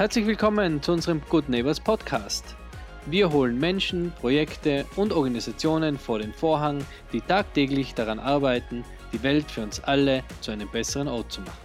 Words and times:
Herzlich 0.00 0.26
willkommen 0.26 0.80
zu 0.80 0.92
unserem 0.92 1.20
Good 1.28 1.50
Neighbors 1.50 1.78
Podcast. 1.78 2.56
Wir 3.04 3.30
holen 3.30 3.58
Menschen, 3.58 4.12
Projekte 4.18 4.86
und 4.96 5.12
Organisationen 5.12 5.98
vor 5.98 6.20
den 6.20 6.32
Vorhang, 6.32 6.82
die 7.12 7.20
tagtäglich 7.20 7.92
daran 7.92 8.18
arbeiten, 8.18 8.82
die 9.12 9.22
Welt 9.22 9.50
für 9.50 9.60
uns 9.60 9.78
alle 9.84 10.24
zu 10.40 10.52
einem 10.52 10.70
besseren 10.70 11.06
Ort 11.06 11.30
zu 11.30 11.42
machen. 11.42 11.58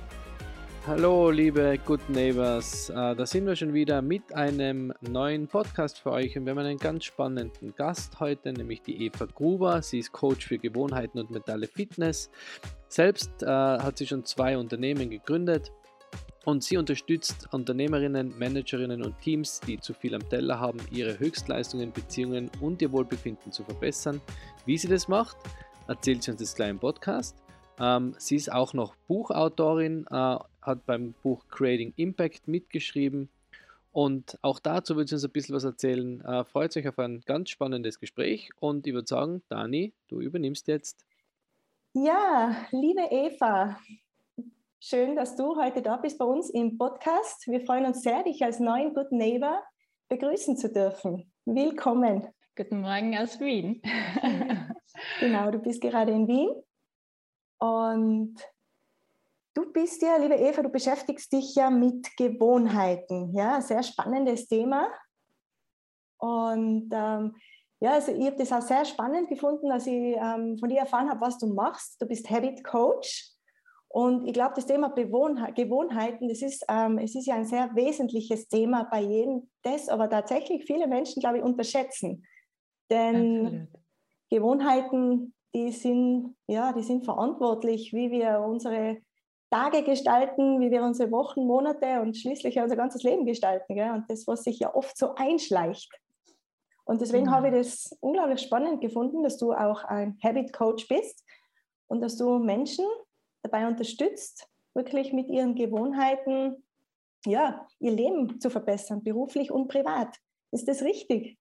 Hallo, 0.85 1.31
liebe 1.31 1.79
Good 1.85 2.09
Neighbors, 2.09 2.89
äh, 2.89 3.15
da 3.15 3.25
sind 3.25 3.45
wir 3.45 3.55
schon 3.55 3.73
wieder 3.73 4.01
mit 4.01 4.35
einem 4.35 4.91
neuen 4.99 5.47
Podcast 5.47 5.99
für 5.99 6.11
euch 6.11 6.37
und 6.37 6.43
wir 6.43 6.51
haben 6.51 6.59
einen 6.59 6.77
ganz 6.77 7.05
spannenden 7.05 7.73
Gast 7.77 8.19
heute, 8.19 8.51
nämlich 8.51 8.81
die 8.81 9.05
Eva 9.05 9.27
Gruber. 9.33 9.81
Sie 9.81 9.99
ist 9.99 10.11
Coach 10.11 10.45
für 10.45 10.57
Gewohnheiten 10.57 11.19
und 11.19 11.31
mentale 11.31 11.67
Fitness. 11.67 12.29
Selbst 12.89 13.43
äh, 13.43 13.45
hat 13.47 13.97
sie 13.97 14.05
schon 14.05 14.25
zwei 14.25 14.57
Unternehmen 14.57 15.09
gegründet 15.09 15.71
und 16.45 16.63
sie 16.63 16.77
unterstützt 16.77 17.47
Unternehmerinnen, 17.51 18.37
Managerinnen 18.37 19.03
und 19.03 19.19
Teams, 19.19 19.59
die 19.61 19.79
zu 19.79 19.93
viel 19.93 20.15
am 20.15 20.27
Teller 20.29 20.59
haben, 20.59 20.79
ihre 20.91 21.19
Höchstleistungen, 21.19 21.91
Beziehungen 21.91 22.49
und 22.61 22.81
ihr 22.81 22.91
Wohlbefinden 22.91 23.51
zu 23.51 23.63
verbessern. 23.63 24.21
Wie 24.65 24.77
sie 24.77 24.87
das 24.87 25.07
macht, 25.07 25.37
erzählt 25.87 26.23
sie 26.23 26.31
uns 26.31 26.39
jetzt 26.39 26.55
gleich 26.55 26.69
im 26.69 26.79
Podcast. 26.79 27.35
Ähm, 27.79 28.15
sie 28.17 28.35
ist 28.35 28.51
auch 28.51 28.73
noch 28.73 28.95
Buchautorin, 29.07 30.05
äh, 30.09 30.37
hat 30.61 30.85
beim 30.85 31.13
Buch 31.23 31.45
Creating 31.49 31.93
Impact 31.97 32.47
mitgeschrieben 32.47 33.29
und 33.91 34.37
auch 34.41 34.59
dazu 34.59 34.95
wird 34.97 35.09
sie 35.09 35.15
uns 35.15 35.23
ein 35.23 35.31
bisschen 35.31 35.55
was 35.55 35.63
erzählen. 35.63 36.19
Äh, 36.21 36.43
freut 36.45 36.75
euch 36.77 36.87
auf 36.87 36.99
ein 36.99 37.21
ganz 37.25 37.49
spannendes 37.49 37.99
Gespräch 37.99 38.49
und 38.59 38.85
ich 38.85 38.93
würde 38.93 39.07
sagen, 39.07 39.41
Dani, 39.49 39.93
du 40.09 40.21
übernimmst 40.21 40.67
jetzt. 40.67 41.05
Ja, 41.93 42.55
liebe 42.71 43.03
Eva, 43.09 43.77
schön, 44.79 45.15
dass 45.15 45.35
du 45.35 45.55
heute 45.55 45.81
da 45.81 45.97
bist 45.97 46.17
bei 46.17 46.25
uns 46.25 46.49
im 46.49 46.77
Podcast. 46.77 47.47
Wir 47.47 47.61
freuen 47.61 47.85
uns 47.85 48.01
sehr, 48.01 48.23
dich 48.23 48.43
als 48.43 48.59
neuen 48.59 48.93
Good 48.93 49.11
Neighbor 49.11 49.63
begrüßen 50.09 50.57
zu 50.57 50.71
dürfen. 50.71 51.31
Willkommen. 51.45 52.27
Guten 52.55 52.81
Morgen 52.81 53.17
aus 53.17 53.39
Wien. 53.39 53.81
genau, 55.19 55.51
du 55.51 55.59
bist 55.59 55.81
gerade 55.81 56.11
in 56.11 56.27
Wien 56.27 56.49
und 57.59 58.35
du 59.53 59.71
bist 59.71 60.01
ja, 60.01 60.17
liebe 60.17 60.35
Eva, 60.35 60.61
du 60.61 60.69
beschäftigst 60.69 61.31
dich 61.31 61.55
ja 61.55 61.69
mit 61.69 62.15
Gewohnheiten. 62.17 63.33
Ja, 63.35 63.61
sehr 63.61 63.83
spannendes 63.83 64.47
Thema. 64.47 64.87
Und 66.17 66.89
ähm, 66.93 67.35
ja, 67.79 67.93
also 67.93 68.11
ich 68.11 68.25
habe 68.25 68.37
das 68.37 68.51
auch 68.51 68.61
sehr 68.61 68.85
spannend 68.85 69.29
gefunden, 69.29 69.71
als 69.71 69.87
ich 69.87 70.15
ähm, 70.17 70.57
von 70.59 70.69
dir 70.69 70.79
erfahren 70.79 71.09
habe, 71.09 71.21
was 71.21 71.37
du 71.37 71.47
machst. 71.47 72.01
Du 72.01 72.07
bist 72.07 72.29
Habit 72.29 72.63
Coach. 72.63 73.34
Und 73.95 74.27
ich 74.27 74.33
glaube, 74.33 74.55
das 74.55 74.65
Thema 74.65 74.89
Gewohnheiten, 74.89 76.27
das 76.27 76.41
ist, 76.41 76.65
ähm, 76.67 76.97
es 76.97 77.15
ist 77.15 77.27
ja 77.27 77.35
ein 77.35 77.45
sehr 77.45 77.73
wesentliches 77.75 78.49
Thema 78.49 78.89
bei 78.91 78.99
jedem, 78.99 79.49
das 79.61 79.87
aber 79.87 80.09
tatsächlich 80.09 80.65
viele 80.65 80.85
Menschen, 80.85 81.21
glaube 81.21 81.37
ich, 81.37 81.43
unterschätzen. 81.45 82.25
Denn 82.91 83.45
Absolut. 83.45 83.67
Gewohnheiten 84.29 85.33
die 85.53 85.71
sind, 85.71 86.35
ja, 86.47 86.73
die 86.73 86.83
sind 86.83 87.05
verantwortlich, 87.05 87.93
wie 87.93 88.11
wir 88.11 88.41
unsere 88.41 88.97
Tage 89.49 89.81
gestalten, 89.83 90.59
wie 90.59 90.71
wir 90.71 90.83
unsere 90.83 91.09
Wochen, 91.11 91.47
Monate 91.47 92.01
und 92.01 92.17
schließlich 92.17 92.59
unser 92.59 92.75
ganzes 92.75 93.01
Leben 93.03 93.25
gestalten. 93.25 93.75
Gell? 93.75 93.91
Und 93.91 94.09
das, 94.09 94.27
was 94.27 94.43
sich 94.43 94.59
ja 94.59 94.75
oft 94.75 94.97
so 94.97 95.15
einschleicht. 95.15 95.89
Und 96.83 96.99
deswegen 96.99 97.27
mhm. 97.27 97.31
habe 97.31 97.47
ich 97.47 97.53
das 97.53 97.97
unglaublich 98.01 98.41
spannend 98.41 98.81
gefunden, 98.81 99.23
dass 99.23 99.37
du 99.37 99.53
auch 99.53 99.85
ein 99.85 100.19
Habit 100.21 100.51
Coach 100.51 100.85
bist 100.89 101.23
und 101.87 102.01
dass 102.01 102.17
du 102.17 102.39
Menschen 102.39 102.85
dabei 103.45 103.67
unterstützt, 103.67 104.47
wirklich 104.73 105.13
mit 105.13 105.29
ihren 105.29 105.55
Gewohnheiten 105.55 106.63
ja, 107.25 107.67
ihr 107.79 107.91
Leben 107.91 108.39
zu 108.39 108.49
verbessern, 108.49 109.03
beruflich 109.03 109.51
und 109.51 109.67
privat. 109.67 110.15
Ist 110.51 110.67
das 110.67 110.83
richtig? 110.83 111.37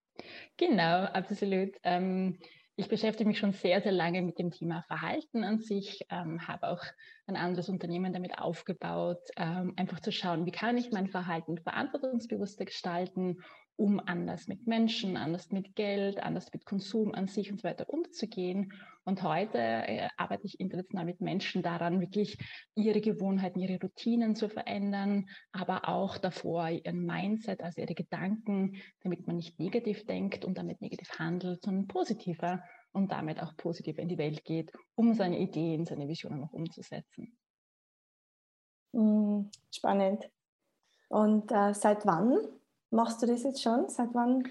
Genau, 0.56 1.04
absolut. 1.04 1.76
Ähm, 1.82 2.38
ich 2.76 2.88
beschäftige 2.88 3.28
mich 3.28 3.38
schon 3.38 3.52
sehr, 3.52 3.80
sehr 3.80 3.92
lange 3.92 4.22
mit 4.22 4.38
dem 4.38 4.50
Thema 4.50 4.82
Verhalten 4.82 5.44
an 5.44 5.60
sich, 5.60 6.04
ähm, 6.10 6.46
habe 6.46 6.68
auch 6.68 6.82
ein 7.26 7.36
anderes 7.36 7.68
Unternehmen 7.68 8.12
damit 8.12 8.38
aufgebaut, 8.38 9.22
ähm, 9.36 9.74
einfach 9.76 10.00
zu 10.00 10.10
schauen, 10.10 10.46
wie 10.46 10.50
kann 10.50 10.76
ich 10.76 10.90
mein 10.90 11.08
Verhalten 11.08 11.58
verantwortungsbewusster 11.58 12.64
gestalten 12.64 13.38
um 13.76 14.00
anders 14.00 14.46
mit 14.46 14.66
Menschen, 14.66 15.16
anders 15.16 15.50
mit 15.50 15.74
Geld, 15.74 16.22
anders 16.22 16.52
mit 16.52 16.64
Konsum 16.64 17.14
an 17.14 17.26
sich 17.26 17.50
und 17.50 17.60
so 17.60 17.64
weiter 17.64 17.88
umzugehen. 17.88 18.72
Und 19.04 19.22
heute 19.22 19.58
äh, 19.58 20.08
arbeite 20.16 20.46
ich 20.46 20.60
international 20.60 21.04
mit 21.04 21.20
Menschen 21.20 21.62
daran, 21.62 22.00
wirklich 22.00 22.38
ihre 22.74 23.00
Gewohnheiten, 23.00 23.60
ihre 23.60 23.80
Routinen 23.80 24.36
zu 24.36 24.48
verändern, 24.48 25.28
aber 25.52 25.88
auch 25.88 26.18
davor 26.18 26.70
ihren 26.70 27.04
Mindset, 27.04 27.62
also 27.62 27.80
ihre 27.80 27.94
Gedanken, 27.94 28.76
damit 29.02 29.26
man 29.26 29.36
nicht 29.36 29.58
negativ 29.58 30.06
denkt 30.06 30.44
und 30.44 30.56
damit 30.56 30.80
negativ 30.80 31.10
handelt, 31.18 31.62
sondern 31.62 31.88
positiver 31.88 32.62
und 32.92 33.10
damit 33.10 33.42
auch 33.42 33.56
positiv 33.56 33.98
in 33.98 34.08
die 34.08 34.18
Welt 34.18 34.44
geht, 34.44 34.72
um 34.94 35.14
seine 35.14 35.38
Ideen, 35.40 35.84
seine 35.84 36.08
Visionen 36.08 36.40
noch 36.40 36.52
umzusetzen. 36.52 37.36
Hm, 38.92 39.50
spannend. 39.72 40.30
Und 41.08 41.50
äh, 41.50 41.74
seit 41.74 42.06
wann 42.06 42.38
Machst 42.94 43.20
du 43.20 43.26
das 43.26 43.42
jetzt 43.42 43.60
schon? 43.60 43.88
Seit 43.88 44.14
wann? 44.14 44.44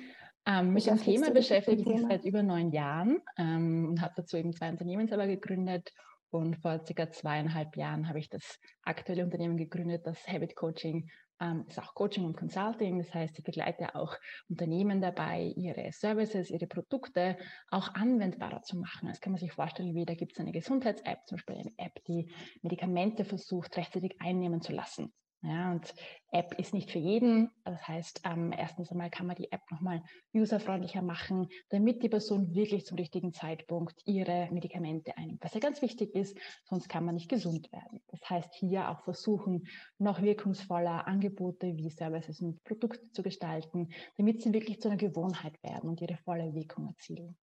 Ähm, 0.45 0.73
mit 0.73 0.85
dem 0.85 0.97
Thema 0.97 1.31
beschäftige 1.31 1.81
ich 1.81 1.87
mich 1.87 2.01
seit 2.01 2.25
über 2.25 2.43
neun 2.43 2.71
Jahren 2.71 3.21
ähm, 3.37 3.87
und 3.87 4.01
habe 4.01 4.13
dazu 4.17 4.35
eben 4.35 4.51
zwei 4.51 4.69
Unternehmen 4.69 5.07
selber 5.07 5.27
gegründet. 5.27 5.93
Und 6.29 6.57
vor 6.57 6.83
circa 6.85 7.09
zweieinhalb 7.09 7.77
Jahren 7.77 8.09
habe 8.09 8.19
ich 8.19 8.27
das 8.27 8.59
aktuelle 8.81 9.23
Unternehmen 9.23 9.55
gegründet, 9.55 10.05
das 10.05 10.27
Habit 10.27 10.55
Coaching 10.55 11.09
ähm, 11.39 11.63
ist 11.69 11.79
auch 11.79 11.93
Coaching 11.93 12.25
und 12.25 12.35
Consulting. 12.35 12.97
Das 12.97 13.13
heißt, 13.13 13.37
ich 13.37 13.45
begleite 13.45 13.95
auch 13.95 14.17
Unternehmen 14.49 14.99
dabei, 14.99 15.53
ihre 15.55 15.89
Services, 15.93 16.49
ihre 16.49 16.67
Produkte 16.67 17.37
auch 17.69 17.93
anwendbarer 17.95 18.61
zu 18.63 18.77
machen. 18.77 19.07
Das 19.07 19.21
kann 19.21 19.31
man 19.31 19.39
sich 19.39 19.53
vorstellen, 19.53 19.95
wie 19.95 20.05
da 20.05 20.15
gibt 20.15 20.33
es 20.33 20.39
eine 20.39 20.51
Gesundheits-App, 20.51 21.19
zum 21.27 21.37
Beispiel 21.37 21.55
eine 21.55 21.71
App, 21.77 22.03
die 22.07 22.29
Medikamente 22.61 23.23
versucht, 23.23 23.77
rechtzeitig 23.77 24.17
einnehmen 24.19 24.61
zu 24.61 24.73
lassen. 24.73 25.13
Ja, 25.45 25.73
und 25.73 25.93
App 26.31 26.57
ist 26.57 26.73
nicht 26.73 26.89
für 26.89 26.99
jeden. 26.99 27.51
Das 27.65 27.85
heißt, 27.85 28.21
ähm, 28.23 28.53
erstens 28.57 28.91
einmal 28.91 29.09
kann 29.09 29.27
man 29.27 29.35
die 29.35 29.51
App 29.51 29.61
nochmal 29.71 30.01
userfreundlicher 30.33 31.01
machen, 31.01 31.49
damit 31.69 32.01
die 32.01 32.07
Person 32.07 32.55
wirklich 32.55 32.85
zum 32.85 32.97
richtigen 32.97 33.33
Zeitpunkt 33.33 34.01
ihre 34.05 34.47
Medikamente 34.53 35.17
einnimmt. 35.17 35.43
Was 35.43 35.53
ja 35.53 35.59
ganz 35.59 35.81
wichtig 35.81 36.15
ist, 36.15 36.37
sonst 36.63 36.87
kann 36.87 37.03
man 37.03 37.15
nicht 37.15 37.29
gesund 37.29 37.69
werden. 37.73 38.01
Das 38.07 38.21
heißt, 38.29 38.53
hier 38.53 38.89
auch 38.89 39.03
versuchen, 39.03 39.67
noch 39.97 40.21
wirkungsvoller 40.21 41.07
Angebote 41.07 41.75
wie 41.75 41.89
Services 41.89 42.39
und 42.39 42.63
Produkte 42.63 43.11
zu 43.11 43.21
gestalten, 43.21 43.89
damit 44.15 44.41
sie 44.41 44.53
wirklich 44.53 44.79
zu 44.79 44.87
einer 44.87 44.97
Gewohnheit 44.97 45.61
werden 45.61 45.89
und 45.89 45.99
ihre 45.99 46.15
volle 46.23 46.53
Wirkung 46.53 46.87
erzielen. 46.87 47.35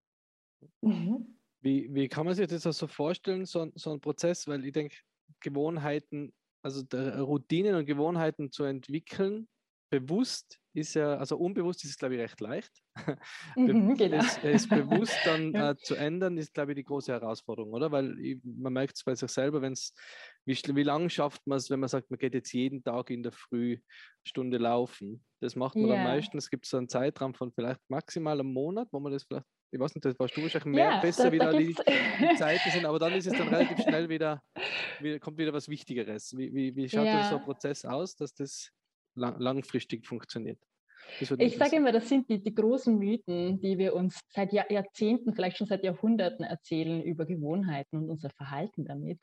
Mhm. 0.80 1.36
Wie, 1.60 1.92
wie 1.92 2.08
kann 2.08 2.24
man 2.24 2.34
sich 2.34 2.46
das 2.46 2.62
so 2.62 2.86
vorstellen, 2.86 3.44
so, 3.44 3.70
so 3.74 3.92
ein 3.92 4.00
Prozess? 4.00 4.48
Weil 4.48 4.64
ich 4.64 4.72
denke, 4.72 4.96
Gewohnheiten 5.40 6.32
also 6.62 6.82
Routinen 6.92 7.74
und 7.74 7.86
Gewohnheiten 7.86 8.50
zu 8.50 8.64
entwickeln, 8.64 9.48
bewusst 9.90 10.60
ist 10.72 10.94
ja, 10.94 11.16
also 11.16 11.36
unbewusst 11.36 11.82
ist 11.84 11.90
es, 11.90 11.98
glaube 11.98 12.14
ich, 12.14 12.20
recht 12.20 12.40
leicht. 12.40 12.72
Mhm, 13.56 13.96
genau. 13.96 14.18
es, 14.18 14.38
es, 14.44 14.68
bewusst 14.68 15.18
dann 15.24 15.52
ja. 15.54 15.70
äh, 15.70 15.76
zu 15.76 15.96
ändern, 15.96 16.36
ist, 16.38 16.54
glaube 16.54 16.72
ich, 16.72 16.76
die 16.76 16.84
große 16.84 17.10
Herausforderung, 17.10 17.72
oder? 17.72 17.90
Weil 17.90 18.18
ich, 18.20 18.38
man 18.44 18.72
merkt 18.72 18.96
es 18.96 19.02
bei 19.02 19.14
sich 19.14 19.30
selber, 19.30 19.62
wenn 19.62 19.72
es, 19.72 19.94
wie, 20.44 20.54
wie 20.54 20.82
lange 20.82 21.10
schafft 21.10 21.44
man 21.46 21.58
es, 21.58 21.70
wenn 21.70 21.80
man 21.80 21.88
sagt, 21.88 22.10
man 22.10 22.18
geht 22.18 22.34
jetzt 22.34 22.52
jeden 22.52 22.84
Tag 22.84 23.10
in 23.10 23.22
der 23.22 23.32
Früh 23.32 23.78
Stunde 24.22 24.58
laufen. 24.58 25.24
Das 25.40 25.56
macht 25.56 25.74
man 25.74 25.88
ja. 25.88 25.94
dann 25.96 26.04
meistens, 26.04 26.50
gibt 26.50 26.66
es 26.66 26.70
so 26.70 26.76
einen 26.76 26.88
Zeitraum 26.88 27.34
von 27.34 27.52
vielleicht 27.52 27.80
maximal 27.88 28.38
einem 28.38 28.52
Monat, 28.52 28.88
wo 28.92 29.00
man 29.00 29.12
das 29.12 29.24
vielleicht 29.24 29.46
ich 29.70 29.78
weiß 29.78 29.94
nicht, 29.94 30.04
das 30.04 30.18
warst 30.18 30.36
du 30.36 30.42
wahrscheinlich 30.42 30.74
mehr 30.74 30.90
ja, 30.90 31.00
besser, 31.00 31.24
da, 31.24 31.32
wie 31.32 31.38
da 31.38 31.52
die, 31.52 31.74
die 31.74 31.74
Zeiten 32.38 32.70
sind, 32.70 32.84
aber 32.84 32.98
dann 32.98 33.12
ist 33.12 33.26
es 33.26 33.36
dann 33.36 33.48
relativ 33.48 33.80
schnell 33.82 34.08
wieder, 34.08 34.42
wieder 35.00 35.20
kommt 35.20 35.38
wieder 35.38 35.52
was 35.52 35.68
Wichtigeres. 35.68 36.36
Wie, 36.36 36.52
wie, 36.52 36.74
wie 36.74 36.88
schaut 36.88 37.06
ja. 37.06 37.28
so 37.28 37.36
ein 37.36 37.44
Prozess 37.44 37.84
aus, 37.84 38.16
dass 38.16 38.34
das 38.34 38.70
lang, 39.14 39.38
langfristig 39.38 40.06
funktioniert? 40.06 40.58
Ich 41.18 41.56
sage 41.56 41.76
immer, 41.76 41.92
das 41.92 42.08
sind 42.08 42.28
die, 42.28 42.42
die, 42.42 42.54
großen 42.54 42.96
Mythen, 42.96 43.60
die 43.60 43.78
wir 43.78 43.94
uns 43.94 44.20
seit 44.28 44.52
Jahr, 44.52 44.70
Jahrzehnten, 44.70 45.34
vielleicht 45.34 45.56
schon 45.56 45.66
seit 45.66 45.82
Jahrhunderten 45.82 46.44
erzählen 46.44 47.02
über 47.02 47.26
Gewohnheiten 47.26 47.96
und 47.96 48.10
unser 48.10 48.30
Verhalten 48.30 48.84
damit. 48.84 49.18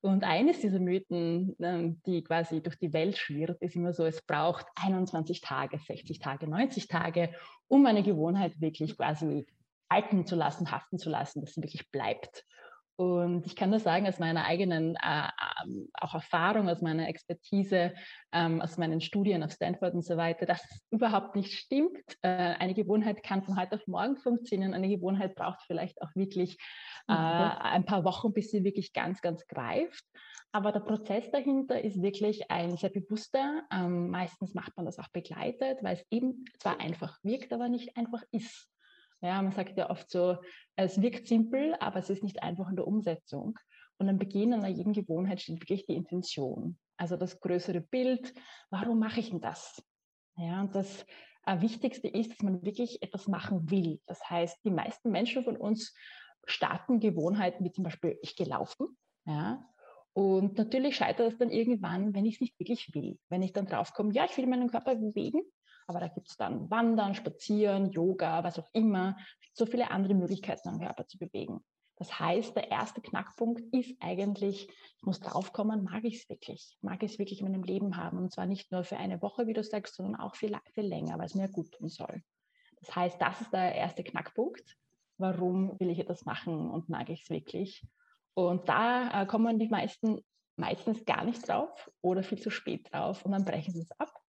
Und 0.00 0.24
eines 0.24 0.60
dieser 0.60 0.80
Mythen, 0.80 1.56
ähm, 1.60 2.00
die 2.06 2.22
quasi 2.22 2.60
durch 2.60 2.76
die 2.76 2.92
Welt 2.92 3.16
schwirrt, 3.16 3.62
ist 3.62 3.76
immer 3.76 3.92
so, 3.92 4.04
es 4.04 4.20
braucht 4.22 4.66
21 4.74 5.40
Tage, 5.40 5.78
60 5.78 6.18
Tage, 6.18 6.48
90 6.48 6.88
Tage, 6.88 7.32
um 7.68 7.86
eine 7.86 8.02
Gewohnheit 8.02 8.60
wirklich 8.60 8.96
quasi 8.96 9.46
halten 9.92 10.26
zu 10.26 10.36
lassen, 10.36 10.70
haften 10.70 10.98
zu 10.98 11.10
lassen, 11.10 11.40
dass 11.40 11.54
sie 11.54 11.62
wirklich 11.62 11.90
bleibt. 11.90 12.44
Und 12.96 13.46
ich 13.46 13.56
kann 13.56 13.70
nur 13.70 13.80
sagen, 13.80 14.06
aus 14.06 14.18
meiner 14.18 14.44
eigenen 14.44 14.96
äh, 14.96 15.28
ähm, 15.64 15.88
auch 15.94 16.14
Erfahrung, 16.14 16.68
aus 16.68 16.82
meiner 16.82 17.08
Expertise, 17.08 17.94
ähm, 18.32 18.60
aus 18.60 18.76
meinen 18.76 19.00
Studien 19.00 19.42
auf 19.42 19.52
Stanford 19.52 19.94
und 19.94 20.04
so 20.04 20.16
weiter, 20.16 20.44
dass 20.46 20.62
es 20.70 20.86
überhaupt 20.90 21.34
nicht 21.34 21.52
stimmt. 21.52 21.98
Äh, 22.20 22.28
eine 22.28 22.74
Gewohnheit 22.74 23.22
kann 23.22 23.42
von 23.42 23.58
heute 23.58 23.76
auf 23.76 23.86
morgen 23.86 24.16
funktionieren. 24.18 24.74
Eine 24.74 24.88
Gewohnheit 24.88 25.34
braucht 25.34 25.62
vielleicht 25.66 26.00
auch 26.02 26.14
wirklich 26.14 26.58
äh, 27.08 27.12
mhm. 27.12 27.18
ein 27.18 27.84
paar 27.86 28.04
Wochen, 28.04 28.32
bis 28.32 28.50
sie 28.50 28.62
wirklich 28.62 28.92
ganz, 28.92 29.22
ganz 29.22 29.46
greift. 29.46 30.04
Aber 30.52 30.70
der 30.70 30.80
Prozess 30.80 31.30
dahinter 31.30 31.80
ist 31.82 32.02
wirklich 32.02 32.50
ein 32.50 32.76
sehr 32.76 32.90
bewusster. 32.90 33.62
Ähm, 33.72 34.10
meistens 34.10 34.52
macht 34.52 34.76
man 34.76 34.84
das 34.84 34.98
auch 34.98 35.08
begleitet, 35.08 35.78
weil 35.82 35.94
es 35.94 36.04
eben 36.10 36.44
zwar 36.58 36.78
einfach 36.78 37.18
wirkt, 37.22 37.54
aber 37.54 37.70
nicht 37.70 37.96
einfach 37.96 38.22
ist. 38.30 38.68
Ja, 39.22 39.40
man 39.40 39.52
sagt 39.52 39.78
ja 39.78 39.88
oft 39.88 40.10
so, 40.10 40.36
es 40.76 41.00
wirkt 41.00 41.28
simpel, 41.28 41.74
aber 41.80 42.00
es 42.00 42.10
ist 42.10 42.24
nicht 42.24 42.42
einfach 42.42 42.68
in 42.68 42.76
der 42.76 42.86
Umsetzung. 42.86 43.58
Und 43.98 44.08
am 44.08 44.18
Beginn 44.18 44.52
einer 44.52 44.68
jeden 44.68 44.92
Gewohnheit 44.92 45.40
steht 45.40 45.60
wirklich 45.60 45.86
die 45.86 45.94
Intention. 45.94 46.78
Also 46.96 47.16
das 47.16 47.40
größere 47.40 47.80
Bild, 47.80 48.34
warum 48.70 48.98
mache 48.98 49.20
ich 49.20 49.30
denn 49.30 49.40
das? 49.40 49.82
Ja, 50.36 50.60
und 50.62 50.74
das 50.74 51.06
äh, 51.46 51.60
Wichtigste 51.60 52.08
ist, 52.08 52.32
dass 52.32 52.42
man 52.42 52.64
wirklich 52.64 53.00
etwas 53.00 53.28
machen 53.28 53.70
will. 53.70 54.00
Das 54.06 54.28
heißt, 54.28 54.64
die 54.64 54.70
meisten 54.70 55.10
Menschen 55.10 55.44
von 55.44 55.56
uns 55.56 55.94
starten 56.44 56.98
Gewohnheiten 56.98 57.64
wie 57.64 57.70
zum 57.70 57.84
Beispiel, 57.84 58.18
ich 58.22 58.34
gehe 58.34 58.46
laufen. 58.48 58.96
Ja, 59.24 59.64
und 60.14 60.58
natürlich 60.58 60.96
scheitert 60.96 61.32
es 61.32 61.38
dann 61.38 61.50
irgendwann, 61.50 62.14
wenn 62.14 62.26
ich 62.26 62.34
es 62.34 62.40
nicht 62.40 62.58
wirklich 62.58 62.94
will. 62.94 63.18
Wenn 63.28 63.42
ich 63.42 63.52
dann 63.52 63.66
draufkomme, 63.66 64.12
ja, 64.12 64.26
ich 64.26 64.36
will 64.36 64.46
meinen 64.46 64.70
Körper 64.70 64.94
bewegen, 64.94 65.42
aber 65.92 66.00
da 66.00 66.08
gibt 66.08 66.30
es 66.30 66.36
dann 66.36 66.70
Wandern, 66.70 67.14
Spazieren, 67.14 67.90
Yoga, 67.90 68.42
was 68.42 68.58
auch 68.58 68.68
immer, 68.72 69.16
so 69.52 69.66
viele 69.66 69.90
andere 69.90 70.14
Möglichkeiten, 70.14 70.68
am 70.68 70.80
Körper 70.80 71.06
zu 71.06 71.18
bewegen. 71.18 71.62
Das 71.96 72.18
heißt, 72.18 72.56
der 72.56 72.70
erste 72.70 73.02
Knackpunkt 73.02 73.62
ist 73.72 73.94
eigentlich, 74.00 74.68
ich 74.96 75.02
muss 75.02 75.20
draufkommen, 75.20 75.84
mag 75.84 76.04
ich 76.04 76.16
es 76.16 76.28
wirklich? 76.28 76.78
Mag 76.80 77.02
ich 77.02 77.12
es 77.12 77.18
wirklich 77.18 77.40
in 77.40 77.52
meinem 77.52 77.62
Leben 77.62 77.96
haben? 77.96 78.18
Und 78.18 78.32
zwar 78.32 78.46
nicht 78.46 78.72
nur 78.72 78.82
für 78.82 78.96
eine 78.96 79.20
Woche, 79.20 79.46
wie 79.46 79.52
du 79.52 79.62
sagst, 79.62 79.96
sondern 79.96 80.16
auch 80.16 80.34
viel, 80.34 80.56
viel 80.72 80.86
länger, 80.86 81.18
weil 81.18 81.26
es 81.26 81.34
mir 81.34 81.48
gut 81.48 81.70
tun 81.72 81.88
soll. 81.88 82.22
Das 82.80 82.96
heißt, 82.96 83.20
das 83.20 83.42
ist 83.42 83.52
der 83.52 83.74
erste 83.74 84.02
Knackpunkt. 84.02 84.76
Warum 85.18 85.78
will 85.78 85.90
ich 85.90 85.98
etwas 85.98 86.24
machen 86.24 86.70
und 86.70 86.88
mag 86.88 87.10
ich 87.10 87.22
es 87.22 87.30
wirklich? 87.30 87.86
Und 88.34 88.68
da 88.68 89.22
äh, 89.22 89.26
kommen 89.26 89.58
die 89.58 89.68
meisten 89.68 90.22
meistens 90.56 91.04
gar 91.04 91.24
nicht 91.24 91.46
drauf 91.46 91.90
oder 92.00 92.22
viel 92.22 92.40
zu 92.40 92.50
spät 92.50 92.92
drauf 92.92 93.24
und 93.24 93.32
dann 93.32 93.44
brechen 93.44 93.72
sie 93.72 93.82
es 93.82 94.00
ab 94.00 94.21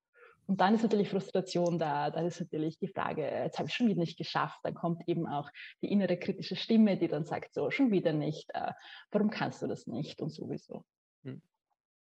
und 0.46 0.60
dann 0.60 0.76
ist 0.76 0.84
natürlich 0.84 1.10
Frustration 1.10 1.80
da. 1.80 2.10
Dann 2.10 2.26
ist 2.26 2.40
natürlich 2.40 2.78
die 2.78 2.88
Frage, 2.88 3.24
jetzt 3.24 3.60
habe 3.60 3.70
ich 3.70 3.76
schon 3.76 3.88
wieder 3.88 4.00
nicht 4.00 4.18
geschafft. 4.18 4.60
Dann 4.64 4.74
kommt 4.74 5.08
eben 5.08 5.28
auch 5.28 5.50
die 5.82 5.92
innere 5.92 6.18
kritische 6.18 6.56
Stimme, 6.56 6.98
die 6.98 7.08
dann 7.08 7.26
sagt, 7.26 7.54
so, 7.54 7.72
schon 7.72 7.92
wieder 7.92 8.14
nicht. 8.14 8.50
Äh, 8.54 8.72
warum 9.12 9.30
kannst 9.30 9.62
du 9.62 9.68
das 9.68 9.88
nicht? 9.88 10.22
Und 10.22 10.32
sowieso. 10.32 10.84
Hm. 11.24 11.42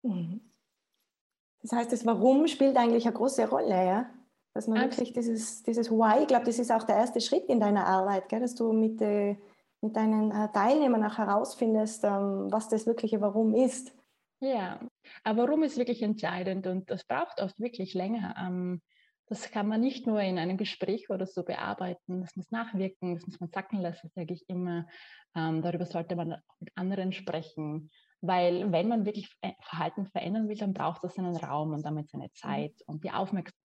Mhm. 0.04 0.42
Das 1.62 1.72
heißt, 1.72 1.92
das 1.92 2.06
Warum 2.06 2.48
spielt 2.48 2.78
eigentlich 2.78 3.06
eine 3.06 3.16
große 3.16 3.50
Rolle, 3.50 3.86
ja? 3.86 4.10
Dass 4.54 4.68
man 4.68 4.78
Absolut. 4.78 4.98
wirklich 4.98 5.14
dieses, 5.14 5.64
dieses 5.64 5.92
Why, 5.92 6.22
ich 6.22 6.28
glaube, 6.28 6.46
das 6.46 6.60
ist 6.60 6.72
auch 6.72 6.84
der 6.84 6.96
erste 6.96 7.22
Schritt 7.22 7.46
in 7.46 7.60
deiner 7.60 7.86
Arbeit, 7.86 8.30
gell? 8.30 8.40
dass 8.40 8.56
du 8.56 8.72
mit, 8.72 9.02
äh, 9.02 9.36
mit 9.82 9.96
deinen 9.96 10.32
äh, 10.32 10.52
Teilnehmern 10.52 11.04
auch 11.04 11.18
herausfindest, 11.18 12.04
ähm, 12.04 12.48
was 12.52 12.70
das 12.70 12.86
wirkliche 12.86 13.20
Warum 13.22 13.54
ist. 13.56 13.94
Ja, 14.40 14.80
aber 15.24 15.44
warum 15.44 15.64
ist 15.64 15.78
wirklich 15.78 16.02
entscheidend 16.04 16.68
und 16.68 16.90
das 16.92 17.06
braucht 17.06 17.42
oft 17.42 17.60
wirklich 17.60 17.94
länger. 17.94 18.36
Ähm, 18.40 18.82
das 19.30 19.52
kann 19.52 19.68
man 19.68 19.82
nicht 19.82 20.08
nur 20.08 20.22
in 20.22 20.40
einem 20.40 20.58
Gespräch 20.58 21.10
oder 21.10 21.26
so 21.26 21.44
bearbeiten, 21.44 22.22
das 22.22 22.36
muss 22.36 22.50
nachwirken, 22.52 23.16
das 23.16 23.28
muss 23.28 23.40
man 23.40 23.50
sacken 23.50 23.82
lassen, 23.82 24.10
sage 24.16 24.34
ich 24.34 24.48
immer. 24.48 24.88
Ähm, 25.36 25.62
darüber 25.62 25.86
sollte 25.86 26.16
man 26.16 26.34
auch 26.34 26.60
mit 26.60 26.72
anderen 26.76 27.12
sprechen, 27.12 27.90
weil 28.22 28.72
wenn 28.72 28.88
man 28.88 29.06
wirklich 29.06 29.30
Verhalten 29.62 30.06
verändern 30.08 30.48
will, 30.48 30.58
dann 30.58 30.74
braucht 30.74 31.04
das 31.04 31.18
einen 31.18 31.36
Raum 31.36 31.74
und 31.74 31.86
damit 31.86 32.10
seine 32.10 32.26
mhm. 32.26 32.34
Zeit 32.36 32.74
und 32.86 33.04
die 33.04 33.12
Aufmerksamkeit 33.12 33.56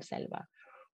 selber. 0.00 0.46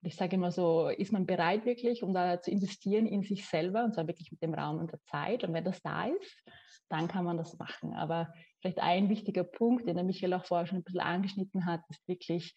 Ich 0.02 0.16
sage 0.16 0.36
immer 0.36 0.52
so, 0.52 0.88
ist 0.88 1.12
man 1.12 1.26
bereit 1.26 1.64
wirklich, 1.64 2.02
um 2.02 2.14
da 2.14 2.40
zu 2.40 2.50
investieren 2.50 3.06
in 3.06 3.22
sich 3.22 3.46
selber 3.46 3.84
und 3.84 3.94
zwar 3.94 4.06
wirklich 4.06 4.30
mit 4.30 4.42
dem 4.42 4.54
Raum 4.54 4.78
und 4.78 4.92
der 4.92 5.02
Zeit 5.04 5.44
und 5.44 5.52
wenn 5.52 5.64
das 5.64 5.82
da 5.82 6.06
ist, 6.06 6.44
dann 6.88 7.08
kann 7.08 7.24
man 7.24 7.36
das 7.36 7.58
machen. 7.58 7.94
Aber 7.94 8.32
vielleicht 8.60 8.78
ein 8.78 9.08
wichtiger 9.08 9.44
Punkt, 9.44 9.86
den 9.86 9.96
der 9.96 10.04
Michael 10.04 10.34
auch 10.34 10.44
vorher 10.44 10.66
schon 10.66 10.78
ein 10.78 10.84
bisschen 10.84 11.00
angeschnitten 11.00 11.66
hat, 11.66 11.82
ist 11.90 12.06
wirklich 12.08 12.54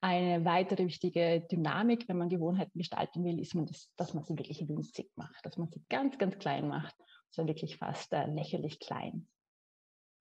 eine 0.00 0.44
weitere 0.44 0.86
wichtige 0.86 1.46
Dynamik, 1.50 2.08
wenn 2.08 2.16
man 2.16 2.30
Gewohnheiten 2.30 2.78
gestalten 2.78 3.24
will, 3.24 3.38
ist 3.38 3.54
man 3.54 3.66
das, 3.66 3.92
dass 3.96 4.14
man 4.14 4.24
sie 4.24 4.36
wirklich 4.36 4.66
winzig 4.66 5.10
macht, 5.16 5.44
dass 5.44 5.58
man 5.58 5.68
sie 5.68 5.82
ganz, 5.90 6.16
ganz 6.16 6.38
klein 6.38 6.68
macht, 6.68 6.94
so 7.30 7.46
wirklich 7.46 7.76
fast 7.76 8.12
äh, 8.12 8.26
lächerlich 8.26 8.80
klein. 8.80 9.28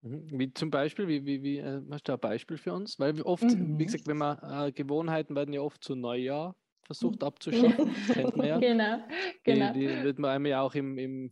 Mhm. 0.01 0.27
Wie 0.31 0.53
zum 0.53 0.69
Beispiel, 0.69 1.07
wie, 1.07 1.25
wie, 1.25 1.43
wie 1.43 1.57
äh, 1.57 1.81
hast 1.91 2.07
du 2.07 2.13
ein 2.13 2.19
Beispiel 2.19 2.57
für 2.57 2.73
uns? 2.73 2.99
Weil 2.99 3.21
oft, 3.21 3.43
mhm. 3.43 3.77
wie 3.77 3.85
gesagt, 3.85 4.07
wenn 4.07 4.17
man 4.17 4.37
äh, 4.41 4.71
Gewohnheiten 4.71 5.35
werden 5.35 5.53
ja 5.53 5.61
oft 5.61 5.83
zu 5.83 5.95
Neujahr 5.95 6.55
versucht 6.83 7.23
abzuschaffen, 7.23 7.93
kennt 8.13 8.35
man 8.35 8.47
ja. 8.47 8.57
Genau, 8.59 8.97
genau. 9.43 9.73
Die, 9.73 9.79
die 9.79 10.03
wird 10.03 10.17
man 10.19 10.31
einem 10.31 10.45
ja 10.47 10.61
auch 10.61 10.73
im, 10.73 10.97
im 10.97 11.31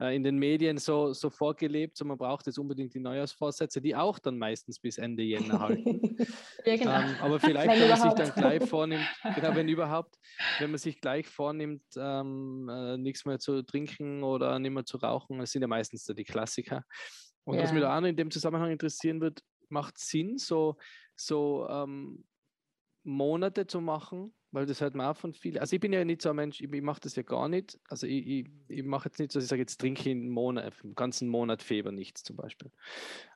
äh, 0.00 0.16
in 0.16 0.24
den 0.24 0.38
Medien 0.38 0.78
so, 0.78 1.12
so 1.12 1.28
vorgelebt, 1.28 1.96
so 1.96 2.04
man 2.04 2.16
braucht 2.16 2.46
jetzt 2.46 2.58
unbedingt 2.58 2.94
die 2.94 3.00
Neujahrsvorsätze, 3.00 3.80
die 3.82 3.94
auch 3.94 4.18
dann 4.18 4.38
meistens 4.38 4.78
bis 4.78 4.96
Ende 4.98 5.22
Jänner 5.22 5.60
halten. 5.60 6.00
ja, 6.64 6.76
genau. 6.76 7.00
Ähm, 7.00 7.16
aber 7.20 7.38
vielleicht, 7.38 7.68
wenn, 7.68 7.82
wenn 7.82 7.88
man 7.90 8.00
sich 8.00 8.12
dann 8.14 8.32
gleich 8.34 8.68
vornimmt, 8.68 9.04
genau, 9.34 9.54
wenn 9.54 9.68
überhaupt, 9.68 10.16
wenn 10.58 10.70
man 10.70 10.78
sich 10.78 11.00
gleich 11.00 11.28
vornimmt, 11.28 11.82
ähm, 11.96 12.68
äh, 12.72 12.96
nichts 12.96 13.26
mehr 13.26 13.38
zu 13.38 13.62
trinken 13.62 14.22
oder 14.22 14.58
nicht 14.58 14.72
mehr 14.72 14.86
zu 14.86 14.96
rauchen, 14.96 15.38
das 15.38 15.52
sind 15.52 15.62
ja 15.62 15.68
meistens 15.68 16.04
so 16.04 16.14
die 16.14 16.24
Klassiker. 16.24 16.84
Und 17.44 17.56
ja. 17.56 17.62
was 17.62 17.72
mich 17.72 17.82
da 17.82 17.96
auch 17.96 18.00
noch 18.00 18.08
in 18.08 18.16
dem 18.16 18.30
Zusammenhang 18.30 18.70
interessieren 18.70 19.20
wird, 19.20 19.42
macht 19.68 19.98
Sinn, 19.98 20.38
so, 20.38 20.76
so 21.16 21.68
ähm, 21.68 22.24
Monate 23.02 23.66
zu 23.66 23.80
machen, 23.80 24.34
weil 24.52 24.66
das 24.66 24.80
hört 24.80 24.94
man 24.94 25.06
auch 25.06 25.16
von 25.16 25.32
vielen. 25.32 25.58
Also 25.58 25.76
ich 25.76 25.80
bin 25.80 25.92
ja 25.92 26.04
nicht 26.04 26.22
so 26.22 26.30
ein 26.30 26.36
Mensch, 26.36 26.60
ich, 26.60 26.72
ich 26.72 26.82
mache 26.82 27.00
das 27.00 27.14
ja 27.14 27.22
gar 27.22 27.48
nicht. 27.48 27.78
Also 27.88 28.06
ich, 28.06 28.26
ich, 28.26 28.46
ich 28.68 28.82
mache 28.82 29.08
jetzt 29.08 29.18
nicht 29.20 29.30
so, 29.30 29.38
dass 29.38 29.44
ich 29.44 29.50
sage, 29.50 29.62
jetzt 29.62 29.80
trinke 29.80 30.00
ich 30.00 30.08
einen, 30.08 30.28
Monat, 30.28 30.74
einen 30.82 30.94
ganzen 30.94 31.28
Monat 31.28 31.62
Feber 31.62 31.92
nichts 31.92 32.24
zum 32.24 32.36
Beispiel. 32.36 32.70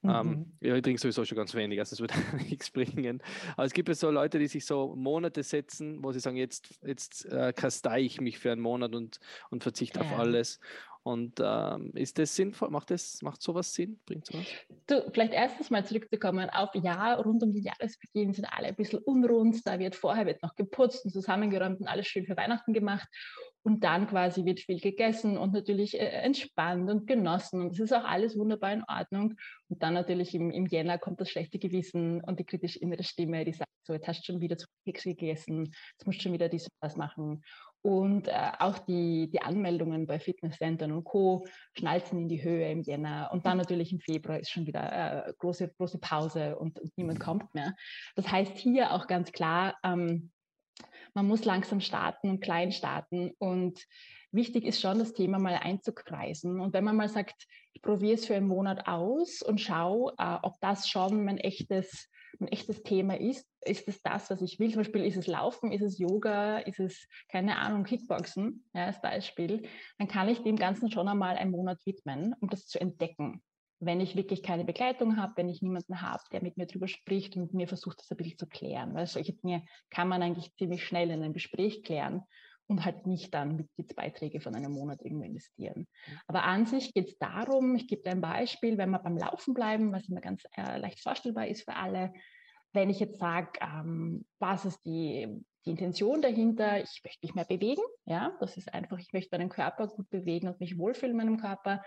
Ähm, 0.03 0.11
mhm. 0.11 0.33
Ähm, 0.33 0.53
ja, 0.61 0.77
ich 0.77 0.83
trinke 0.83 1.01
sowieso 1.01 1.25
schon 1.25 1.37
ganz 1.37 1.55
wenig, 1.55 1.79
also 1.79 1.95
es 1.95 2.01
wird 2.01 2.13
nichts 2.51 2.71
bringen. 2.71 3.23
Aber 3.57 3.65
es 3.65 3.73
gibt 3.73 3.89
ja 3.89 3.95
so 3.95 4.11
Leute, 4.11 4.39
die 4.39 4.49
sich 4.49 4.67
so 4.67 4.95
Monate 4.97 5.43
setzen, 5.43 6.03
wo 6.03 6.11
sie 6.11 6.21
sagen, 6.21 6.37
jetzt, 6.37 6.81
jetzt 6.83 7.27
äh, 7.27 7.53
kastei 7.53 8.01
ich 8.01 8.21
mich 8.21 8.39
für 8.39 8.51
einen 8.51 8.61
Monat 8.61 8.95
und, 8.95 9.21
und 9.51 9.63
verzichte 9.63 10.01
ja. 10.01 10.07
auf 10.07 10.19
alles. 10.19 10.59
Und 11.05 11.39
ähm, 11.39 11.93
ist 11.95 12.19
das 12.19 12.35
sinnvoll? 12.35 12.71
Macht, 12.71 12.91
das, 12.91 13.21
macht 13.21 13.43
sowas 13.43 13.75
Sinn? 13.75 14.01
Bringt 14.07 14.25
sowas? 14.25 14.47
Du, 14.87 15.03
vielleicht 15.13 15.35
erstens 15.35 15.69
mal 15.69 15.85
zurückzukommen 15.85 16.49
auf 16.49 16.71
Ja, 16.73 17.17
rund 17.17 17.43
um 17.43 17.53
die 17.53 17.61
Jahresbeginn 17.61 18.33
sind 18.33 18.47
alle 18.47 18.69
ein 18.69 18.75
bisschen 18.75 19.01
unrund. 19.01 19.61
Da 19.67 19.79
wird 19.79 19.97
vorher 19.97 20.25
wird 20.25 20.43
noch 20.43 20.55
geputzt 20.57 21.05
und 21.05 21.11
zusammengeräumt 21.11 21.81
und 21.81 21.89
alles 21.89 22.07
schön 22.07 22.25
für 22.25 22.39
Weihnachten 22.39 22.73
gemacht. 22.73 23.07
Und 23.63 23.85
dann 23.85 24.07
quasi 24.07 24.47
wird 24.47 24.61
viel 24.61 24.81
gegessen 24.81 25.37
und 25.37 25.53
natürlich 25.53 26.01
äh, 26.01 26.07
entspannt 26.07 26.91
und 26.91 27.07
genossen. 27.07 27.61
Und 27.61 27.73
das 27.73 27.81
ist 27.81 27.93
auch 27.93 28.05
alles 28.05 28.39
wunderbar 28.39 28.73
in 28.73 28.85
Ordnung. 28.89 29.35
Und 29.69 29.83
dann 29.83 29.93
natürlich 29.93 30.35
im, 30.35 30.51
im 30.51 30.65
Jänner 30.65 30.97
kommt 30.97 31.21
das 31.21 31.29
schlechte 31.29 31.59
Gewissen 31.59 32.23
und 32.23 32.41
die 32.41 32.45
kritisch 32.45 32.77
innere 32.77 33.05
Stimme, 33.05 33.45
die 33.45 33.53
sagt, 33.53 33.71
so, 33.83 33.93
jetzt 33.93 34.09
hast 34.09 34.21
du 34.21 34.33
schon 34.33 34.41
wieder 34.41 34.57
zu 34.57 34.67
viel 34.85 34.95
gegessen, 34.95 35.75
jetzt 35.93 36.07
musst 36.07 36.21
du 36.21 36.23
schon 36.23 36.33
wieder 36.33 36.49
dies 36.49 36.65
und 36.65 36.73
das 36.81 36.97
machen. 36.97 37.43
Und 37.85 38.29
äh, 38.29 38.53
auch 38.61 38.79
die, 38.79 39.29
die 39.31 39.43
Anmeldungen 39.43 40.07
bei 40.07 40.19
Fitnesscentern 40.19 40.91
und 40.91 41.05
Co. 41.05 41.45
schnalzen 41.77 42.19
in 42.19 42.29
die 42.31 42.43
Höhe 42.43 42.71
im 42.71 42.81
Jänner. 42.81 43.29
Und 43.31 43.45
dann 43.45 43.59
natürlich 43.59 43.93
im 43.93 44.01
Februar 44.01 44.39
ist 44.39 44.49
schon 44.49 44.67
wieder 44.67 45.27
äh, 45.27 45.33
große, 45.39 45.69
große 45.77 45.99
Pause 45.99 46.57
und, 46.57 46.81
und, 46.81 46.97
niemand 46.97 47.21
kommt 47.21 47.55
mehr. 47.55 47.75
Das 48.17 48.33
heißt 48.33 48.57
hier 48.57 48.93
auch 48.93 49.07
ganz 49.07 49.33
klar, 49.33 49.77
ähm, 49.85 50.33
man 51.13 51.29
muss 51.29 51.45
langsam 51.45 51.83
starten 51.83 52.31
und 52.31 52.41
klein 52.41 52.73
starten. 52.73 53.33
Und 53.37 53.85
wichtig 54.33 54.65
ist 54.65 54.81
schon, 54.81 54.99
das 54.99 55.13
Thema 55.13 55.39
mal 55.39 55.55
einzukreisen. 55.55 56.61
Und 56.61 56.73
wenn 56.73 56.85
man 56.85 56.97
mal 56.97 57.11
sagt, 57.11 57.47
ich 57.75 57.83
probiere 57.83 58.15
es 58.15 58.25
für 58.25 58.35
einen 58.35 58.49
Monat 58.49 58.89
aus 58.89 59.43
und 59.43 59.61
schaue, 59.61 60.15
äh, 60.17 60.39
ob 60.41 60.55
das 60.63 60.89
schon 60.89 61.23
mein 61.23 61.37
echtes 61.37 62.09
ein 62.41 62.49
echtes 62.49 62.83
Thema 62.83 63.19
ist, 63.19 63.47
ist 63.65 63.89
es 63.89 64.03
das, 64.03 64.31
was 64.31 64.43
ich 64.43 64.59
will. 64.59 64.71
Zum 64.71 64.81
Beispiel 64.83 65.05
ist 65.05 65.17
es 65.17 65.27
Laufen, 65.27 65.73
ist 65.73 65.83
es 65.83 65.99
Yoga, 65.99 66.59
ist 66.59 66.81
es, 66.81 67.09
keine 67.29 67.59
Ahnung, 67.59 67.85
Kickboxen, 67.85 68.65
ja, 68.75 68.87
als 68.87 69.01
Beispiel, 69.01 69.69
dann 69.99 70.09
kann 70.09 70.29
ich 70.29 70.43
dem 70.43 70.57
Ganzen 70.57 70.91
schon 70.91 71.09
einmal 71.09 71.37
einen 71.37 71.51
Monat 71.51 71.79
widmen, 71.87 72.35
um 72.41 72.49
das 72.49 72.67
zu 72.67 72.81
entdecken. 72.81 73.43
Wenn 73.81 74.01
ich 74.01 74.17
wirklich 74.17 74.43
keine 74.43 74.65
Begleitung 74.65 75.17
habe, 75.17 75.35
wenn 75.37 75.49
ich 75.49 75.61
niemanden 75.61 76.01
habe, 76.01 76.23
der 76.33 76.43
mit 76.43 76.57
mir 76.57 76.67
darüber 76.67 76.89
spricht 76.89 77.37
und 77.37 77.53
mir 77.53 77.69
versucht, 77.69 77.99
das 78.01 78.11
ein 78.11 78.17
bisschen 78.17 78.39
zu 78.39 78.47
klären. 78.47 78.95
Weil 78.95 79.07
solche 79.07 79.35
Dinge 79.35 79.65
kann 79.91 80.09
man 80.09 80.23
eigentlich 80.23 80.55
ziemlich 80.55 80.85
schnell 80.85 81.11
in 81.11 81.23
einem 81.23 81.35
Gespräch 81.35 81.83
klären 81.83 82.23
und 82.67 82.85
halt 82.85 83.07
nicht 83.07 83.35
dann 83.35 83.57
Mitgliedsbeiträge 83.57 84.41
von 84.41 84.55
einem 84.55 84.73
Monat 84.73 85.03
irgendwo 85.03 85.25
investieren. 85.25 85.87
Aber 86.27 86.45
an 86.45 86.67
sich 86.67 86.95
geht 86.95 87.09
es 87.09 87.19
darum, 87.19 87.77
ich 87.77 87.87
gebe 87.87 88.03
dir 88.03 88.11
ein 88.11 88.21
Beispiel, 88.21 88.79
wenn 88.79 88.91
wir 88.91 88.99
beim 88.99 89.19
Laufen 89.19 89.55
bleiben, 89.55 89.93
was 89.93 90.09
immer 90.09 90.21
ganz 90.21 90.43
äh, 90.57 90.79
leicht 90.79 91.01
vorstellbar 91.01 91.47
ist 91.47 91.65
für 91.65 91.77
alle, 91.77 92.13
wenn 92.73 92.91
ich 92.91 92.99
jetzt 92.99 93.19
sage, 93.19 93.53
ähm, 93.61 94.25
was 94.39 94.65
ist 94.65 94.85
die, 94.85 95.29
die 95.65 95.71
Intention 95.71 96.21
dahinter, 96.21 96.83
ich 96.83 97.01
möchte 97.05 97.21
mich 97.23 97.35
mehr 97.35 97.45
bewegen, 97.45 97.83
ja, 98.05 98.37
das 98.41 98.57
ist 98.57 98.73
einfach, 98.75 98.99
ich 98.99 99.13
möchte 99.13 99.37
meinen 99.37 99.49
Körper 99.49 99.87
gut 99.87 100.11
bewegen 100.11 100.49
und 100.49 100.61
mich 100.61 100.77
wohlfühlen 100.77 101.13
in 101.13 101.17
meinem 101.17 101.39
Körper, 101.39 101.83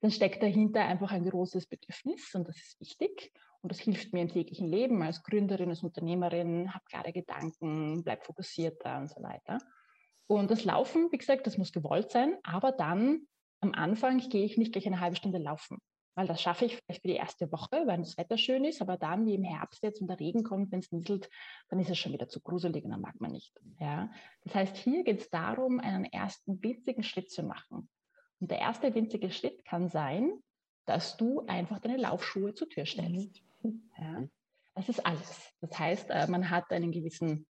dann 0.00 0.10
steckt 0.10 0.42
dahinter 0.42 0.84
einfach 0.84 1.10
ein 1.10 1.28
großes 1.28 1.66
Bedürfnis 1.66 2.34
und 2.34 2.46
das 2.48 2.56
ist 2.56 2.80
wichtig. 2.80 3.32
Und 3.60 3.72
das 3.72 3.80
hilft 3.80 4.12
mir 4.12 4.22
im 4.22 4.28
täglichen 4.28 4.68
Leben 4.68 5.02
als 5.02 5.24
Gründerin, 5.24 5.70
als 5.70 5.82
Unternehmerin, 5.82 6.72
habe 6.72 6.84
klare 6.84 7.12
Gedanken, 7.12 8.04
bleib 8.04 8.24
fokussierter 8.24 8.98
und 8.98 9.10
so 9.10 9.20
weiter. 9.20 9.58
Und 10.28 10.50
das 10.50 10.64
Laufen, 10.64 11.10
wie 11.10 11.18
gesagt, 11.18 11.46
das 11.46 11.58
muss 11.58 11.72
gewollt 11.72 12.10
sein, 12.10 12.36
aber 12.42 12.70
dann 12.70 13.26
am 13.60 13.72
Anfang 13.72 14.18
gehe 14.18 14.44
ich 14.44 14.58
nicht 14.58 14.72
gleich 14.72 14.86
eine 14.86 15.00
halbe 15.00 15.16
Stunde 15.16 15.38
laufen, 15.38 15.78
weil 16.14 16.26
das 16.26 16.42
schaffe 16.42 16.66
ich 16.66 16.76
vielleicht 16.76 17.00
für 17.00 17.08
die 17.08 17.14
erste 17.14 17.50
Woche, 17.50 17.82
weil 17.86 17.98
das 17.98 18.18
Wetter 18.18 18.36
schön 18.36 18.64
ist, 18.64 18.82
aber 18.82 18.98
dann, 18.98 19.24
wie 19.24 19.34
im 19.34 19.42
Herbst 19.42 19.82
jetzt 19.82 20.02
und 20.02 20.08
der 20.08 20.20
Regen 20.20 20.44
kommt, 20.44 20.70
wenn 20.70 20.80
es 20.80 20.92
nieselt, 20.92 21.30
dann 21.70 21.80
ist 21.80 21.90
es 21.90 21.98
schon 21.98 22.12
wieder 22.12 22.28
zu 22.28 22.40
gruselig 22.40 22.84
und 22.84 22.90
dann 22.90 23.00
mag 23.00 23.18
man 23.20 23.32
nicht. 23.32 23.58
Ja? 23.80 24.10
Das 24.44 24.54
heißt, 24.54 24.76
hier 24.76 25.02
geht 25.02 25.20
es 25.20 25.30
darum, 25.30 25.80
einen 25.80 26.04
ersten 26.04 26.62
winzigen 26.62 27.02
Schritt 27.02 27.30
zu 27.30 27.42
machen. 27.42 27.88
Und 28.38 28.50
der 28.50 28.58
erste 28.58 28.94
winzige 28.94 29.30
Schritt 29.30 29.64
kann 29.64 29.88
sein, 29.88 30.32
dass 30.84 31.16
du 31.16 31.40
einfach 31.46 31.80
deine 31.80 31.96
Laufschuhe 31.96 32.52
zur 32.52 32.68
Tür 32.68 32.84
stellst. 32.84 33.42
Ja? 33.98 34.28
Das 34.74 34.88
ist 34.90 35.04
alles. 35.04 35.52
Das 35.62 35.76
heißt, 35.76 36.10
äh, 36.10 36.26
man 36.28 36.50
hat 36.50 36.70
einen 36.70 36.92
gewissen 36.92 37.46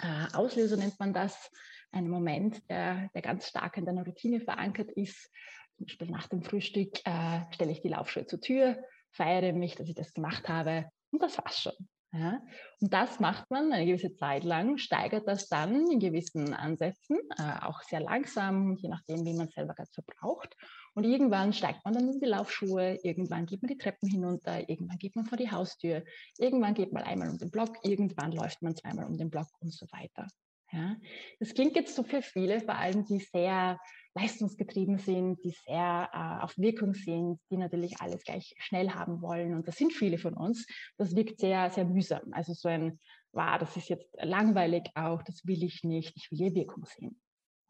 äh, 0.00 0.34
Auslöser, 0.34 0.76
nennt 0.76 0.98
man 0.98 1.12
das, 1.12 1.50
einen 1.92 2.08
Moment, 2.08 2.68
der, 2.70 3.10
der 3.14 3.22
ganz 3.22 3.48
stark 3.48 3.76
in 3.76 3.84
deiner 3.84 4.04
Routine 4.04 4.40
verankert 4.40 4.90
ist. 4.92 5.30
Zum 5.76 5.86
Beispiel 5.86 6.10
nach 6.10 6.28
dem 6.28 6.42
Frühstück 6.42 7.00
äh, 7.04 7.40
stelle 7.52 7.72
ich 7.72 7.82
die 7.82 7.88
Laufschuhe 7.88 8.26
zur 8.26 8.40
Tür, 8.40 8.78
feiere 9.10 9.52
mich, 9.52 9.74
dass 9.74 9.88
ich 9.88 9.94
das 9.94 10.14
gemacht 10.14 10.48
habe 10.48 10.90
und 11.10 11.22
das 11.22 11.36
war's 11.38 11.60
schon. 11.60 11.88
Ja? 12.12 12.40
Und 12.80 12.92
das 12.92 13.20
macht 13.20 13.50
man 13.50 13.72
eine 13.72 13.86
gewisse 13.86 14.14
Zeit 14.14 14.44
lang, 14.44 14.78
steigert 14.78 15.26
das 15.26 15.48
dann 15.48 15.90
in 15.90 15.98
gewissen 15.98 16.54
Ansätzen, 16.54 17.18
äh, 17.38 17.64
auch 17.64 17.82
sehr 17.82 18.00
langsam, 18.00 18.76
je 18.76 18.88
nachdem, 18.88 19.24
wie 19.24 19.34
man 19.34 19.48
es 19.48 19.54
selber 19.54 19.74
gerade 19.74 19.90
so 19.92 20.02
braucht. 20.06 20.54
Und 20.94 21.04
irgendwann 21.04 21.52
steigt 21.52 21.84
man 21.84 21.94
dann 21.94 22.08
in 22.08 22.20
die 22.20 22.26
Laufschuhe, 22.26 22.98
irgendwann 23.02 23.46
geht 23.46 23.62
man 23.62 23.68
die 23.68 23.78
Treppen 23.78 24.08
hinunter, 24.08 24.68
irgendwann 24.68 24.98
geht 24.98 25.16
man 25.16 25.24
vor 25.24 25.38
die 25.38 25.50
Haustür, 25.50 26.04
irgendwann 26.38 26.74
geht 26.74 26.92
man 26.92 27.02
einmal 27.02 27.30
um 27.30 27.38
den 27.38 27.50
Block, 27.50 27.76
irgendwann 27.82 28.32
läuft 28.32 28.62
man 28.62 28.76
zweimal 28.76 29.06
um 29.06 29.16
den 29.16 29.30
Block 29.30 29.48
und 29.60 29.72
so 29.72 29.86
weiter. 29.90 30.26
Ja? 30.72 30.96
Das 31.38 31.54
klingt 31.54 31.76
jetzt 31.76 31.94
so 31.94 32.02
für 32.02 32.22
viele, 32.22 32.60
vor 32.60 32.74
allem 32.74 33.04
die 33.04 33.18
sehr 33.18 33.78
leistungsgetrieben 34.14 34.98
sind, 34.98 35.42
die 35.44 35.54
sehr 35.66 36.10
äh, 36.12 36.44
auf 36.44 36.56
Wirkung 36.58 36.94
sind, 36.94 37.40
die 37.50 37.56
natürlich 37.56 38.00
alles 38.00 38.24
gleich 38.24 38.54
schnell 38.58 38.90
haben 38.90 39.22
wollen. 39.22 39.54
Und 39.54 39.68
das 39.68 39.76
sind 39.76 39.92
viele 39.92 40.18
von 40.18 40.34
uns. 40.34 40.66
Das 40.98 41.14
wirkt 41.14 41.40
sehr, 41.40 41.70
sehr 41.70 41.84
mühsam. 41.84 42.32
Also 42.32 42.52
so 42.52 42.68
ein, 42.68 42.98
wow, 43.32 43.58
das 43.58 43.76
ist 43.76 43.88
jetzt 43.88 44.08
langweilig 44.20 44.90
auch, 44.94 45.22
das 45.22 45.46
will 45.46 45.62
ich 45.62 45.82
nicht, 45.84 46.12
ich 46.16 46.30
will 46.30 46.38
hier 46.38 46.54
Wirkung 46.54 46.84
sehen. 46.84 47.20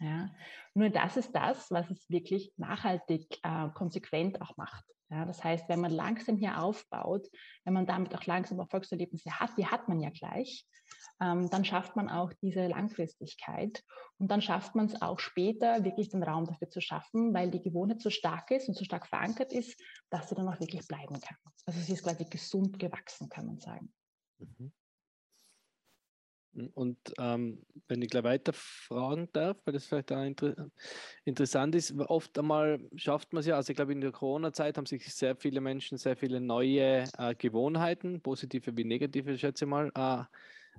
Ja? 0.02 0.30
Nur 0.74 0.90
das 0.90 1.16
ist 1.16 1.32
das, 1.32 1.70
was 1.70 1.90
es 1.90 2.10
wirklich 2.10 2.52
nachhaltig, 2.56 3.38
äh, 3.42 3.68
konsequent 3.74 4.40
auch 4.42 4.56
macht. 4.56 4.84
Ja? 5.10 5.24
Das 5.24 5.42
heißt, 5.44 5.68
wenn 5.68 5.80
man 5.80 5.92
langsam 5.92 6.36
hier 6.36 6.60
aufbaut, 6.60 7.28
wenn 7.64 7.74
man 7.74 7.86
damit 7.86 8.14
auch 8.14 8.26
langsam 8.26 8.58
Erfolgserlebnisse 8.58 9.38
hat, 9.38 9.56
die 9.56 9.66
hat 9.66 9.88
man 9.88 10.00
ja 10.00 10.10
gleich, 10.10 10.66
ähm, 11.20 11.48
dann 11.50 11.64
schafft 11.64 11.94
man 11.94 12.08
auch 12.08 12.32
diese 12.42 12.66
Langfristigkeit 12.66 13.84
und 14.18 14.30
dann 14.30 14.42
schafft 14.42 14.74
man 14.74 14.86
es 14.86 15.00
auch 15.00 15.20
später, 15.20 15.84
wirklich 15.84 16.08
den 16.08 16.24
Raum 16.24 16.46
dafür 16.46 16.68
zu 16.68 16.80
schaffen, 16.80 17.32
weil 17.32 17.50
die 17.50 17.62
Gewohnheit 17.62 18.02
so 18.02 18.10
stark 18.10 18.50
ist 18.50 18.68
und 18.68 18.74
so 18.74 18.84
stark 18.84 19.06
verankert 19.06 19.52
ist, 19.52 19.80
dass 20.10 20.28
sie 20.28 20.34
dann 20.34 20.48
auch 20.48 20.58
wirklich 20.58 20.86
bleiben 20.88 21.20
kann. 21.20 21.36
Also 21.64 21.80
sie 21.80 21.92
ist 21.92 22.02
quasi 22.02 22.24
gesund 22.24 22.78
gewachsen, 22.78 23.28
kann 23.28 23.46
man 23.46 23.60
sagen. 23.60 23.92
Mhm. 24.38 24.72
Und 26.74 26.98
ähm, 27.18 27.62
wenn 27.88 28.02
ich 28.02 28.10
gleich 28.10 28.24
weiter 28.24 28.52
fragen 28.52 29.28
darf, 29.32 29.56
weil 29.64 29.74
das 29.74 29.86
vielleicht 29.86 30.12
auch 30.12 30.22
inter 30.22 30.70
interessant 31.24 31.74
ist, 31.74 31.98
oft 31.98 32.38
einmal 32.38 32.78
schafft 32.96 33.32
man 33.32 33.40
es 33.40 33.46
ja, 33.46 33.56
also 33.56 33.70
ich 33.70 33.76
glaube 33.76 33.92
in 33.92 34.00
der 34.00 34.12
Corona-Zeit 34.12 34.76
haben 34.76 34.86
sich 34.86 35.14
sehr 35.14 35.34
viele 35.36 35.60
Menschen 35.60 35.96
sehr 35.96 36.16
viele 36.16 36.40
neue 36.40 37.04
äh, 37.16 37.34
Gewohnheiten, 37.36 38.20
positive 38.20 38.76
wie 38.76 38.84
negative, 38.84 39.38
schätze 39.38 39.64
ich 39.64 39.70
mal, 39.70 39.90
äh, 39.94 40.24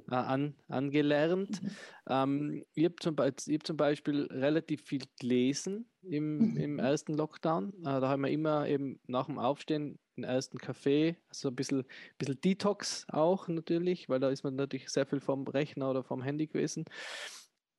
äh, 0.09 0.15
an, 0.15 0.55
angelernt. 0.67 1.61
Mhm. 1.61 1.69
Ähm, 2.09 2.65
ich 2.73 2.85
habe 2.85 2.95
zum, 2.99 3.15
hab 3.17 3.67
zum, 3.67 3.77
Beispiel 3.77 4.27
relativ 4.31 4.83
viel 4.83 5.03
gelesen 5.19 5.89
im, 6.01 6.51
mhm. 6.51 6.57
im 6.57 6.79
ersten 6.79 7.13
Lockdown. 7.13 7.73
Äh, 7.79 7.83
da 7.83 8.09
haben 8.09 8.23
wir 8.23 8.31
immer 8.31 8.67
eben 8.67 8.99
nach 9.07 9.27
dem 9.27 9.39
Aufstehen 9.39 9.99
den 10.17 10.25
ersten 10.25 10.59
Kaffee, 10.59 11.17
also 11.29 11.49
ein 11.49 11.55
bisschen, 11.55 11.85
bisschen 12.17 12.39
Detox 12.41 13.05
auch 13.09 13.47
natürlich, 13.47 14.09
weil 14.09 14.19
da 14.19 14.29
ist 14.29 14.43
man 14.43 14.55
natürlich 14.55 14.89
sehr 14.89 15.07
viel 15.07 15.19
vom 15.19 15.47
Rechner 15.47 15.89
oder 15.89 16.03
vom 16.03 16.21
Handy 16.21 16.47
gewesen. 16.47 16.85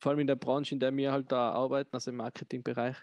Vor 0.01 0.11
allem 0.11 0.21
in 0.21 0.27
der 0.27 0.35
Branche, 0.35 0.75
in 0.75 0.81
der 0.81 0.95
wir 0.97 1.13
halt 1.13 1.31
da 1.31 1.53
arbeiten, 1.53 1.91
also 1.93 2.11
im 2.11 2.17
Marketingbereich. 2.17 2.97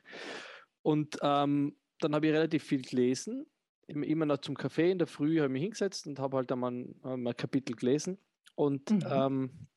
Und 0.82 1.18
ähm, 1.22 1.76
dann 2.00 2.16
habe 2.16 2.28
ich 2.28 2.34
relativ 2.34 2.64
viel 2.64 2.82
gelesen, 2.82 3.46
immer 3.88 4.26
noch 4.26 4.40
zum 4.40 4.56
Kaffee 4.56 4.92
in 4.92 4.98
der 4.98 5.08
Früh 5.08 5.38
habe 5.38 5.48
ich 5.48 5.52
mich 5.52 5.62
hingesetzt 5.64 6.08
und 6.08 6.20
habe 6.20 6.38
halt 6.38 6.52
einmal 6.52 6.72
ein, 6.72 6.96
ein 7.04 7.38
Kapitel 7.38 7.76
gelesen. 7.76 8.18
Und 8.62 8.92
mhm. 8.92 9.04
ähm, 9.10 9.68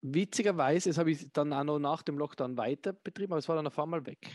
witzigerweise, 0.00 0.88
das 0.88 0.96
habe 0.96 1.10
ich 1.10 1.30
dann 1.30 1.52
auch 1.52 1.62
noch 1.62 1.78
nach 1.78 2.02
dem 2.02 2.16
Lockdown 2.16 2.56
weiter 2.56 2.94
betrieben, 2.94 3.34
aber 3.34 3.38
es 3.38 3.48
war 3.50 3.56
dann 3.56 3.66
auf 3.66 3.78
einmal 3.78 4.06
weg. 4.06 4.34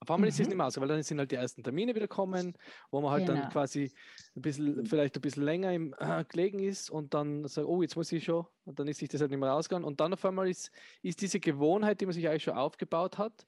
Auf 0.00 0.10
einmal 0.10 0.26
mhm. 0.26 0.30
ist 0.30 0.34
es 0.34 0.40
mhm. 0.40 0.48
nicht 0.48 0.56
mehr 0.56 0.66
aus, 0.66 0.80
weil 0.80 0.88
dann 0.88 1.00
sind 1.04 1.20
halt 1.20 1.30
die 1.30 1.36
ersten 1.36 1.62
Termine 1.62 1.94
wieder 1.94 2.08
kommen, 2.08 2.58
wo 2.90 3.00
man 3.00 3.12
halt 3.12 3.26
genau. 3.26 3.40
dann 3.40 3.50
quasi 3.50 3.92
ein 4.34 4.42
bisschen, 4.42 4.84
vielleicht 4.84 5.14
ein 5.14 5.20
bisschen 5.20 5.44
länger 5.44 5.72
im 5.72 5.94
äh, 5.96 6.24
gelegen 6.24 6.58
ist 6.58 6.90
und 6.90 7.14
dann 7.14 7.46
sagt, 7.46 7.68
oh, 7.68 7.82
jetzt 7.82 7.94
muss 7.94 8.10
ich 8.10 8.24
schon, 8.24 8.46
und 8.64 8.80
dann 8.80 8.88
ist 8.88 8.98
sich 8.98 9.08
das 9.08 9.20
halt 9.20 9.30
nicht 9.30 9.38
mehr 9.38 9.50
rausgegangen. 9.50 9.86
Und 9.86 10.00
dann 10.00 10.14
auf 10.14 10.24
einmal 10.24 10.48
ist, 10.48 10.72
ist 11.02 11.20
diese 11.20 11.38
Gewohnheit, 11.38 12.00
die 12.00 12.06
man 12.06 12.14
sich 12.14 12.28
eigentlich 12.28 12.42
schon 12.42 12.58
aufgebaut 12.58 13.16
hat, 13.16 13.46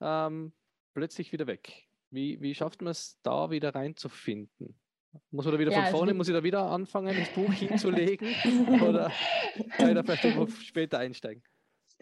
ähm, 0.00 0.52
plötzlich 0.94 1.32
wieder 1.32 1.48
weg. 1.48 1.88
Wie, 2.10 2.40
wie 2.40 2.54
schafft 2.54 2.80
man 2.80 2.92
es 2.92 3.18
da 3.22 3.50
wieder 3.50 3.74
reinzufinden? 3.74 4.78
Muss 5.30 5.44
man 5.44 5.54
da 5.54 5.60
wieder 5.60 5.72
ja, 5.72 5.82
von 5.84 5.90
vorne, 5.90 6.14
muss 6.14 6.28
ich 6.28 6.34
da 6.34 6.42
wieder 6.42 6.62
anfangen, 6.70 7.16
das 7.18 7.28
Buch 7.34 7.52
hinzulegen? 7.52 8.28
oder 8.82 9.10
kann 9.76 9.88
ich 9.88 9.94
da 9.94 10.02
vielleicht 10.02 10.62
später 10.62 10.98
einsteigen? 10.98 11.42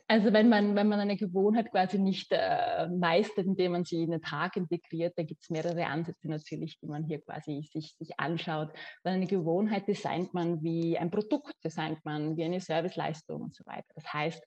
Also 0.09 0.33
wenn 0.33 0.49
man, 0.49 0.77
wenn 0.77 0.89
man 0.89 1.01
eine 1.01 1.17
Gewohnheit 1.17 1.73
quasi 1.73 1.99
nicht 1.99 2.29
äh, 2.31 2.87
meistert, 2.89 3.47
indem 3.47 3.73
man 3.73 3.85
sie 3.85 4.05
in 4.05 4.13
den 4.13 4.23
Tag 4.23 4.57
integriert, 4.57 5.15
da 5.17 5.25
gibt 5.25 5.43
es 5.43 5.51
mehrere 5.51 5.85
Ansätze 5.87 6.29
natürlich, 6.29 6.79
die 6.79 6.87
man 6.87 7.05
hier 7.05 7.21
quasi 7.23 7.69
sich, 7.73 7.97
sich 7.97 8.21
anschaut. 8.21 8.69
Weil 9.03 9.15
eine 9.15 9.27
Gewohnheit 9.27 9.89
designt 9.89 10.33
man 10.33 10.63
wie 10.63 10.97
ein 10.97 11.11
Produkt, 11.11 11.55
designt 11.65 12.05
man 12.05 12.37
wie 12.37 12.45
eine 12.45 12.61
Serviceleistung 12.61 13.43
und 13.43 13.55
so 13.57 13.67
weiter. 13.67 13.89
Das 13.97 14.13
heißt, 14.13 14.47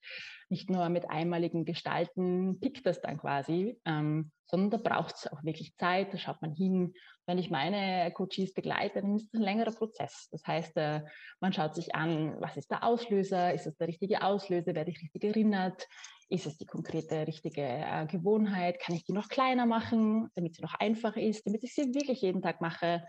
nicht 0.49 0.69
nur 0.69 0.89
mit 0.89 1.09
einmaligen 1.09 1.63
Gestalten 1.63 2.59
pickt 2.59 2.85
das 2.85 3.01
dann 3.01 3.17
quasi, 3.17 3.79
ähm, 3.85 4.31
sondern 4.45 4.71
da 4.71 4.77
braucht 4.77 5.15
es 5.15 5.27
auch 5.31 5.43
wirklich 5.43 5.75
Zeit, 5.75 6.13
da 6.13 6.17
schaut 6.17 6.41
man 6.41 6.51
hin. 6.51 6.93
Wenn 7.27 7.37
ich 7.37 7.51
meine 7.51 8.11
Coaches 8.11 8.53
begleite, 8.55 9.01
dann 9.01 9.15
ist 9.15 9.31
es 9.31 9.39
ein 9.39 9.43
längerer 9.43 9.71
Prozess. 9.71 10.27
Das 10.31 10.43
heißt, 10.45 10.75
äh, 10.77 11.01
man 11.39 11.53
schaut 11.53 11.75
sich 11.75 11.93
an, 11.93 12.35
was 12.39 12.57
ist 12.57 12.71
der 12.71 12.83
Auslöser, 12.83 13.53
ist 13.53 13.67
es 13.67 13.77
der 13.77 13.87
richtige 13.87 14.23
Auslöser, 14.23 14.73
werde 14.73 14.89
ich 14.89 15.01
richtig 15.01 15.23
erinnert, 15.23 15.87
ist 16.29 16.47
es 16.47 16.57
die 16.57 16.65
konkrete 16.65 17.27
richtige 17.27 17.61
äh, 17.61 18.07
Gewohnheit, 18.07 18.79
kann 18.79 18.95
ich 18.95 19.03
die 19.03 19.13
noch 19.13 19.29
kleiner 19.29 19.67
machen, 19.67 20.29
damit 20.33 20.55
sie 20.55 20.63
noch 20.63 20.73
einfacher 20.73 21.21
ist, 21.21 21.45
damit 21.45 21.63
ich 21.63 21.75
sie 21.75 21.93
wirklich 21.93 22.21
jeden 22.21 22.41
Tag 22.41 22.59
mache 22.59 23.03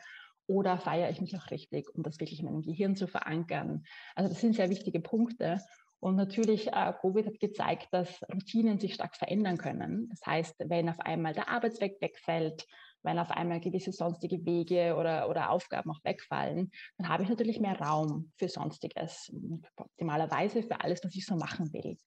oder 0.51 0.79
feiere 0.79 1.11
ich 1.11 1.21
mich 1.21 1.37
auch 1.37 1.51
richtig, 1.53 1.89
um 1.95 2.03
das 2.03 2.19
wirklich 2.19 2.41
in 2.41 2.47
meinem 2.47 2.63
Gehirn 2.63 2.97
zu 2.97 3.07
verankern. 3.07 3.85
Also 4.17 4.29
das 4.29 4.41
sind 4.41 4.57
sehr 4.57 4.69
wichtige 4.69 5.01
Punkte. 5.01 5.59
Und 6.01 6.17
natürlich, 6.17 6.69
äh, 6.69 6.95
Covid 6.99 7.27
hat 7.27 7.41
gezeigt, 7.41 7.89
dass 7.93 8.23
Routinen 8.33 8.79
sich 8.79 8.95
stark 8.95 9.17
verändern 9.17 9.59
können. 9.59 10.09
Das 10.09 10.25
heißt, 10.25 10.57
wenn 10.67 10.89
auf 10.89 10.99
einmal 11.01 11.35
der 11.35 11.49
Arbeitsweg 11.49 12.01
wegfällt, 12.01 12.67
wenn 13.03 13.19
auf 13.19 13.31
einmal 13.31 13.61
gewisse 13.61 13.93
sonstige 13.93 14.45
Wege 14.45 14.97
oder, 14.97 15.29
oder 15.29 15.51
Aufgaben 15.51 15.91
auch 15.91 16.03
wegfallen, 16.03 16.71
dann 16.99 17.09
habe 17.09 17.23
ich 17.23 17.29
natürlich 17.29 17.61
mehr 17.61 17.79
Raum 17.79 18.33
für 18.37 18.49
Sonstiges, 18.49 19.33
optimalerweise 19.77 20.63
für 20.63 20.81
alles, 20.81 21.05
was 21.05 21.15
ich 21.15 21.27
so 21.27 21.37
machen 21.37 21.73
will. 21.73 21.99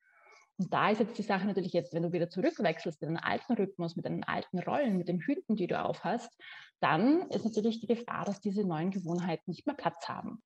Und 0.58 0.72
da 0.72 0.90
ist 0.90 1.00
jetzt 1.00 1.18
die 1.18 1.24
Sache 1.24 1.48
natürlich 1.48 1.74
jetzt, 1.74 1.94
wenn 1.94 2.04
du 2.04 2.12
wieder 2.12 2.30
zurückwechselst 2.30 3.02
in 3.02 3.10
den 3.10 3.18
alten 3.18 3.54
Rhythmus, 3.54 3.96
mit 3.96 4.06
den 4.06 4.24
alten 4.24 4.60
Rollen, 4.60 4.98
mit 4.98 5.08
den 5.08 5.20
Hüten, 5.20 5.56
die 5.56 5.68
du 5.68 5.84
aufhast, 5.84 6.32
dann 6.80 7.30
ist 7.30 7.46
natürlich 7.46 7.80
die 7.80 7.88
Gefahr, 7.88 8.26
dass 8.26 8.40
diese 8.40 8.64
neuen 8.64 8.92
Gewohnheiten 8.92 9.50
nicht 9.50 9.66
mehr 9.66 9.76
Platz 9.76 10.08
haben. 10.08 10.44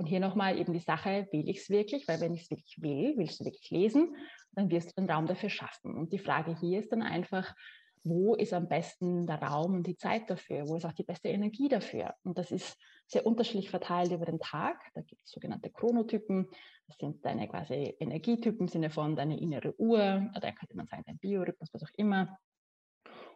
Und 0.00 0.06
hier 0.06 0.20
nochmal 0.20 0.58
eben 0.58 0.72
die 0.72 0.78
Sache, 0.78 1.28
will 1.30 1.46
ich 1.46 1.58
es 1.58 1.68
wirklich? 1.68 2.08
Weil 2.08 2.22
wenn 2.22 2.32
ich 2.32 2.44
es 2.44 2.50
wirklich 2.50 2.80
will, 2.80 3.12
willst 3.18 3.38
du 3.38 3.44
wirklich 3.44 3.68
lesen, 3.70 4.16
dann 4.52 4.70
wirst 4.70 4.88
du 4.88 5.02
den 5.02 5.10
Raum 5.10 5.26
dafür 5.26 5.50
schaffen. 5.50 5.94
Und 5.94 6.10
die 6.14 6.18
Frage 6.18 6.58
hier 6.58 6.78
ist 6.78 6.90
dann 6.90 7.02
einfach, 7.02 7.54
wo 8.02 8.34
ist 8.34 8.54
am 8.54 8.66
besten 8.66 9.26
der 9.26 9.42
Raum 9.42 9.74
und 9.74 9.86
die 9.86 9.98
Zeit 9.98 10.30
dafür? 10.30 10.66
Wo 10.66 10.76
ist 10.76 10.86
auch 10.86 10.94
die 10.94 11.02
beste 11.02 11.28
Energie 11.28 11.68
dafür? 11.68 12.14
Und 12.22 12.38
das 12.38 12.50
ist 12.50 12.78
sehr 13.08 13.26
unterschiedlich 13.26 13.68
verteilt 13.68 14.10
über 14.10 14.24
den 14.24 14.40
Tag. 14.40 14.80
Da 14.94 15.02
gibt 15.02 15.20
es 15.22 15.32
sogenannte 15.32 15.68
Chronotypen. 15.68 16.48
Das 16.86 16.96
sind 16.96 17.22
deine 17.22 17.46
quasi 17.46 17.94
Energietypen 18.00 18.60
im 18.60 18.68
Sinne 18.68 18.88
von 18.88 19.16
deine 19.16 19.38
innere 19.38 19.78
Uhr, 19.78 20.30
oder 20.34 20.52
könnte 20.52 20.78
man 20.78 20.86
sagen, 20.86 21.02
dein 21.04 21.18
Biorhythmus, 21.18 21.74
was 21.74 21.82
auch 21.82 21.94
immer. 21.98 22.38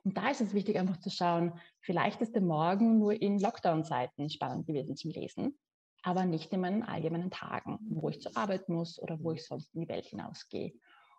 Und 0.02 0.16
da 0.16 0.30
ist 0.30 0.40
es 0.40 0.54
wichtig, 0.54 0.78
einfach 0.78 0.96
zu 0.96 1.10
schauen, 1.10 1.60
vielleicht 1.80 2.22
ist 2.22 2.34
der 2.34 2.40
Morgen 2.40 2.98
nur 3.00 3.20
in 3.20 3.38
Lockdown-Zeiten 3.38 4.30
spannend 4.30 4.66
gewesen 4.66 4.96
zum 4.96 5.10
Lesen 5.10 5.58
aber 6.04 6.26
nicht 6.26 6.52
in 6.52 6.60
meinen 6.60 6.82
allgemeinen 6.82 7.30
Tagen, 7.30 7.78
wo 7.88 8.10
ich 8.10 8.20
zur 8.20 8.36
Arbeit 8.36 8.68
muss 8.68 9.00
oder 9.00 9.18
wo 9.22 9.32
ich 9.32 9.44
sonst 9.44 9.74
in 9.74 9.80
die 9.80 9.88
Welt 9.88 10.04
hinausgehe. 10.04 10.74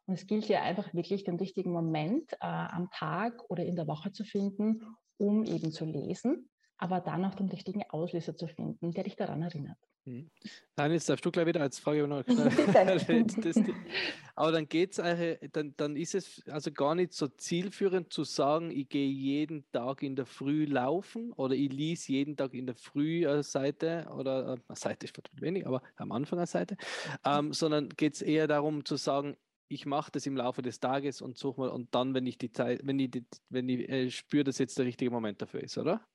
Und 0.06 0.14
es 0.14 0.28
gilt 0.28 0.48
ja 0.48 0.62
einfach 0.62 0.94
wirklich 0.94 1.24
den 1.24 1.38
richtigen 1.38 1.72
Moment 1.72 2.34
äh, 2.34 2.46
am 2.46 2.92
Tag 2.92 3.44
oder 3.50 3.66
in 3.66 3.76
der 3.76 3.88
Woche 3.88 4.12
zu 4.12 4.24
finden, 4.24 4.84
um 5.18 5.44
eben 5.44 5.72
zu 5.72 5.86
lesen, 5.86 6.50
aber 6.78 7.02
dann 7.02 7.26
auch 7.26 7.34
den 7.34 7.50
richtigen 7.50 7.84
Auslöser 7.90 8.36
zu 8.36 8.48
finden, 8.48 8.92
der 8.92 9.06
dich 9.06 9.16
daran 9.16 9.42
erinnert. 9.42 9.80
Hm. 10.06 10.30
Nein, 10.78 10.92
jetzt 10.92 11.10
darfst 11.10 11.26
du 11.26 11.32
gleich 11.32 11.48
wieder 11.48 11.62
als 11.62 11.80
Frage 11.80 12.08
noch 12.08 12.24
Aber 14.36 14.52
dann 14.52 14.70
geht 14.70 15.00
es 15.00 15.40
dann, 15.52 15.74
dann 15.78 15.96
ist 15.96 16.14
es 16.14 16.44
also 16.48 16.72
gar 16.72 16.94
nicht 16.94 17.14
so 17.14 17.28
zielführend 17.28 18.14
zu 18.14 18.24
sagen, 18.24 18.70
ich 18.70 18.88
gehe 18.88 19.08
jeden 19.08 19.66
Tag 19.72 20.04
in 20.04 20.16
der 20.16 20.28
Früh 20.28 20.66
laufen 20.66 21.34
oder 21.34 21.56
ich 21.56 21.72
lese 21.72 22.12
jeden 22.12 22.38
Tag 22.38 22.54
in 22.54 22.68
der 22.68 22.76
Früh 22.76 23.28
eine 23.28 23.42
Seite 23.42 24.06
oder 24.16 24.42
äh, 24.42 24.58
eine 24.68 24.78
Seite 24.78 25.08
ist 25.08 25.20
wenig, 25.42 25.66
aber 25.66 25.82
am 25.96 26.12
Anfang 26.12 26.38
eine 26.38 26.48
Seite, 26.48 26.78
ähm, 27.26 27.52
sondern 27.52 27.90
geht 27.90 28.14
es 28.14 28.22
eher 28.22 28.48
darum 28.48 28.86
zu 28.86 28.98
sagen, 28.98 29.36
ich 29.68 29.88
mache 29.88 30.12
das 30.12 30.28
im 30.28 30.38
Laufe 30.38 30.62
des 30.62 30.80
Tages 30.80 31.24
und 31.24 31.40
suche 31.40 31.62
mal 31.62 31.70
und 31.70 31.96
dann, 31.96 32.14
wenn 32.14 32.28
ich 32.28 32.38
die 32.38 32.52
Zeit, 32.52 32.82
wenn 32.84 33.00
ich, 33.00 33.10
die, 33.10 33.26
wenn 33.50 33.68
ich 33.70 33.90
äh, 33.90 34.12
spüre, 34.12 34.44
dass 34.44 34.60
jetzt 34.60 34.78
der 34.78 34.86
richtige 34.86 35.10
Moment 35.10 35.42
dafür 35.42 35.62
ist, 35.62 35.80
oder? 35.80 36.06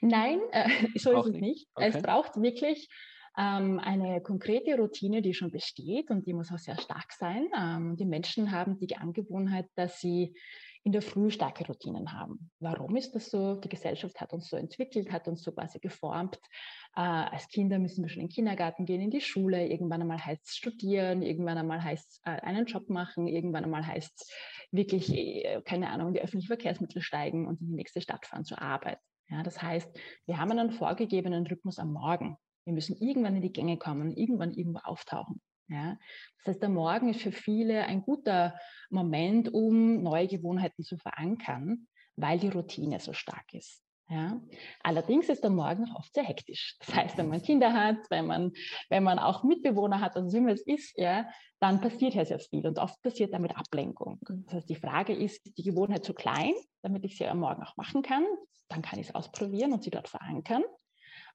Nein, 0.00 0.40
äh, 0.52 0.68
so 0.98 1.16
Auch 1.16 1.26
ist 1.26 1.34
es 1.34 1.40
nicht. 1.40 1.68
Okay. 1.74 1.90
Es 1.92 2.02
braucht 2.02 2.40
wirklich 2.40 2.88
ähm, 3.38 3.78
eine 3.78 4.20
konkrete 4.20 4.76
Routine, 4.76 5.22
die 5.22 5.34
schon 5.34 5.50
besteht 5.50 6.10
und 6.10 6.26
die 6.26 6.32
muss 6.32 6.52
auch 6.52 6.58
sehr 6.58 6.78
stark 6.78 7.12
sein. 7.12 7.48
Ähm, 7.56 7.96
die 7.96 8.04
Menschen 8.04 8.50
haben 8.50 8.78
die 8.78 8.96
Angewohnheit, 8.96 9.66
dass 9.74 10.00
sie 10.00 10.34
in 10.82 10.92
der 10.92 11.02
Früh 11.02 11.30
starke 11.30 11.66
Routinen 11.66 12.12
haben. 12.12 12.50
Warum 12.58 12.96
ist 12.96 13.14
das 13.14 13.30
so? 13.30 13.56
Die 13.56 13.68
Gesellschaft 13.68 14.18
hat 14.20 14.32
uns 14.32 14.48
so 14.48 14.56
entwickelt, 14.56 15.12
hat 15.12 15.28
uns 15.28 15.42
so 15.42 15.52
quasi 15.52 15.78
geformt. 15.78 16.38
Äh, 16.96 17.00
als 17.00 17.48
Kinder 17.48 17.78
müssen 17.78 18.02
wir 18.02 18.08
schon 18.08 18.22
in 18.22 18.28
den 18.28 18.34
Kindergarten 18.34 18.86
gehen, 18.86 19.02
in 19.02 19.10
die 19.10 19.20
Schule. 19.20 19.66
Irgendwann 19.66 20.00
einmal 20.00 20.24
heißt 20.24 20.46
es 20.46 20.56
studieren, 20.56 21.22
irgendwann 21.22 21.58
einmal 21.58 21.84
heißt 21.84 22.10
es 22.10 22.20
äh, 22.24 22.40
einen 22.40 22.64
Job 22.64 22.88
machen, 22.88 23.26
irgendwann 23.26 23.64
einmal 23.64 23.86
heißt 23.86 24.12
es 24.16 24.32
wirklich, 24.70 25.12
äh, 25.12 25.60
keine 25.64 25.90
Ahnung, 25.90 26.08
in 26.08 26.14
die 26.14 26.20
öffentlichen 26.20 26.48
Verkehrsmittel 26.48 27.02
steigen 27.02 27.46
und 27.46 27.60
in 27.60 27.68
die 27.68 27.74
nächste 27.74 28.00
Stadt 28.00 28.24
fahren 28.24 28.44
zur 28.44 28.62
Arbeit. 28.62 28.98
Ja, 29.28 29.42
das 29.42 29.62
heißt, 29.62 29.88
wir 30.26 30.38
haben 30.38 30.50
einen 30.50 30.72
vorgegebenen 30.72 31.46
Rhythmus 31.46 31.78
am 31.78 31.92
Morgen. 31.92 32.36
Wir 32.70 32.74
müssen 32.74 32.96
irgendwann 33.00 33.34
in 33.34 33.42
die 33.42 33.52
Gänge 33.52 33.78
kommen, 33.78 34.16
irgendwann 34.16 34.52
irgendwo 34.52 34.78
auftauchen. 34.84 35.40
Ja? 35.66 35.98
Das 36.38 36.52
heißt, 36.52 36.62
der 36.62 36.68
Morgen 36.68 37.08
ist 37.08 37.20
für 37.20 37.32
viele 37.32 37.84
ein 37.84 38.02
guter 38.02 38.54
Moment, 38.90 39.52
um 39.52 40.04
neue 40.04 40.28
Gewohnheiten 40.28 40.84
zu 40.84 40.96
verankern, 40.96 41.88
weil 42.14 42.38
die 42.38 42.48
Routine 42.48 43.00
so 43.00 43.12
stark 43.12 43.52
ist. 43.54 43.82
Ja? 44.08 44.40
Allerdings 44.84 45.28
ist 45.28 45.42
der 45.42 45.50
Morgen 45.50 45.90
oft 45.96 46.14
sehr 46.14 46.22
hektisch. 46.22 46.76
Das 46.78 46.94
heißt, 46.94 47.18
wenn 47.18 47.26
man 47.26 47.42
Kinder 47.42 47.72
hat, 47.72 47.96
wenn 48.08 48.26
man, 48.26 48.52
wenn 48.88 49.02
man 49.02 49.18
auch 49.18 49.42
Mitbewohner 49.42 50.00
hat, 50.00 50.14
also 50.14 50.32
wie 50.32 50.40
man 50.40 50.54
es 50.54 50.62
ist, 50.62 50.96
ja, 50.96 51.28
dann 51.58 51.80
passiert 51.80 52.14
ja 52.14 52.24
sehr 52.24 52.38
viel 52.38 52.64
und 52.68 52.78
oft 52.78 53.02
passiert 53.02 53.34
damit 53.34 53.56
Ablenkung. 53.56 54.20
Das 54.46 54.54
heißt, 54.54 54.70
die 54.70 54.76
Frage 54.76 55.12
ist, 55.12 55.44
ist 55.44 55.58
die 55.58 55.64
Gewohnheit 55.64 56.04
zu 56.04 56.14
klein, 56.14 56.54
damit 56.82 57.04
ich 57.04 57.18
sie 57.18 57.26
am 57.26 57.40
Morgen 57.40 57.64
auch 57.64 57.76
machen 57.76 58.02
kann? 58.02 58.24
Dann 58.68 58.80
kann 58.80 59.00
ich 59.00 59.08
es 59.08 59.14
ausprobieren 59.16 59.72
und 59.72 59.82
sie 59.82 59.90
dort 59.90 60.08
verankern. 60.08 60.62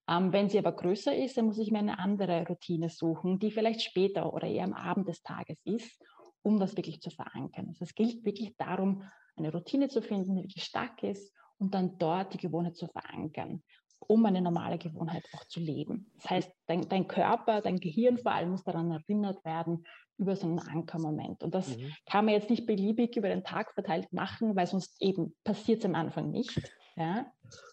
Ähm, 0.07 0.31
wenn 0.31 0.50
sie 0.50 0.59
aber 0.59 0.71
größer 0.71 1.15
ist, 1.15 1.38
dann 1.38 1.45
muss 1.45 1.57
ich 1.57 1.71
mir 1.71 1.79
eine 1.79 2.00
andere 2.00 2.45
Routine 2.47 2.89
suchen, 2.89 3.39
die 3.39 3.51
vielleicht 3.51 3.81
später 3.81 4.33
oder 4.33 4.47
eher 4.47 4.63
am 4.63 4.74
Abend 4.74 5.07
des 5.07 5.24
Tages 5.24 5.57
ist, 5.63 6.01
um 6.43 6.59
das 6.59 6.77
wirklich 6.77 7.01
zu 7.01 7.09
verankern. 7.09 7.67
Also 7.69 7.85
es 7.85 7.95
gilt 7.95 8.24
wirklich 8.24 8.55
darum, 8.57 9.03
eine 9.35 9.51
Routine 9.51 9.89
zu 9.89 10.01
finden, 10.01 10.35
die 10.35 10.43
wirklich 10.43 10.63
stark 10.63 11.01
ist 11.03 11.33
und 11.57 11.74
dann 11.74 11.97
dort 11.97 12.33
die 12.33 12.38
Gewohnheit 12.38 12.75
zu 12.75 12.88
verankern, 12.88 13.63
um 14.00 14.25
eine 14.25 14.41
normale 14.41 14.77
Gewohnheit 14.77 15.25
auch 15.33 15.45
zu 15.45 15.59
leben. 15.59 16.12
Das 16.15 16.29
heißt, 16.29 16.51
dein, 16.67 16.88
dein 16.88 17.07
Körper, 17.07 17.62
dein 17.62 17.79
Gehirn 17.79 18.17
vor 18.17 18.31
allem 18.31 18.51
muss 18.51 18.63
daran 18.63 18.91
erinnert 18.91 19.43
werden 19.43 19.85
über 20.17 20.35
so 20.35 20.47
einen 20.47 20.59
Ankermoment. 20.59 21.43
Und 21.43 21.55
das 21.55 21.77
mhm. 21.77 21.91
kann 22.05 22.25
man 22.25 22.35
jetzt 22.35 22.50
nicht 22.50 22.65
beliebig 22.65 23.17
über 23.17 23.27
den 23.27 23.43
Tag 23.43 23.74
verteilt 23.74 24.13
machen, 24.13 24.55
weil 24.55 24.67
sonst 24.67 25.01
eben 25.01 25.35
passiert 25.43 25.79
es 25.79 25.85
am 25.85 25.95
Anfang 25.95 26.31
nicht. 26.31 26.62
Ja? 26.96 27.32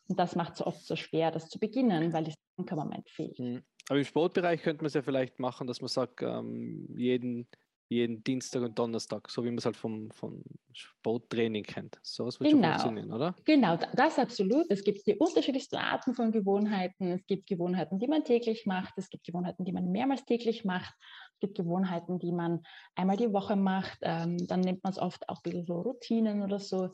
Und 0.08 0.18
das 0.18 0.36
macht 0.36 0.54
es 0.54 0.62
oft 0.62 0.84
so 0.84 0.96
schwer, 0.96 1.30
das 1.30 1.48
zu 1.48 1.58
beginnen, 1.58 2.12
weil 2.12 2.24
das 2.24 2.34
Ankermoment 2.56 3.08
fehlt. 3.08 3.38
Mhm. 3.38 3.62
Aber 3.88 3.98
im 3.98 4.04
Sportbereich 4.04 4.62
könnte 4.62 4.82
man 4.82 4.86
es 4.86 4.94
ja 4.94 5.02
vielleicht 5.02 5.38
machen, 5.38 5.66
dass 5.66 5.80
man 5.80 5.88
sagt, 5.88 6.22
ähm, 6.22 6.88
jeden, 6.96 7.48
jeden 7.88 8.22
Dienstag 8.24 8.62
und 8.62 8.78
Donnerstag, 8.78 9.28
so 9.28 9.44
wie 9.44 9.48
man 9.48 9.58
es 9.58 9.64
halt 9.64 9.76
vom, 9.76 10.10
vom 10.12 10.42
Sporttraining 10.72 11.64
kennt. 11.64 11.98
So 12.02 12.24
was 12.24 12.38
wird 12.40 12.50
genau. 12.50 12.68
schon 12.68 12.80
funktionieren, 12.80 13.12
oder? 13.12 13.34
Genau, 13.44 13.76
das 13.94 14.18
absolut. 14.18 14.66
Es 14.70 14.84
gibt 14.84 15.06
die 15.06 15.16
unterschiedlichsten 15.16 15.76
Arten 15.76 16.14
von 16.14 16.32
Gewohnheiten. 16.32 17.12
Es 17.12 17.26
gibt 17.26 17.46
Gewohnheiten, 17.46 17.98
die 17.98 18.06
man 18.06 18.24
täglich 18.24 18.66
macht. 18.66 18.94
Es 18.96 19.10
gibt 19.10 19.24
Gewohnheiten, 19.24 19.64
die 19.64 19.72
man 19.72 19.90
mehrmals 19.90 20.24
täglich 20.24 20.64
macht. 20.64 20.94
Es 21.34 21.40
gibt 21.40 21.56
Gewohnheiten, 21.56 22.18
die 22.18 22.32
man 22.32 22.62
einmal 22.94 23.16
die 23.16 23.32
Woche 23.32 23.56
macht. 23.56 23.98
Ähm, 24.02 24.38
dann 24.46 24.60
nennt 24.60 24.82
man 24.84 24.92
es 24.92 24.98
oft 24.98 25.28
auch 25.28 25.38
ein 25.38 25.42
bisschen 25.42 25.66
so 25.66 25.80
Routinen 25.80 26.42
oder 26.42 26.60
so 26.60 26.92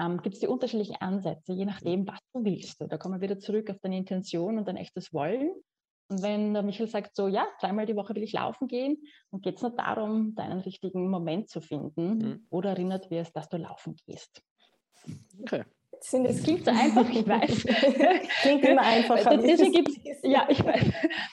ähm, 0.00 0.20
gibt 0.22 0.34
es 0.34 0.40
die 0.40 0.46
unterschiedlichen 0.46 0.96
Ansätze, 0.96 1.52
je 1.52 1.64
nachdem, 1.64 2.06
was 2.06 2.20
du 2.32 2.44
willst. 2.44 2.80
Da 2.80 2.98
kommen 2.98 3.20
wir 3.20 3.28
wieder 3.28 3.38
zurück 3.38 3.70
auf 3.70 3.78
deine 3.80 3.96
Intention 3.96 4.58
und 4.58 4.68
dein 4.68 4.76
echtes 4.76 5.12
Wollen. 5.12 5.50
Und 6.10 6.22
wenn 6.22 6.54
der 6.54 6.62
Michael 6.62 6.88
sagt, 6.88 7.14
so 7.14 7.28
ja, 7.28 7.46
dreimal 7.60 7.84
die 7.84 7.96
Woche 7.96 8.14
will 8.14 8.22
ich 8.22 8.32
laufen 8.32 8.66
gehen, 8.66 8.96
dann 9.30 9.42
geht 9.42 9.56
es 9.56 9.62
nur 9.62 9.72
darum, 9.72 10.34
deinen 10.34 10.60
richtigen 10.60 11.10
Moment 11.10 11.50
zu 11.50 11.60
finden, 11.60 12.18
mhm. 12.18 12.46
oder 12.48 12.70
erinnert 12.70 13.10
wirst, 13.10 13.36
dass 13.36 13.48
du 13.48 13.58
laufen 13.58 13.96
gehst. 14.06 14.42
Okay. 15.42 15.64
Sind 16.00 16.26
es 16.26 16.42
klingt 16.42 16.64
so 16.64 16.70
einfach, 16.70 17.08
ich 17.10 17.26
weiß. 17.26 17.66
klingt 18.42 18.64
immer 18.64 18.82
einfacher. 18.82 19.36
deswegen 19.36 19.72
gibt 19.72 19.88
es 19.88 20.18
ja, 20.22 20.46
ich 20.48 20.64
weiß. 20.64 20.92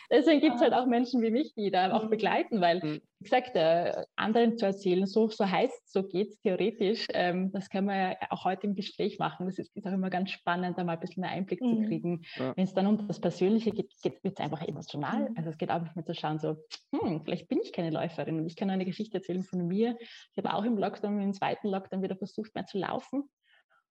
Deswegen 0.09 0.41
gibt 0.41 0.55
es 0.55 0.61
halt 0.61 0.73
auch 0.73 0.85
Menschen 0.85 1.21
wie 1.21 1.31
mich, 1.31 1.53
die 1.55 1.71
da 1.71 1.91
auch 1.93 2.05
mhm. 2.05 2.09
begleiten, 2.09 2.61
weil, 2.61 2.77
mhm. 2.77 3.01
wie 3.19 3.23
gesagt, 3.23 3.55
äh, 3.55 3.91
anderen 4.15 4.57
zu 4.57 4.65
erzählen, 4.65 5.05
so, 5.05 5.27
so 5.29 5.49
heißt 5.49 5.91
so 5.91 6.03
geht 6.03 6.29
es 6.29 6.39
theoretisch, 6.39 7.07
ähm, 7.13 7.51
das 7.51 7.69
kann 7.69 7.85
man 7.85 7.95
ja 7.95 8.17
auch 8.29 8.45
heute 8.45 8.67
im 8.67 8.75
Gespräch 8.75 9.19
machen. 9.19 9.45
Das 9.45 9.57
ist, 9.57 9.75
ist 9.75 9.87
auch 9.87 9.91
immer 9.91 10.09
ganz 10.09 10.31
spannend, 10.31 10.77
da 10.77 10.83
mal 10.83 10.93
ein 10.93 10.99
bisschen 10.99 11.23
einen 11.23 11.39
Einblick 11.39 11.61
mhm. 11.61 11.83
zu 11.83 11.87
kriegen. 11.87 12.21
Ja. 12.35 12.53
Wenn 12.55 12.63
es 12.63 12.73
dann 12.73 12.87
um 12.87 13.07
das 13.07 13.19
Persönliche 13.19 13.71
geht, 13.71 13.91
wird 14.03 14.39
es 14.39 14.43
einfach 14.43 14.61
emotional. 14.61 15.29
Mhm. 15.29 15.37
Also 15.37 15.49
es 15.49 15.57
geht 15.57 15.71
auch 15.71 15.81
nicht 15.81 15.95
mehr 15.95 16.05
zu 16.05 16.13
schauen, 16.13 16.39
so, 16.39 16.55
hm, 16.91 17.21
vielleicht 17.23 17.47
bin 17.47 17.59
ich 17.61 17.73
keine 17.73 17.89
Läuferin 17.89 18.39
und 18.39 18.45
ich 18.45 18.55
kann 18.55 18.69
eine 18.69 18.85
Geschichte 18.85 19.17
erzählen 19.17 19.43
von 19.43 19.67
mir. 19.67 19.97
Ich 19.99 20.43
habe 20.43 20.53
auch 20.53 20.63
im 20.63 20.77
Lockdown, 20.77 21.21
im 21.21 21.33
zweiten 21.33 21.67
Lockdown 21.67 22.01
wieder 22.01 22.15
versucht, 22.15 22.53
mehr 22.55 22.65
zu 22.65 22.77
laufen 22.77 23.29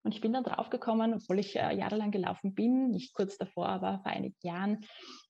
und 0.04 0.14
ich 0.14 0.20
bin 0.20 0.32
dann 0.32 0.44
draufgekommen, 0.44 1.14
obwohl 1.14 1.38
ich 1.38 1.56
äh, 1.56 1.74
jahrelang 1.74 2.10
gelaufen 2.10 2.54
bin, 2.54 2.90
nicht 2.90 3.14
kurz 3.14 3.38
davor, 3.38 3.68
aber 3.68 4.00
vor 4.02 4.12
einigen 4.12 4.36
Jahren, 4.42 4.84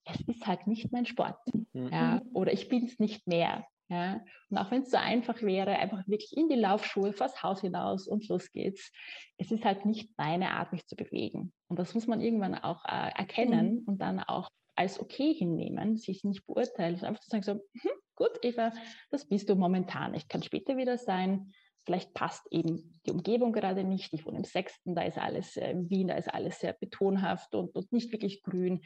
es 0.04 0.20
ist 0.22 0.46
halt 0.46 0.66
nicht 0.66 0.92
mein 0.92 1.06
Sport. 1.06 1.38
Mhm. 1.72 1.88
Ja, 1.92 2.22
oder 2.34 2.52
ich 2.52 2.68
bin 2.68 2.84
es 2.84 2.98
nicht 2.98 3.26
mehr. 3.26 3.64
Ja. 3.88 4.20
Und 4.50 4.58
auch 4.58 4.70
wenn 4.70 4.82
es 4.82 4.90
so 4.90 4.96
einfach 4.96 5.40
wäre, 5.42 5.78
einfach 5.78 6.06
wirklich 6.08 6.36
in 6.36 6.48
die 6.48 6.56
Laufschuhe, 6.56 7.12
vors 7.12 7.42
Haus 7.42 7.60
hinaus 7.60 8.08
und 8.08 8.26
los 8.28 8.50
geht's. 8.50 8.90
Es 9.36 9.52
ist 9.52 9.64
halt 9.64 9.86
nicht 9.86 10.10
meine 10.16 10.50
Art, 10.50 10.72
mich 10.72 10.86
zu 10.86 10.96
bewegen. 10.96 11.52
Und 11.68 11.78
das 11.78 11.94
muss 11.94 12.08
man 12.08 12.20
irgendwann 12.20 12.54
auch 12.54 12.84
äh, 12.84 13.10
erkennen 13.16 13.82
mhm. 13.82 13.82
und 13.86 13.98
dann 14.00 14.20
auch 14.20 14.50
als 14.74 14.98
okay 14.98 15.32
hinnehmen, 15.32 15.96
sich 15.96 16.24
nicht 16.24 16.46
beurteilen, 16.46 16.96
einfach 17.04 17.20
zu 17.20 17.30
sagen 17.30 17.44
so, 17.44 17.52
hm, 17.52 17.92
gut, 18.16 18.32
Eva, 18.42 18.72
das 19.10 19.28
bist 19.28 19.48
du 19.48 19.54
momentan. 19.54 20.14
Ich 20.14 20.26
kann 20.26 20.42
später 20.42 20.76
wieder 20.76 20.98
sein 20.98 21.52
vielleicht 21.84 22.14
passt 22.14 22.46
eben 22.50 22.92
die 23.06 23.10
Umgebung 23.10 23.52
gerade 23.52 23.84
nicht. 23.84 24.12
Ich 24.12 24.26
wohne 24.26 24.38
im 24.38 24.44
Sechsten, 24.44 24.94
da 24.94 25.02
ist 25.02 25.18
alles, 25.18 25.56
äh, 25.56 25.70
in 25.70 25.90
Wien, 25.90 26.08
da 26.08 26.14
ist 26.14 26.32
alles 26.32 26.60
sehr 26.60 26.72
betonhaft 26.72 27.54
und, 27.54 27.74
und 27.74 27.92
nicht 27.92 28.12
wirklich 28.12 28.42
grün. 28.42 28.80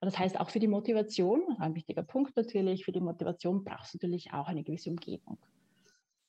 Und 0.00 0.06
das 0.06 0.18
heißt, 0.18 0.38
auch 0.38 0.50
für 0.50 0.60
die 0.60 0.68
Motivation, 0.68 1.42
ein 1.58 1.74
wichtiger 1.74 2.02
Punkt 2.02 2.36
natürlich, 2.36 2.84
für 2.84 2.92
die 2.92 3.00
Motivation 3.00 3.64
brauchst 3.64 3.94
du 3.94 3.98
natürlich 3.98 4.32
auch 4.32 4.46
eine 4.46 4.62
gewisse 4.62 4.90
Umgebung. 4.90 5.38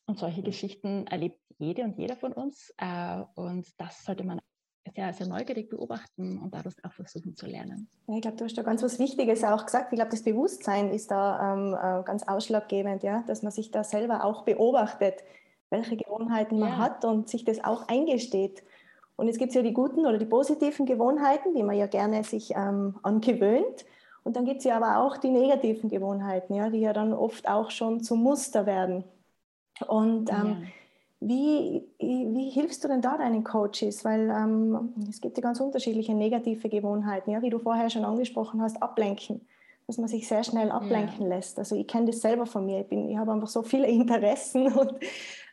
Und 0.07 0.17
solche 0.17 0.41
Geschichten 0.41 1.05
erlebt 1.05 1.39
jede 1.59 1.83
und 1.83 1.97
jeder 1.97 2.15
von 2.15 2.33
uns. 2.33 2.73
Äh, 2.77 3.21
und 3.35 3.67
das 3.79 4.03
sollte 4.03 4.23
man 4.23 4.39
sehr, 4.95 5.13
sehr 5.13 5.27
neugierig 5.27 5.69
beobachten 5.69 6.39
und 6.39 6.53
daraus 6.55 6.73
auch 6.83 6.93
versuchen 6.93 7.35
zu 7.35 7.45
lernen. 7.45 7.87
Ja, 8.07 8.15
ich 8.15 8.21
glaube, 8.21 8.37
du 8.37 8.45
hast 8.45 8.57
da 8.57 8.63
ganz 8.63 8.81
was 8.81 8.97
Wichtiges 8.97 9.43
auch 9.43 9.65
gesagt. 9.65 9.91
Ich 9.91 9.97
glaube, 9.97 10.09
das 10.09 10.23
Bewusstsein 10.23 10.89
ist 10.89 11.11
da 11.11 11.53
ähm, 11.53 11.73
äh, 11.73 12.03
ganz 12.03 12.23
ausschlaggebend, 12.27 13.03
ja? 13.03 13.23
dass 13.27 13.43
man 13.43 13.51
sich 13.51 13.69
da 13.69 13.83
selber 13.83 14.23
auch 14.23 14.45
beobachtet 14.45 15.23
welche 15.69 15.97
Gewohnheiten 15.97 16.59
man 16.59 16.69
ja. 16.69 16.77
hat 16.77 17.05
und 17.05 17.29
sich 17.29 17.45
das 17.45 17.63
auch 17.63 17.87
eingesteht. 17.87 18.63
Und 19.15 19.27
es 19.27 19.37
gibt 19.37 19.53
ja 19.53 19.61
die 19.61 19.73
guten 19.73 20.05
oder 20.05 20.17
die 20.17 20.25
positiven 20.25 20.85
Gewohnheiten, 20.85 21.53
die 21.53 21.63
man 21.63 21.75
ja 21.75 21.87
gerne 21.87 22.23
sich 22.23 22.53
ähm, 22.55 22.95
angewöhnt. 23.03 23.85
Und 24.23 24.35
dann 24.35 24.45
gibt 24.45 24.59
es 24.59 24.65
ja 24.65 24.77
aber 24.77 25.03
auch 25.03 25.17
die 25.17 25.29
negativen 25.29 25.89
Gewohnheiten, 25.89 26.53
ja, 26.53 26.69
die 26.69 26.79
ja 26.79 26.93
dann 26.93 27.13
oft 27.13 27.47
auch 27.47 27.69
schon 27.71 28.01
zum 28.01 28.21
Muster 28.23 28.65
werden. 28.65 29.03
Und 29.87 30.29
ähm, 30.29 30.35
ja. 30.35 30.57
wie, 31.19 31.83
wie 31.99 32.49
hilfst 32.49 32.83
du 32.83 32.87
denn 32.87 33.01
da 33.01 33.17
deinen 33.17 33.43
Coaches? 33.43 34.05
Weil 34.05 34.29
ähm, 34.29 34.93
es 35.09 35.21
gibt 35.21 35.37
ja 35.37 35.41
ganz 35.41 35.59
unterschiedliche 35.59 36.13
negative 36.13 36.69
Gewohnheiten, 36.69 37.31
ja, 37.31 37.41
wie 37.41 37.49
du 37.49 37.59
vorher 37.59 37.89
schon 37.89 38.05
angesprochen 38.05 38.61
hast, 38.61 38.81
ablenken 38.81 39.41
dass 39.89 39.97
man 39.97 40.07
sich 40.07 40.27
sehr 40.27 40.43
schnell 40.43 40.69
ablenken 40.69 41.23
ja. 41.23 41.29
lässt. 41.29 41.57
Also 41.57 41.75
ich 41.75 41.87
kenne 41.87 42.05
das 42.05 42.21
selber 42.21 42.45
von 42.45 42.63
mir. 42.63 42.81
Ich, 42.81 42.87
bin, 42.87 43.09
ich 43.09 43.17
habe 43.17 43.31
einfach 43.31 43.47
so 43.47 43.63
viele 43.63 43.87
Interessen 43.87 44.67
und 44.71 44.93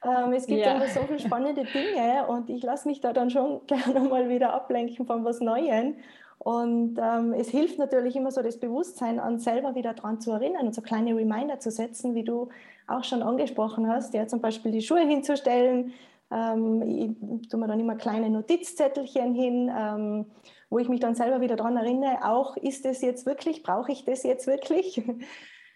ähm, 0.05 0.33
es 0.33 0.47
gibt 0.47 0.61
ja. 0.61 0.75
einfach 0.75 0.89
so 0.89 1.01
viele 1.07 1.19
spannende 1.19 1.65
Dinge 1.65 2.27
und 2.29 2.51
ich 2.51 2.63
lasse 2.63 2.89
mich 2.89 3.01
da 3.01 3.13
dann 3.13 3.31
schon 3.31 3.61
gerne 3.67 4.01
mal 4.01 4.29
wieder 4.29 4.53
ablenken 4.53 5.07
von 5.07 5.25
was 5.25 5.41
Neuem. 5.41 5.97
Und 6.39 6.99
ähm, 7.03 7.33
es 7.33 7.49
hilft 7.49 7.79
natürlich 7.79 8.15
immer 8.15 8.31
so 8.31 8.43
das 8.43 8.61
Bewusstsein 8.61 9.19
an 9.19 9.39
selber 9.39 9.75
wieder 9.75 9.95
daran 9.95 10.21
zu 10.21 10.33
erinnern 10.33 10.67
und 10.67 10.75
so 10.75 10.83
kleine 10.83 11.17
Reminder 11.17 11.59
zu 11.59 11.71
setzen, 11.71 12.15
wie 12.15 12.25
du 12.25 12.51
auch 12.87 13.05
schon 13.05 13.23
angesprochen 13.23 13.89
hast, 13.89 14.15
ja 14.15 14.27
zum 14.27 14.41
Beispiel 14.41 14.71
die 14.71 14.83
Schuhe 14.83 15.01
hinzustellen. 15.01 15.93
Ähm, 16.31 16.83
ich 16.83 17.49
tue 17.49 17.59
mir 17.59 17.67
dann 17.67 17.81
immer 17.81 17.97
kleine 17.97 18.31
Notizzettelchen 18.31 19.35
hin, 19.35 19.73
ähm, 19.77 20.27
wo 20.71 20.79
ich 20.79 20.89
mich 20.89 21.01
dann 21.01 21.15
selber 21.15 21.41
wieder 21.41 21.57
daran 21.57 21.77
erinnere, 21.77 22.25
auch 22.25 22.57
ist 22.57 22.85
das 22.85 23.01
jetzt 23.01 23.27
wirklich, 23.27 23.63
brauche 23.63 23.93
ich 23.93 24.05
das 24.05 24.23
jetzt 24.23 24.47
wirklich? 24.47 25.03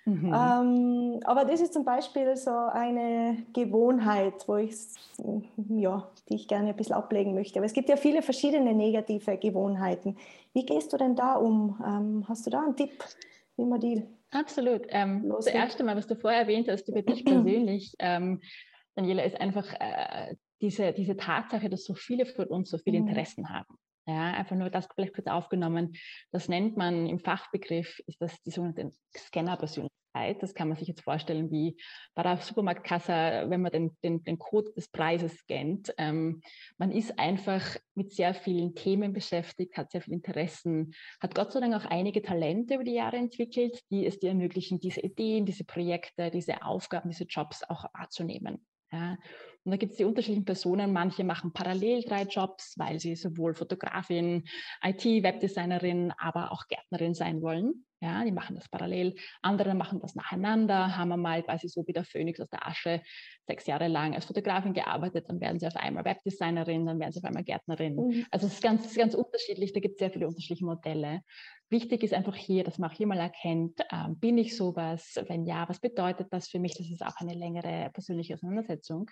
Mhm. 0.05 0.33
Ähm, 0.35 1.21
aber 1.25 1.45
das 1.45 1.61
ist 1.61 1.75
zum 1.75 1.85
Beispiel 1.85 2.37
so 2.37 2.51
eine 2.51 3.45
Gewohnheit, 3.53 4.47
wo 4.47 4.57
ich, 4.57 4.77
ja, 5.69 6.09
die 6.29 6.35
ich 6.37 6.49
gerne 6.49 6.71
ein 6.71 6.77
bisschen 6.77 6.97
ablegen 6.97 7.35
möchte. 7.35 7.59
Aber 7.59 7.67
es 7.67 7.73
gibt 7.73 7.89
ja 7.89 7.97
viele 7.97 8.23
verschiedene 8.23 8.75
negative 8.75 9.37
Gewohnheiten. 9.37 10.17
Wie 10.53 10.65
gehst 10.65 10.93
du 10.93 10.97
denn 10.97 11.17
da 11.17 11.35
um? 11.35 11.79
Ähm, 11.87 12.25
hast 12.29 12.47
du 12.47 12.51
da 12.51 12.63
einen 12.63 12.77
Tipp, 12.77 13.05
wie 13.57 13.65
man 13.65 13.81
die 13.81 14.03
Absolut. 14.31 14.83
Ähm, 14.91 15.29
das 15.29 15.47
erste 15.47 15.83
Mal, 15.83 15.97
was 15.97 16.07
du 16.07 16.15
vorher 16.15 16.43
erwähnt 16.43 16.69
hast 16.69 16.89
über 16.89 17.03
dich 17.03 17.25
persönlich, 17.25 17.95
ähm, 17.99 18.41
Daniela, 18.95 19.25
ist 19.25 19.41
einfach 19.41 19.67
äh, 19.81 20.37
diese, 20.61 20.93
diese 20.93 21.17
Tatsache, 21.17 21.69
dass 21.69 21.85
so 21.85 21.95
viele 21.95 22.27
von 22.27 22.47
uns 22.47 22.71
so 22.71 22.79
viele 22.79 23.01
mhm. 23.01 23.09
Interessen 23.09 23.51
haben. 23.51 23.77
Ja, 24.07 24.33
einfach 24.33 24.57
nur 24.57 24.71
das 24.71 24.89
vielleicht 24.95 25.15
kurz 25.15 25.27
aufgenommen. 25.27 25.93
Das 26.33 26.49
nennt 26.49 26.77
man 26.77 27.07
im 27.07 27.21
Fachbegriff, 27.21 28.01
ist 28.07 28.21
das 28.21 28.43
die 28.43 28.51
sogenannte 28.51 28.93
Scanner-Persönlichkeit. 29.17 29.91
Das 30.41 30.55
kann 30.55 30.69
man 30.69 30.77
sich 30.77 30.89
jetzt 30.89 31.03
vorstellen 31.03 31.51
wie 31.53 31.77
bei 32.15 32.25
der 32.25 32.39
Supermarktkasse, 32.39 33.47
wenn 33.49 33.61
man 33.61 33.71
den, 33.71 33.97
den, 34.03 34.25
den 34.25 34.39
Code 34.39 34.73
des 34.73 34.89
Preises 34.89 35.37
scannt. 35.37 35.95
Ähm, 35.99 36.41
man 36.79 36.91
ist 36.91 37.17
einfach 37.19 37.77
mit 37.95 38.13
sehr 38.13 38.35
vielen 38.35 38.75
Themen 38.75 39.13
beschäftigt, 39.13 39.77
hat 39.77 39.93
sehr 39.93 40.03
viele 40.03 40.17
Interessen, 40.17 40.93
hat 41.21 41.35
Gott 41.35 41.53
sei 41.53 41.61
Dank 41.61 41.75
auch 41.75 41.85
einige 41.85 42.23
Talente 42.23 42.75
über 42.75 42.85
die 42.85 42.95
Jahre 42.95 43.19
entwickelt, 43.19 43.81
die 43.91 44.05
es 44.07 44.19
dir 44.19 44.31
ermöglichen, 44.31 44.81
diese 44.81 45.03
Ideen, 45.03 45.47
diese 45.47 45.65
Projekte, 45.65 46.31
diese 46.31 46.65
Aufgaben, 46.65 47.11
diese 47.11 47.25
Jobs 47.25 47.63
auch 47.63 47.85
wahrzunehmen. 47.95 48.67
Ja. 48.91 49.17
Und 49.64 49.73
da 49.73 49.77
gibt 49.77 49.92
es 49.92 49.99
die 49.99 50.05
unterschiedlichen 50.05 50.44
Personen. 50.44 50.92
Manche 50.92 51.25
machen 51.25 51.53
parallel 51.53 52.03
drei 52.03 52.23
Jobs, 52.23 52.75
weil 52.79 52.99
sie 52.99 53.14
sowohl 53.14 53.55
Fotografin, 53.55 54.44
IT, 54.83 55.05
Webdesignerin, 55.05 56.12
aber 56.18 56.53
auch 56.53 56.66
Gärtnerin 56.66 57.14
sein 57.14 57.42
wollen. 57.42 57.85
Ja, 58.01 58.25
die 58.25 58.33
machen 58.33 58.57
das 58.57 58.69
parallel. 58.69 59.15
Andere 59.43 59.75
machen 59.75 60.01
das 60.01 60.15
nacheinander, 60.15 60.97
haben 60.97 61.13
einmal 61.13 61.43
quasi 61.43 61.69
so 61.69 61.87
wie 61.87 61.93
der 61.93 62.05
Phönix 62.05 62.41
aus 62.41 62.49
der 62.49 62.67
Asche 62.67 63.03
sechs 63.47 63.67
Jahre 63.67 63.89
lang 63.89 64.15
als 64.15 64.25
Fotografin 64.25 64.75
gearbeitet, 64.75 65.27
dann 65.29 65.41
werden 65.41 65.59
sie 65.59 65.67
auf 65.67 65.77
einmal 65.77 66.05
Webdesignerin, 66.05 66.87
dann 66.87 67.01
werden 67.01 67.13
sie 67.13 67.19
auf 67.19 67.25
einmal 67.25 67.45
Gärtnerin. 67.45 67.97
Mhm. 67.97 68.27
Also 68.31 68.47
es 68.47 68.55
ist 68.55 68.63
ganz, 68.63 68.87
ist 68.87 68.97
ganz 68.97 69.15
unterschiedlich, 69.15 69.73
da 69.73 69.81
gibt 69.81 69.95
es 69.95 69.99
sehr 69.99 70.11
viele 70.11 70.29
unterschiedliche 70.29 70.65
Modelle. 70.65 71.23
Wichtig 71.69 72.03
ist 72.03 72.15
einfach 72.15 72.35
hier, 72.35 72.65
dass 72.65 72.79
man 72.79 72.91
auch 72.91 72.95
hier 72.95 73.07
mal 73.07 73.19
erkennt, 73.19 73.81
ähm, 73.93 74.19
bin 74.19 74.39
ich 74.39 74.57
sowas? 74.57 75.15
Wenn 75.29 75.45
ja, 75.45 75.69
was 75.69 75.79
bedeutet 75.79 76.27
das 76.33 76.49
für 76.49 76.59
mich? 76.59 76.77
Das 76.77 76.91
ist 76.91 77.01
auch 77.01 77.17
eine 77.19 77.35
längere 77.35 77.91
persönliche 77.93 78.35
Auseinandersetzung. 78.35 79.09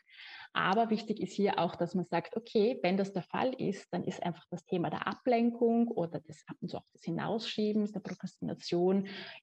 Aber 0.52 0.90
wichtig 0.90 1.20
ist 1.20 1.34
hier 1.34 1.60
auch, 1.60 1.76
dass 1.76 1.94
man 1.94 2.04
sagt, 2.04 2.36
okay, 2.36 2.80
wenn 2.82 2.96
das 2.96 3.12
der 3.12 3.22
Fall 3.22 3.54
ist, 3.54 3.86
dann 3.92 4.02
ist 4.02 4.20
einfach 4.24 4.44
das 4.50 4.64
Thema 4.64 4.90
der 4.90 5.06
Ablenkung 5.06 5.86
oder 5.86 6.18
des 6.18 6.42
ab 6.48 6.56
und 6.60 6.68
zu 6.68 6.78
auch 6.78 6.86
des 6.92 7.04
Hinausschiebens, 7.04 7.92
der 7.92 8.00
Prokrastination 8.00 8.77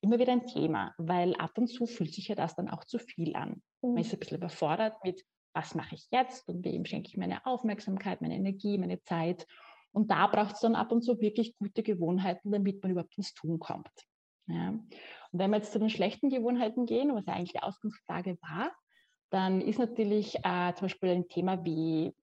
immer 0.01 0.19
wieder 0.19 0.33
ein 0.33 0.45
Thema, 0.45 0.93
weil 0.97 1.35
ab 1.35 1.57
und 1.57 1.67
zu 1.67 1.85
fühlt 1.85 2.13
sich 2.13 2.27
ja 2.27 2.35
das 2.35 2.55
dann 2.55 2.69
auch 2.69 2.83
zu 2.85 2.99
viel 2.99 3.35
an. 3.35 3.61
Man 3.81 3.97
ist 3.97 4.13
ein 4.13 4.19
bisschen 4.19 4.37
überfordert 4.37 4.95
mit, 5.03 5.23
was 5.53 5.75
mache 5.75 5.95
ich 5.95 6.07
jetzt 6.11 6.47
und 6.49 6.65
wem 6.65 6.85
schenke 6.85 7.07
ich 7.07 7.17
meine 7.17 7.45
Aufmerksamkeit, 7.45 8.21
meine 8.21 8.35
Energie, 8.35 8.77
meine 8.77 9.01
Zeit. 9.01 9.47
Und 9.91 10.11
da 10.11 10.27
braucht 10.27 10.55
es 10.55 10.59
dann 10.59 10.75
ab 10.75 10.91
und 10.91 11.03
zu 11.03 11.21
wirklich 11.21 11.55
gute 11.57 11.81
Gewohnheiten, 11.81 12.51
damit 12.51 12.81
man 12.83 12.91
überhaupt 12.91 13.17
ins 13.17 13.33
Tun 13.33 13.59
kommt. 13.59 13.89
Ja. 14.47 14.69
Und 14.69 14.89
wenn 15.31 15.51
wir 15.51 15.57
jetzt 15.57 15.71
zu 15.71 15.79
den 15.79 15.89
schlechten 15.89 16.29
Gewohnheiten 16.29 16.85
gehen, 16.85 17.15
was 17.15 17.25
ja 17.25 17.33
eigentlich 17.33 17.53
die 17.53 17.63
Ausgangslage 17.63 18.37
war, 18.41 18.71
dann 19.29 19.61
ist 19.61 19.79
natürlich 19.79 20.35
äh, 20.43 20.73
zum 20.75 20.85
Beispiel 20.85 21.09
ein 21.09 21.27
Thema 21.27 21.63
wie 21.63 22.13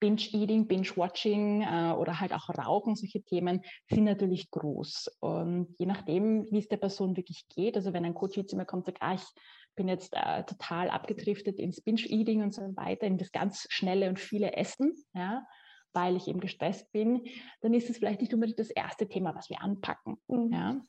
Binge-Eating, 0.00 0.66
Binge-Watching 0.66 1.62
äh, 1.62 1.92
oder 1.96 2.20
halt 2.20 2.32
auch 2.32 2.48
Rauchen, 2.50 2.96
solche 2.96 3.22
Themen 3.22 3.62
sind 3.88 4.04
natürlich 4.04 4.50
groß. 4.50 5.16
Und 5.20 5.74
je 5.78 5.86
nachdem, 5.86 6.46
wie 6.50 6.58
es 6.58 6.68
der 6.68 6.76
Person 6.76 7.16
wirklich 7.16 7.46
geht, 7.48 7.76
also 7.76 7.92
wenn 7.92 8.04
ein 8.04 8.14
Coach 8.14 8.40
zu 8.46 8.56
mir 8.56 8.64
kommt 8.64 8.86
und 8.86 8.94
sagt, 8.94 9.02
ah, 9.02 9.14
ich 9.14 9.24
bin 9.74 9.88
jetzt 9.88 10.14
äh, 10.14 10.44
total 10.44 10.90
abgedriftet 10.90 11.58
ins 11.58 11.80
Binge-Eating 11.80 12.42
und 12.42 12.54
so 12.54 12.62
weiter, 12.76 13.06
in 13.06 13.18
das 13.18 13.32
ganz 13.32 13.66
schnelle 13.70 14.08
und 14.08 14.18
viele 14.18 14.54
Essen, 14.54 14.94
ja, 15.14 15.46
weil 15.92 16.16
ich 16.16 16.28
eben 16.28 16.40
gestresst 16.40 16.90
bin, 16.92 17.26
dann 17.60 17.74
ist 17.74 17.88
es 17.88 17.98
vielleicht 17.98 18.20
nicht 18.20 18.34
unbedingt 18.34 18.58
das 18.58 18.70
erste 18.70 19.08
Thema, 19.08 19.34
was 19.34 19.48
wir 19.48 19.62
anpacken. 19.62 20.16
Mhm. 20.26 20.52
Ja. 20.52 20.80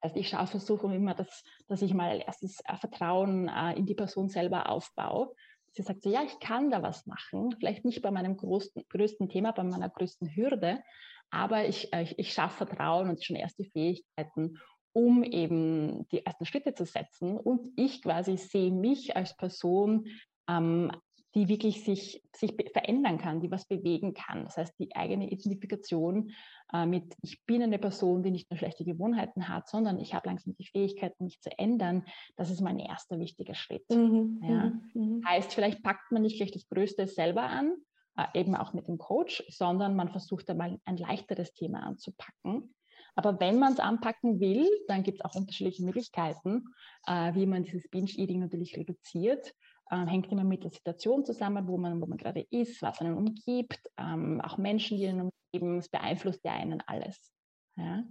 Also 0.00 0.16
ich 0.16 0.28
schaue, 0.28 0.46
versuche 0.46 0.94
immer, 0.94 1.14
dass, 1.14 1.42
dass 1.68 1.82
ich 1.82 1.94
mal 1.94 2.22
erstes 2.24 2.60
äh, 2.64 2.76
Vertrauen 2.76 3.48
äh, 3.48 3.72
in 3.74 3.86
die 3.86 3.94
Person 3.94 4.28
selber 4.28 4.68
aufbaue. 4.68 5.34
Sie 5.76 5.82
sagt 5.82 6.02
so, 6.02 6.10
ja, 6.10 6.22
ich 6.22 6.40
kann 6.40 6.70
da 6.70 6.82
was 6.82 7.04
machen, 7.04 7.54
vielleicht 7.58 7.84
nicht 7.84 8.00
bei 8.00 8.10
meinem 8.10 8.38
größten, 8.38 8.84
größten 8.88 9.28
Thema, 9.28 9.52
bei 9.52 9.62
meiner 9.62 9.90
größten 9.90 10.34
Hürde, 10.34 10.82
aber 11.30 11.68
ich, 11.68 11.92
äh, 11.92 12.02
ich, 12.02 12.18
ich 12.18 12.32
schaffe 12.32 12.66
Vertrauen 12.66 13.10
und 13.10 13.22
schon 13.22 13.36
erste 13.36 13.64
Fähigkeiten, 13.64 14.58
um 14.94 15.22
eben 15.22 16.08
die 16.08 16.24
ersten 16.24 16.46
Schritte 16.46 16.72
zu 16.72 16.86
setzen. 16.86 17.36
Und 17.36 17.72
ich 17.76 18.00
quasi 18.00 18.38
sehe 18.38 18.72
mich 18.72 19.14
als 19.16 19.36
Person 19.36 20.06
ähm, 20.48 20.90
die 21.36 21.48
wirklich 21.48 21.84
sich, 21.84 22.22
sich 22.34 22.54
verändern 22.72 23.18
kann, 23.18 23.42
die 23.42 23.50
was 23.50 23.66
bewegen 23.66 24.14
kann. 24.14 24.44
Das 24.44 24.56
heißt, 24.56 24.74
die 24.78 24.96
eigene 24.96 25.30
Identifikation 25.30 26.30
äh, 26.72 26.86
mit, 26.86 27.14
ich 27.20 27.44
bin 27.44 27.62
eine 27.62 27.78
Person, 27.78 28.22
die 28.22 28.30
nicht 28.30 28.50
nur 28.50 28.56
schlechte 28.56 28.86
Gewohnheiten 28.86 29.46
hat, 29.46 29.68
sondern 29.68 30.00
ich 30.00 30.14
habe 30.14 30.30
langsam 30.30 30.56
die 30.56 30.64
Fähigkeit, 30.64 31.20
mich 31.20 31.42
zu 31.42 31.50
ändern, 31.58 32.04
das 32.36 32.50
ist 32.50 32.62
mein 32.62 32.78
erster 32.78 33.20
wichtiger 33.20 33.54
Schritt. 33.54 33.84
Mhm, 33.90 34.40
ja. 34.42 34.64
Mhm, 34.64 34.90
mhm. 34.94 35.28
Heißt, 35.28 35.52
vielleicht 35.52 35.82
packt 35.82 36.10
man 36.10 36.22
nicht 36.22 36.38
gleich 36.38 36.52
das 36.52 36.66
Größte 36.70 37.06
selber 37.06 37.42
an, 37.42 37.76
äh, 38.16 38.40
eben 38.40 38.56
auch 38.56 38.72
mit 38.72 38.88
dem 38.88 38.96
Coach, 38.96 39.44
sondern 39.50 39.94
man 39.94 40.08
versucht 40.08 40.48
einmal 40.48 40.80
ein 40.86 40.96
leichteres 40.96 41.52
Thema 41.52 41.80
anzupacken. 41.80 42.74
Aber 43.14 43.38
wenn 43.40 43.58
man 43.58 43.74
es 43.74 43.78
anpacken 43.78 44.40
will, 44.40 44.66
dann 44.88 45.02
gibt 45.02 45.20
es 45.20 45.24
auch 45.24 45.34
unterschiedliche 45.34 45.84
Möglichkeiten, 45.84 46.64
äh, 47.06 47.34
wie 47.34 47.44
man 47.44 47.62
dieses 47.62 47.86
Binge-Eating 47.90 48.40
natürlich 48.40 48.74
reduziert 48.74 49.52
ähm, 49.90 50.06
hängt 50.06 50.30
immer 50.32 50.44
mit 50.44 50.64
der 50.64 50.70
Situation 50.70 51.24
zusammen, 51.24 51.66
wo 51.68 51.76
man, 51.78 52.00
wo 52.00 52.06
man 52.06 52.18
gerade 52.18 52.46
ist, 52.50 52.82
was 52.82 53.00
einen 53.00 53.16
umgibt, 53.16 53.80
ähm, 53.98 54.40
auch 54.40 54.58
Menschen, 54.58 54.98
die 54.98 55.06
einen 55.06 55.30
umgeben, 55.52 55.78
es 55.78 55.88
beeinflusst 55.88 56.44
ja 56.44 56.52
einen 56.52 56.82
alles. 56.86 57.32
Ja? 57.76 58.04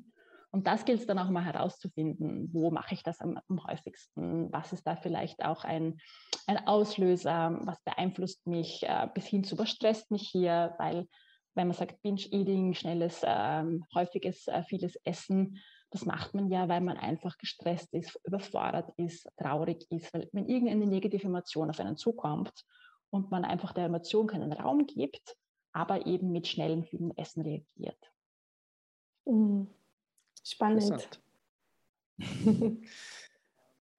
Und 0.51 0.67
das 0.67 0.85
gilt 0.85 1.01
es 1.01 1.05
dann 1.05 1.19
auch 1.19 1.29
mal 1.29 1.43
herauszufinden, 1.43 2.49
wo 2.53 2.71
mache 2.71 2.93
ich 2.93 3.03
das 3.03 3.19
am, 3.19 3.37
am, 3.49 3.67
häufigsten, 3.67 4.53
was 4.53 4.71
ist 4.71 4.87
da 4.87 4.95
vielleicht 4.95 5.43
auch 5.43 5.65
ein, 5.65 5.99
ein 6.47 6.65
Auslöser, 6.65 7.59
was 7.63 7.81
beeinflusst 7.83 8.47
mich, 8.47 8.83
äh, 8.83 9.09
bis 9.13 9.25
hin 9.27 9.43
zu 9.43 9.57
was 9.57 9.69
stresst 9.69 10.11
mich 10.11 10.29
hier, 10.29 10.73
weil 10.77 11.07
wenn 11.55 11.67
man 11.67 11.75
sagt 11.75 12.01
Binge-Eating, 12.03 12.73
schnelles, 12.73 13.21
äh, 13.23 13.63
häufiges, 13.93 14.47
äh, 14.47 14.63
vieles 14.63 14.95
Essen, 15.03 15.57
das 15.91 16.05
macht 16.05 16.33
man 16.33 16.49
ja, 16.49 16.67
weil 16.67 16.81
man 16.81 16.97
einfach 16.97 17.37
gestresst 17.37 17.93
ist, 17.93 18.19
überfordert 18.25 18.91
ist, 18.97 19.29
traurig 19.37 19.85
ist, 19.91 20.13
weil 20.13 20.29
wenn 20.33 20.47
irgendeine 20.47 20.87
negative 20.87 21.27
Emotion 21.27 21.69
auf 21.69 21.79
einen 21.79 21.97
zukommt 21.97 22.65
und 23.09 23.31
man 23.31 23.45
einfach 23.45 23.71
der 23.73 23.85
Emotion 23.85 24.27
keinen 24.27 24.51
Raum 24.51 24.85
gibt, 24.87 25.37
aber 25.71 26.05
eben 26.05 26.31
mit 26.31 26.47
schnellem, 26.47 26.83
vielen 26.83 27.15
Essen 27.17 27.43
reagiert. 27.43 28.11
Mhm. 29.25 29.67
Spannend. 30.43 31.21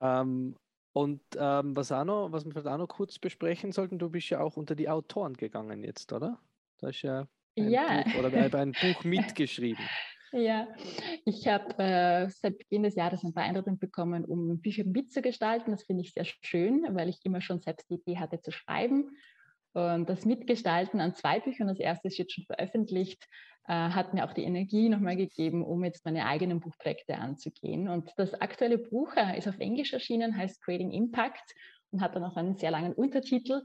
ähm, 0.00 0.56
und 0.92 1.20
ähm, 1.36 1.76
was, 1.76 1.92
auch 1.92 2.04
noch, 2.04 2.32
was 2.32 2.44
wir 2.44 2.52
vielleicht 2.52 2.68
auch 2.68 2.78
noch 2.78 2.88
kurz 2.88 3.18
besprechen 3.18 3.72
sollten, 3.72 3.98
du 3.98 4.08
bist 4.08 4.30
ja 4.30 4.40
auch 4.40 4.56
unter 4.56 4.74
die 4.74 4.88
Autoren 4.88 5.34
gegangen 5.34 5.84
jetzt, 5.84 6.12
oder? 6.12 6.40
Da 6.78 6.88
ist 6.88 7.02
ja 7.02 7.28
ein 7.58 7.70
ja. 7.70 8.02
Buch, 8.02 8.14
oder 8.24 8.58
ein 8.58 8.72
Buch 8.72 9.04
mitgeschrieben. 9.04 9.84
Ja, 10.32 10.66
ich 11.24 11.46
habe 11.46 11.78
äh, 11.78 12.28
seit 12.28 12.58
Beginn 12.58 12.82
des 12.82 12.96
Jahres 12.96 13.22
ein 13.24 13.32
paar 13.32 13.44
Einladungen 13.44 13.78
bekommen, 13.78 14.24
um 14.24 14.60
Bücher 14.60 14.84
mitzugestalten. 14.84 15.72
Das 15.72 15.84
finde 15.84 16.02
ich 16.02 16.12
sehr 16.12 16.24
schön, 16.24 16.84
weil 16.90 17.08
ich 17.08 17.18
immer 17.24 17.40
schon 17.40 17.60
selbst 17.60 17.88
die 17.88 17.94
Idee 17.94 18.18
hatte 18.18 18.40
zu 18.40 18.50
schreiben. 18.50 19.16
Und 19.72 20.08
das 20.08 20.24
Mitgestalten 20.24 21.00
an 21.00 21.14
zwei 21.14 21.38
Büchern, 21.38 21.68
das 21.68 21.78
erste 21.78 22.08
ist 22.08 22.16
jetzt 22.16 22.32
schon 22.32 22.44
veröffentlicht, 22.44 23.28
äh, 23.68 23.72
hat 23.72 24.14
mir 24.14 24.24
auch 24.24 24.32
die 24.32 24.44
Energie 24.44 24.88
nochmal 24.88 25.16
gegeben, 25.16 25.64
um 25.64 25.84
jetzt 25.84 26.04
meine 26.04 26.26
eigenen 26.26 26.60
Buchprojekte 26.60 27.16
anzugehen. 27.16 27.88
Und 27.88 28.10
das 28.16 28.32
aktuelle 28.34 28.78
Buch 28.78 29.14
äh, 29.16 29.36
ist 29.36 29.48
auf 29.48 29.58
Englisch 29.58 29.92
erschienen, 29.92 30.36
heißt 30.36 30.62
Creating 30.62 30.92
Impact 30.92 31.54
und 31.90 32.00
hat 32.00 32.16
dann 32.16 32.24
auch 32.24 32.36
einen 32.36 32.56
sehr 32.56 32.70
langen 32.70 32.94
Untertitel. 32.94 33.62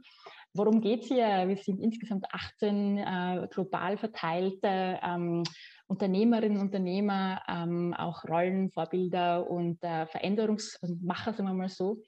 Worum 0.53 0.81
geht 0.81 1.03
es 1.03 1.07
hier? 1.07 1.47
Wir 1.47 1.55
sind 1.55 1.79
insgesamt 1.79 2.25
18 2.29 2.97
äh, 2.97 3.47
global 3.49 3.97
verteilte 3.97 4.99
ähm, 5.01 5.43
Unternehmerinnen 5.87 6.57
und 6.57 6.65
Unternehmer, 6.65 7.41
ähm, 7.47 7.93
auch 7.93 8.25
Rollenvorbilder 8.25 9.49
und 9.49 9.81
äh, 9.83 10.07
Veränderungsmacher, 10.07 11.33
sagen 11.33 11.47
wir 11.47 11.53
mal 11.53 11.69
so. 11.69 12.01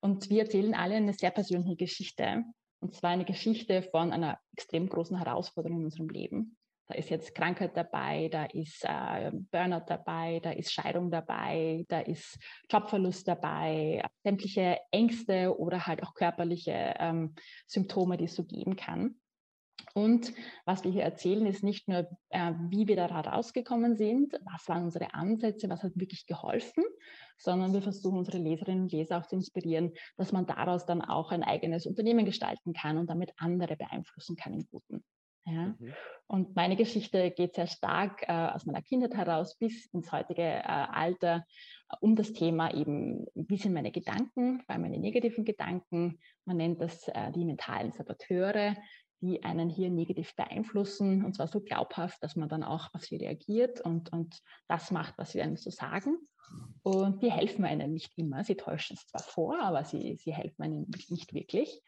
Und 0.00 0.30
wir 0.30 0.42
erzählen 0.42 0.74
alle 0.74 0.96
eine 0.96 1.12
sehr 1.12 1.30
persönliche 1.30 1.76
Geschichte. 1.76 2.44
Und 2.80 2.94
zwar 2.94 3.10
eine 3.10 3.24
Geschichte 3.24 3.82
von 3.82 4.10
einer 4.10 4.38
extrem 4.52 4.88
großen 4.88 5.16
Herausforderung 5.16 5.80
in 5.80 5.84
unserem 5.84 6.08
Leben. 6.08 6.56
Da 6.88 6.94
ist 6.94 7.10
jetzt 7.10 7.34
Krankheit 7.34 7.76
dabei, 7.76 8.28
da 8.28 8.44
ist 8.44 8.84
äh, 8.84 9.30
Burnout 9.50 9.84
dabei, 9.86 10.40
da 10.42 10.50
ist 10.50 10.72
Scheidung 10.72 11.10
dabei, 11.10 11.84
da 11.88 12.00
ist 12.00 12.38
Jobverlust 12.70 13.26
dabei, 13.28 14.04
sämtliche 14.22 14.78
Ängste 14.90 15.56
oder 15.58 15.86
halt 15.86 16.02
auch 16.02 16.14
körperliche 16.14 16.94
ähm, 16.98 17.34
Symptome, 17.66 18.16
die 18.16 18.24
es 18.24 18.34
so 18.34 18.44
geben 18.44 18.76
kann. 18.76 19.16
Und 19.94 20.32
was 20.64 20.84
wir 20.84 20.90
hier 20.90 21.02
erzählen, 21.02 21.44
ist 21.46 21.62
nicht 21.62 21.88
nur, 21.88 22.08
äh, 22.30 22.52
wie 22.70 22.88
wir 22.88 22.96
da 22.96 23.06
rausgekommen 23.06 23.96
sind, 23.96 24.32
was 24.44 24.68
waren 24.68 24.84
unsere 24.84 25.14
Ansätze, 25.14 25.68
was 25.68 25.82
hat 25.82 25.92
wirklich 25.96 26.26
geholfen, 26.26 26.84
sondern 27.36 27.72
wir 27.74 27.82
versuchen 27.82 28.18
unsere 28.18 28.38
Leserinnen 28.38 28.84
und 28.84 28.92
Leser 28.92 29.18
auch 29.18 29.26
zu 29.26 29.36
inspirieren, 29.36 29.92
dass 30.16 30.32
man 30.32 30.46
daraus 30.46 30.86
dann 30.86 31.02
auch 31.02 31.30
ein 31.30 31.42
eigenes 31.42 31.86
Unternehmen 31.86 32.24
gestalten 32.24 32.72
kann 32.72 32.96
und 32.96 33.10
damit 33.10 33.32
andere 33.36 33.76
beeinflussen 33.76 34.36
kann 34.36 34.54
im 34.54 34.66
Guten. 34.70 35.04
Ja? 35.44 35.74
Mhm. 35.78 35.94
Und 36.26 36.56
meine 36.56 36.76
Geschichte 36.76 37.30
geht 37.30 37.54
sehr 37.54 37.66
stark 37.66 38.22
äh, 38.22 38.32
aus 38.32 38.64
meiner 38.64 38.82
Kindheit 38.82 39.14
heraus 39.14 39.56
bis 39.58 39.86
ins 39.86 40.10
heutige 40.12 40.42
äh, 40.42 40.62
Alter 40.62 41.44
äh, 41.90 41.96
um 42.00 42.16
das 42.16 42.32
Thema 42.32 42.72
eben, 42.72 43.26
wie 43.34 43.56
sind 43.56 43.74
meine 43.74 43.92
Gedanken, 43.92 44.60
vor 44.62 44.70
allem 44.70 44.82
meine 44.82 44.98
negativen 44.98 45.44
Gedanken. 45.44 46.18
Man 46.44 46.56
nennt 46.56 46.80
das 46.80 47.06
äh, 47.08 47.32
die 47.32 47.44
mentalen 47.44 47.92
Saboteure 47.92 48.76
die 49.22 49.44
einen 49.44 49.70
hier 49.70 49.88
negativ 49.88 50.34
beeinflussen 50.34 51.24
und 51.24 51.36
zwar 51.36 51.46
so 51.46 51.60
glaubhaft, 51.60 52.22
dass 52.22 52.34
man 52.34 52.48
dann 52.48 52.64
auch 52.64 52.92
auf 52.92 53.04
sie 53.04 53.16
reagiert 53.16 53.80
und, 53.80 54.12
und 54.12 54.42
das 54.66 54.90
macht, 54.90 55.16
was 55.16 55.30
sie 55.30 55.40
einem 55.40 55.56
so 55.56 55.70
sagen. 55.70 56.16
Und 56.82 57.22
die 57.22 57.30
helfen 57.30 57.64
einem 57.64 57.92
nicht 57.92 58.12
immer. 58.18 58.42
Sie 58.42 58.56
täuschen 58.56 58.96
es 58.96 59.06
zwar 59.06 59.22
vor, 59.22 59.62
aber 59.62 59.84
sie, 59.84 60.16
sie 60.16 60.34
helfen 60.34 60.62
einem 60.62 60.86
nicht 61.08 61.32
wirklich. 61.32 61.80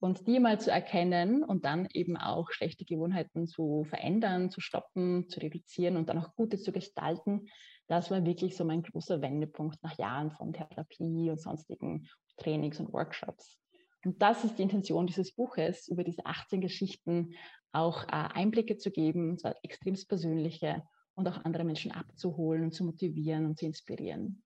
Und 0.00 0.28
die 0.28 0.38
mal 0.38 0.60
zu 0.60 0.70
erkennen 0.70 1.42
und 1.42 1.64
dann 1.64 1.88
eben 1.92 2.16
auch 2.16 2.50
schlechte 2.52 2.84
Gewohnheiten 2.84 3.48
zu 3.48 3.84
verändern, 3.84 4.50
zu 4.50 4.60
stoppen, 4.60 5.28
zu 5.28 5.40
reduzieren 5.40 5.96
und 5.96 6.08
dann 6.08 6.18
auch 6.18 6.34
gute 6.36 6.58
zu 6.58 6.70
gestalten, 6.70 7.48
das 7.88 8.10
war 8.10 8.24
wirklich 8.24 8.56
so 8.56 8.64
mein 8.64 8.82
großer 8.82 9.20
Wendepunkt 9.22 9.82
nach 9.82 9.98
Jahren 9.98 10.30
von 10.30 10.52
Therapie 10.52 11.30
und 11.30 11.40
sonstigen 11.40 12.06
Trainings 12.36 12.78
und 12.78 12.92
Workshops. 12.92 13.58
Und 14.04 14.22
das 14.22 14.44
ist 14.44 14.58
die 14.58 14.62
Intention 14.62 15.06
dieses 15.06 15.32
Buches, 15.32 15.88
über 15.88 16.04
diese 16.04 16.24
18 16.24 16.60
Geschichten 16.60 17.34
auch 17.72 18.04
äh, 18.04 18.10
Einblicke 18.12 18.76
zu 18.76 18.90
geben, 18.90 19.30
und 19.30 19.40
zwar 19.40 19.56
extrem 19.62 19.94
persönliche 20.06 20.82
und 21.14 21.26
auch 21.26 21.44
andere 21.44 21.64
Menschen 21.64 21.90
abzuholen 21.90 22.64
und 22.64 22.72
zu 22.72 22.84
motivieren 22.84 23.46
und 23.46 23.58
zu 23.58 23.66
inspirieren. 23.66 24.42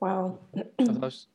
Wow. 0.00 0.38
Also 0.78 1.28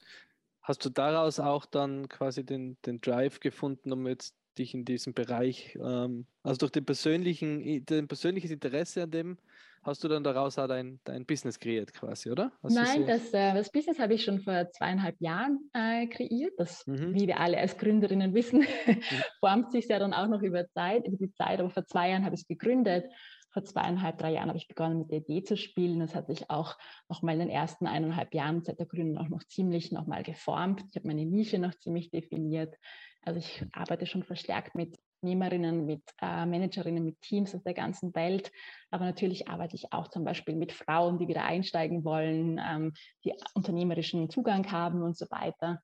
hast, 0.63 0.86
du 0.86 0.89
daraus 0.89 1.39
auch 1.39 1.65
dann 1.65 2.10
quasi 2.10 2.45
den, 2.45 2.78
den 2.86 3.02
Drive 3.02 3.39
gefunden, 3.39 3.91
um 3.91 4.08
jetzt 4.08 4.36
dich 4.58 4.73
in 4.73 4.86
diesem 4.86 5.13
Bereich, 5.13 5.78
ähm, 5.82 6.26
also 6.43 6.60
durch 6.60 6.71
den 6.71 6.86
persönlichen, 6.86 7.86
den 7.86 8.08
persönliches 8.08 8.52
Interesse 8.52 9.04
an 9.04 9.12
dem 9.12 9.38
hast 9.84 10.04
du 10.04 10.08
dann 10.08 10.23
daraus 10.23 10.58
auch 10.58 10.67
dein, 10.67 10.99
dein 11.04 11.26
Business 11.26 11.60
kreiert 11.60 11.93
quasi, 11.93 12.32
oder? 12.32 12.52
Hast 12.63 12.73
Nein, 12.73 13.02
so 13.02 13.08
das, 13.08 13.34
äh, 13.34 13.54
das 13.54 13.71
Business 13.71 13.99
habe 13.99 14.13
ich 14.13 14.23
schon 14.23 14.39
vor 14.39 14.69
zweieinhalb 14.71 15.19
Jahren 15.19 15.69
äh, 15.73 16.08
kreiert. 16.08 16.54
Das, 16.58 16.86
mhm. 16.88 17.13
wie 17.13 17.28
wir 17.28 17.39
alle 17.39 17.58
als 17.58 17.78
Gründerinnen 17.78 18.34
wissen, 18.34 18.60
mhm. 18.60 18.65
formt 19.39 19.71
sich 19.71 19.88
ja 19.88 19.99
dann 19.99 20.13
auch 20.13 20.28
noch 20.28 20.41
über 20.41 20.67
Zeit, 20.69 21.06
über 21.08 21.17
die 21.17 21.32
Zeit. 21.34 21.60
Aber 21.60 21.69
vor 21.69 21.86
zwei 21.86 22.10
Jahren 22.10 22.26
habe 22.26 22.36
ich 22.36 22.41
es 22.41 22.47
gegründet. 22.47 23.06
Vor 23.54 23.63
zweieinhalb, 23.63 24.18
drei 24.18 24.34
Jahren 24.34 24.50
habe 24.50 24.58
ich 24.58 24.68
begonnen, 24.68 24.98
mit 24.98 25.12
der 25.12 25.20
Idee 25.20 25.44
zu 25.44 25.56
spielen. 25.56 26.00
Das 26.00 26.16
hat 26.16 26.28
sich 26.28 26.50
auch 26.50 26.78
noch 27.08 27.22
mal 27.22 27.34
in 27.34 27.39
den 27.39 27.50
ersten 27.50 27.86
eineinhalb 27.86 28.34
Jahren 28.34 28.63
seit 28.63 28.80
der 28.80 28.88
Gründung 28.88 29.24
auch 29.24 29.30
noch 29.30 29.44
ziemlich 29.44 29.92
noch 29.92 30.08
mal 30.08 30.24
geformt. 30.24 30.84
Ich 30.89 30.96
habe 30.96 31.08
meine 31.08 31.26
Nische 31.26 31.60
noch 31.60 31.76
ziemlich 31.76 32.10
definiert. 32.10 32.76
Also 33.22 33.39
ich 33.39 33.63
arbeite 33.72 34.06
schon 34.08 34.24
verstärkt 34.24 34.76
mit 34.76 34.98
Unternehmerinnen, 35.22 35.86
mit 35.86 36.04
äh, 36.22 36.46
Managerinnen, 36.46 37.04
mit 37.04 37.22
Teams 37.22 37.56
aus 37.56 37.63
der 37.63 37.74
ganzen 37.74 38.13
Welt. 38.13 38.52
Aber 38.92 39.06
natürlich 39.06 39.48
arbeite 39.48 39.76
ich 39.76 39.94
auch 39.94 40.10
zum 40.10 40.26
Beispiel 40.26 40.56
mit 40.56 40.74
Frauen, 40.74 41.18
die 41.18 41.30
wieder 41.30 41.46
einsteigen 41.46 42.04
wollen, 42.04 42.60
ähm, 42.60 42.94
die 43.24 43.34
unternehmerischen 43.54 44.30
Zugang 44.30 44.70
haben 44.72 45.02
und 45.02 45.16
so 45.16 45.26
weiter. 45.30 45.82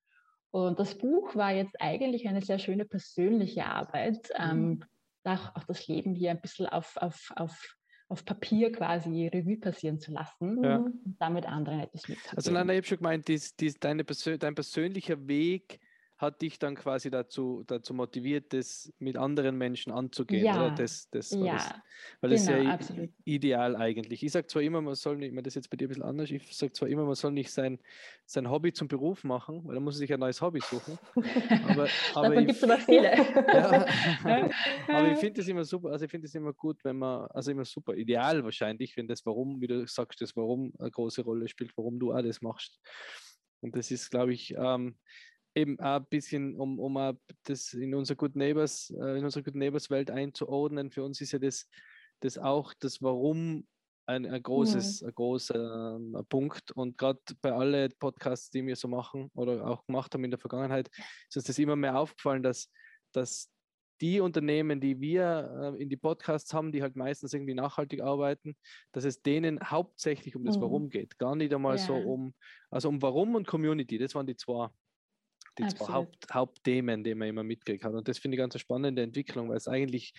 Und 0.51 0.79
das 0.79 0.97
Buch 0.97 1.36
war 1.36 1.53
jetzt 1.53 1.79
eigentlich 1.79 2.27
eine 2.27 2.41
sehr 2.41 2.60
schöne 2.60 2.84
persönliche 2.84 3.65
Arbeit, 3.65 4.29
ähm, 4.38 4.62
mhm. 4.62 4.84
Auch, 5.23 5.55
auch 5.55 5.63
das 5.65 5.88
Leben 5.88 6.15
hier 6.15 6.32
ein 6.32 6.41
bisschen 6.41 6.67
auf, 6.67 6.97
auf, 6.97 7.32
auf 7.36 7.75
auf 8.10 8.25
Papier 8.25 8.71
quasi 8.71 9.27
Revue 9.27 9.58
passieren 9.58 9.99
zu 9.99 10.12
lassen 10.12 10.63
ja. 10.63 10.77
und 10.77 11.15
damit 11.19 11.45
anderen 11.45 11.82
etwas 11.82 12.08
mitzugeben. 12.08 12.38
Also 12.38 12.51
nein, 12.51 12.69
ich 12.69 12.77
habe 12.77 12.88
schon 12.88 12.97
gemeint, 12.97 13.27
dies, 13.27 13.55
dies, 13.55 13.79
deine 13.79 14.03
Persön 14.03 14.39
dein 14.39 14.55
persönlicher 14.55 15.27
Weg 15.27 15.79
hat 16.19 16.41
dich 16.41 16.60
dann 16.60 16.75
quasi 16.75 17.10
dazu, 17.10 17.63
dazu 17.65 17.93
motiviert, 17.93 18.51
das 18.51 18.91
mit 18.99 19.15
anderen 19.15 19.58
Menschen 19.58 19.93
anzugehen. 19.93 20.43
Ja, 20.43 20.65
oder? 20.65 20.75
Das, 20.75 21.10
das 21.10 21.32
ja. 21.32 21.55
Das, 21.55 21.73
weil 22.19 22.29
das 22.32 22.45
genau, 22.45 22.62
ja 22.62 22.73
absolut. 22.73 23.10
ideal 23.23 23.77
eigentlich. 23.77 24.21
Ich 24.21 24.34
sage 24.34 24.45
zwar 24.47 24.62
immer, 24.62 24.82
man 24.82 24.95
soll 24.95 25.15
nicht, 25.15 25.29
ich 25.29 25.34
meine, 25.34 25.43
das 25.43 25.53
ist 25.53 25.63
jetzt 25.63 25.69
bei 25.69 25.77
dir 25.77 25.86
ein 25.86 25.88
bisschen 25.88 26.03
anders, 26.03 26.29
ich 26.29 26.55
sage 26.55 26.73
zwar 26.73 26.89
immer, 26.89 27.05
man 27.05 27.15
soll 27.15 27.32
nicht 27.32 27.51
sein, 27.51 27.79
sein 28.25 28.49
Hobby 28.49 28.73
zum 28.73 28.89
Beruf 28.89 29.23
machen, 29.23 29.62
weil 29.63 29.75
dann 29.75 29.84
muss 29.84 29.95
man 29.95 29.99
sich 29.99 30.13
ein 30.13 30.19
neues 30.19 30.41
Hobby 30.41 30.60
suchen. 30.60 30.99
Aber, 31.15 31.88
aber 32.15 32.29
Davon 32.29 32.47
gibt 32.47 32.58
es 32.58 32.63
aber 32.65 32.77
viele. 32.79 33.15
ja, 33.53 33.88
aber 34.89 35.12
ich 35.13 35.19
finde 35.19 35.39
es 35.39 35.47
immer 35.47 35.63
super, 35.63 35.91
also 35.91 36.03
ich 36.03 36.12
finde 36.12 36.27
es 36.27 36.36
immer 36.36 36.51
gut, 36.51 36.84
wenn 36.84 36.97
man, 36.97 37.27
also 37.27 37.49
immer 37.49 37.63
super 37.63 37.95
ideal 37.95 38.43
wahrscheinlich, 38.43 38.97
wenn 38.97 39.08
das 39.08 39.25
Warum, 39.25 39.62
wie 39.62 39.67
du 39.67 39.88
sagst, 39.88 40.19
das 40.19 40.36
Warum 40.36 40.73
eine 40.79 40.91
große 40.91 41.21
Rolle 41.23 41.47
spielt, 41.47 41.71
warum 41.77 41.97
du 41.97 42.12
auch 42.12 42.21
das 42.21 42.41
machst. 42.41 42.77
Und 43.62 43.75
das 43.75 43.91
ist, 43.91 44.10
glaube 44.10 44.34
ich, 44.34 44.53
ähm, 44.58 44.95
eben 45.60 45.80
auch 45.80 45.98
ein 45.98 46.06
bisschen, 46.06 46.56
um, 46.56 46.80
um 46.80 47.17
das 47.43 47.74
in 47.74 47.93
unserer 47.93 48.17
Good 48.17 48.36
Neighbors, 48.36 48.89
äh, 48.91 49.17
in 49.17 49.26
unserer 49.26 49.43
Good 49.43 49.56
Neighbors 49.56 49.89
Welt 49.89 50.12
einzuordnen. 50.12 50.91
Für 50.91 51.04
uns 51.04 51.22
ist 51.22 51.32
ja 51.32 51.39
das, 51.39 51.67
das 52.22 52.38
auch 52.38 52.74
das 52.80 53.02
Warum 53.02 53.65
ein, 54.10 54.26
ein 54.26 54.41
großes, 54.41 55.02
ja. 55.02 55.08
ein 55.08 55.13
großer 55.13 55.95
ähm, 55.95 56.17
Punkt. 56.30 56.72
Und 56.72 56.98
gerade 56.98 57.19
bei 57.41 57.52
allen 57.52 57.93
Podcasts, 58.00 58.50
die 58.50 58.65
wir 58.65 58.76
so 58.76 58.88
machen 58.88 59.30
oder 59.36 59.65
auch 59.65 59.86
gemacht 59.86 60.13
haben 60.13 60.24
in 60.24 60.32
der 60.32 60.39
Vergangenheit, 60.39 60.89
ist 61.30 61.38
uns 61.38 61.45
das 61.45 61.60
immer 61.60 61.76
mehr 61.76 61.98
aufgefallen, 61.98 62.41
dass, 62.41 62.72
dass 63.12 63.52
die 64.02 64.19
Unternehmen, 64.19 64.80
die 64.80 65.00
wir 65.00 65.76
äh, 65.78 65.82
in 65.82 65.89
die 65.89 65.98
Podcasts 65.98 66.54
haben, 66.54 66.72
die 66.72 66.82
halt 66.82 66.95
meistens 66.95 67.34
irgendwie 67.34 67.54
nachhaltig 67.54 68.02
arbeiten, 68.02 68.56
dass 68.93 69.04
es 69.04 69.22
denen 69.22 69.60
hauptsächlich 69.62 70.36
um 70.36 70.43
das 70.43 70.58
mhm. 70.58 70.62
Warum 70.62 70.89
geht. 70.89 71.17
Gar 71.19 71.36
nicht 71.36 71.54
einmal 71.54 71.78
ja. 71.78 71.84
so 71.84 71.95
um, 71.95 72.34
also 72.72 72.89
um 72.89 73.02
Warum 73.02 73.36
und 73.36 73.45
Community, 73.45 73.98
das 73.98 74.15
waren 74.15 74.28
die 74.28 74.36
zwei 74.36 74.69
die 75.57 75.63
Absolut. 75.63 75.85
zwei 75.85 75.93
Haupt, 75.93 76.27
Hauptthemen, 76.33 77.03
die 77.03 77.15
man 77.15 77.27
immer 77.27 77.43
mitgekriegt 77.43 77.83
hat. 77.83 77.93
Und 77.93 78.07
das 78.07 78.17
finde 78.17 78.35
ich 78.35 78.39
ganz 78.39 78.55
eine 78.55 78.59
spannende 78.59 79.01
Entwicklung, 79.01 79.49
weil 79.49 79.57
es 79.57 79.67
eigentlich, 79.67 80.13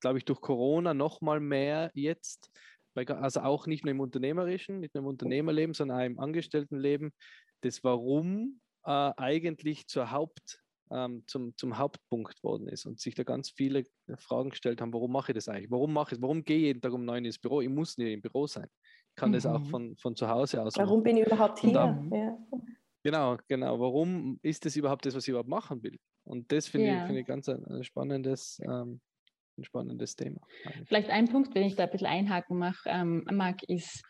glaube 0.00 0.18
ich, 0.18 0.24
durch 0.24 0.40
Corona 0.40 0.94
noch 0.94 1.20
mal 1.20 1.40
mehr 1.40 1.90
jetzt, 1.94 2.50
also 2.94 3.40
auch 3.40 3.66
nicht 3.66 3.84
nur 3.84 3.92
im 3.92 4.00
Unternehmerischen, 4.00 4.80
nicht 4.80 4.94
nur 4.94 5.02
im 5.02 5.08
Unternehmerleben, 5.08 5.74
sondern 5.74 6.00
auch 6.00 6.04
im 6.04 6.18
Angestelltenleben, 6.18 7.12
das 7.62 7.84
Warum 7.84 8.60
äh, 8.84 9.12
eigentlich 9.16 9.86
zur 9.86 10.10
Haupt, 10.10 10.60
ähm, 10.90 11.22
zum, 11.26 11.56
zum 11.56 11.78
Hauptpunkt 11.78 12.42
worden 12.42 12.68
ist 12.68 12.86
und 12.86 12.98
sich 12.98 13.14
da 13.14 13.22
ganz 13.22 13.50
viele 13.50 13.84
Fragen 14.16 14.50
gestellt 14.50 14.80
haben, 14.80 14.92
warum 14.92 15.12
mache 15.12 15.32
ich 15.32 15.36
das 15.36 15.48
eigentlich? 15.48 15.70
Warum 15.70 15.92
mache 15.92 16.14
ich 16.14 16.18
es? 16.18 16.22
Warum 16.22 16.44
gehe 16.44 16.56
ich 16.56 16.62
jeden 16.64 16.80
Tag 16.80 16.92
um 16.92 17.04
neun 17.04 17.24
ins 17.24 17.38
Büro? 17.38 17.60
Ich 17.60 17.68
muss 17.68 17.96
nicht 17.96 18.12
im 18.12 18.20
Büro 18.20 18.46
sein. 18.46 18.66
Ich 19.10 19.16
kann 19.16 19.30
mhm. 19.30 19.34
das 19.34 19.46
auch 19.46 19.60
mhm. 19.60 19.66
von, 19.66 19.96
von 19.96 20.16
zu 20.16 20.28
Hause 20.28 20.62
aus 20.62 20.76
Warum 20.76 20.98
machen. 20.98 21.02
bin 21.04 21.16
ich 21.18 21.26
überhaupt 21.26 21.60
hier? 21.60 21.72
Dann, 21.72 22.10
ja. 22.12 22.38
Genau, 23.02 23.38
genau. 23.48 23.80
Warum 23.80 24.38
ist 24.42 24.64
das 24.64 24.76
überhaupt 24.76 25.06
das, 25.06 25.14
was 25.14 25.24
ich 25.24 25.30
überhaupt 25.30 25.48
machen 25.48 25.82
will? 25.82 25.98
Und 26.24 26.52
das 26.52 26.68
finde 26.68 26.88
ja. 26.88 27.00
ich, 27.00 27.06
find 27.06 27.18
ich 27.18 27.26
ganz 27.26 27.48
ein, 27.48 27.64
ein 27.66 27.84
spannendes, 27.84 28.60
ähm, 28.64 29.00
ein 29.58 29.64
spannendes 29.64 30.16
Thema. 30.16 30.40
Vielleicht 30.86 31.10
ein 31.10 31.28
Punkt, 31.28 31.54
wenn 31.54 31.64
ich 31.64 31.76
da 31.76 31.84
ein 31.84 31.90
bisschen 31.90 32.06
einhaken 32.06 32.58
mach, 32.58 32.82
ähm, 32.86 33.24
mag, 33.30 33.62
ist, 33.64 34.02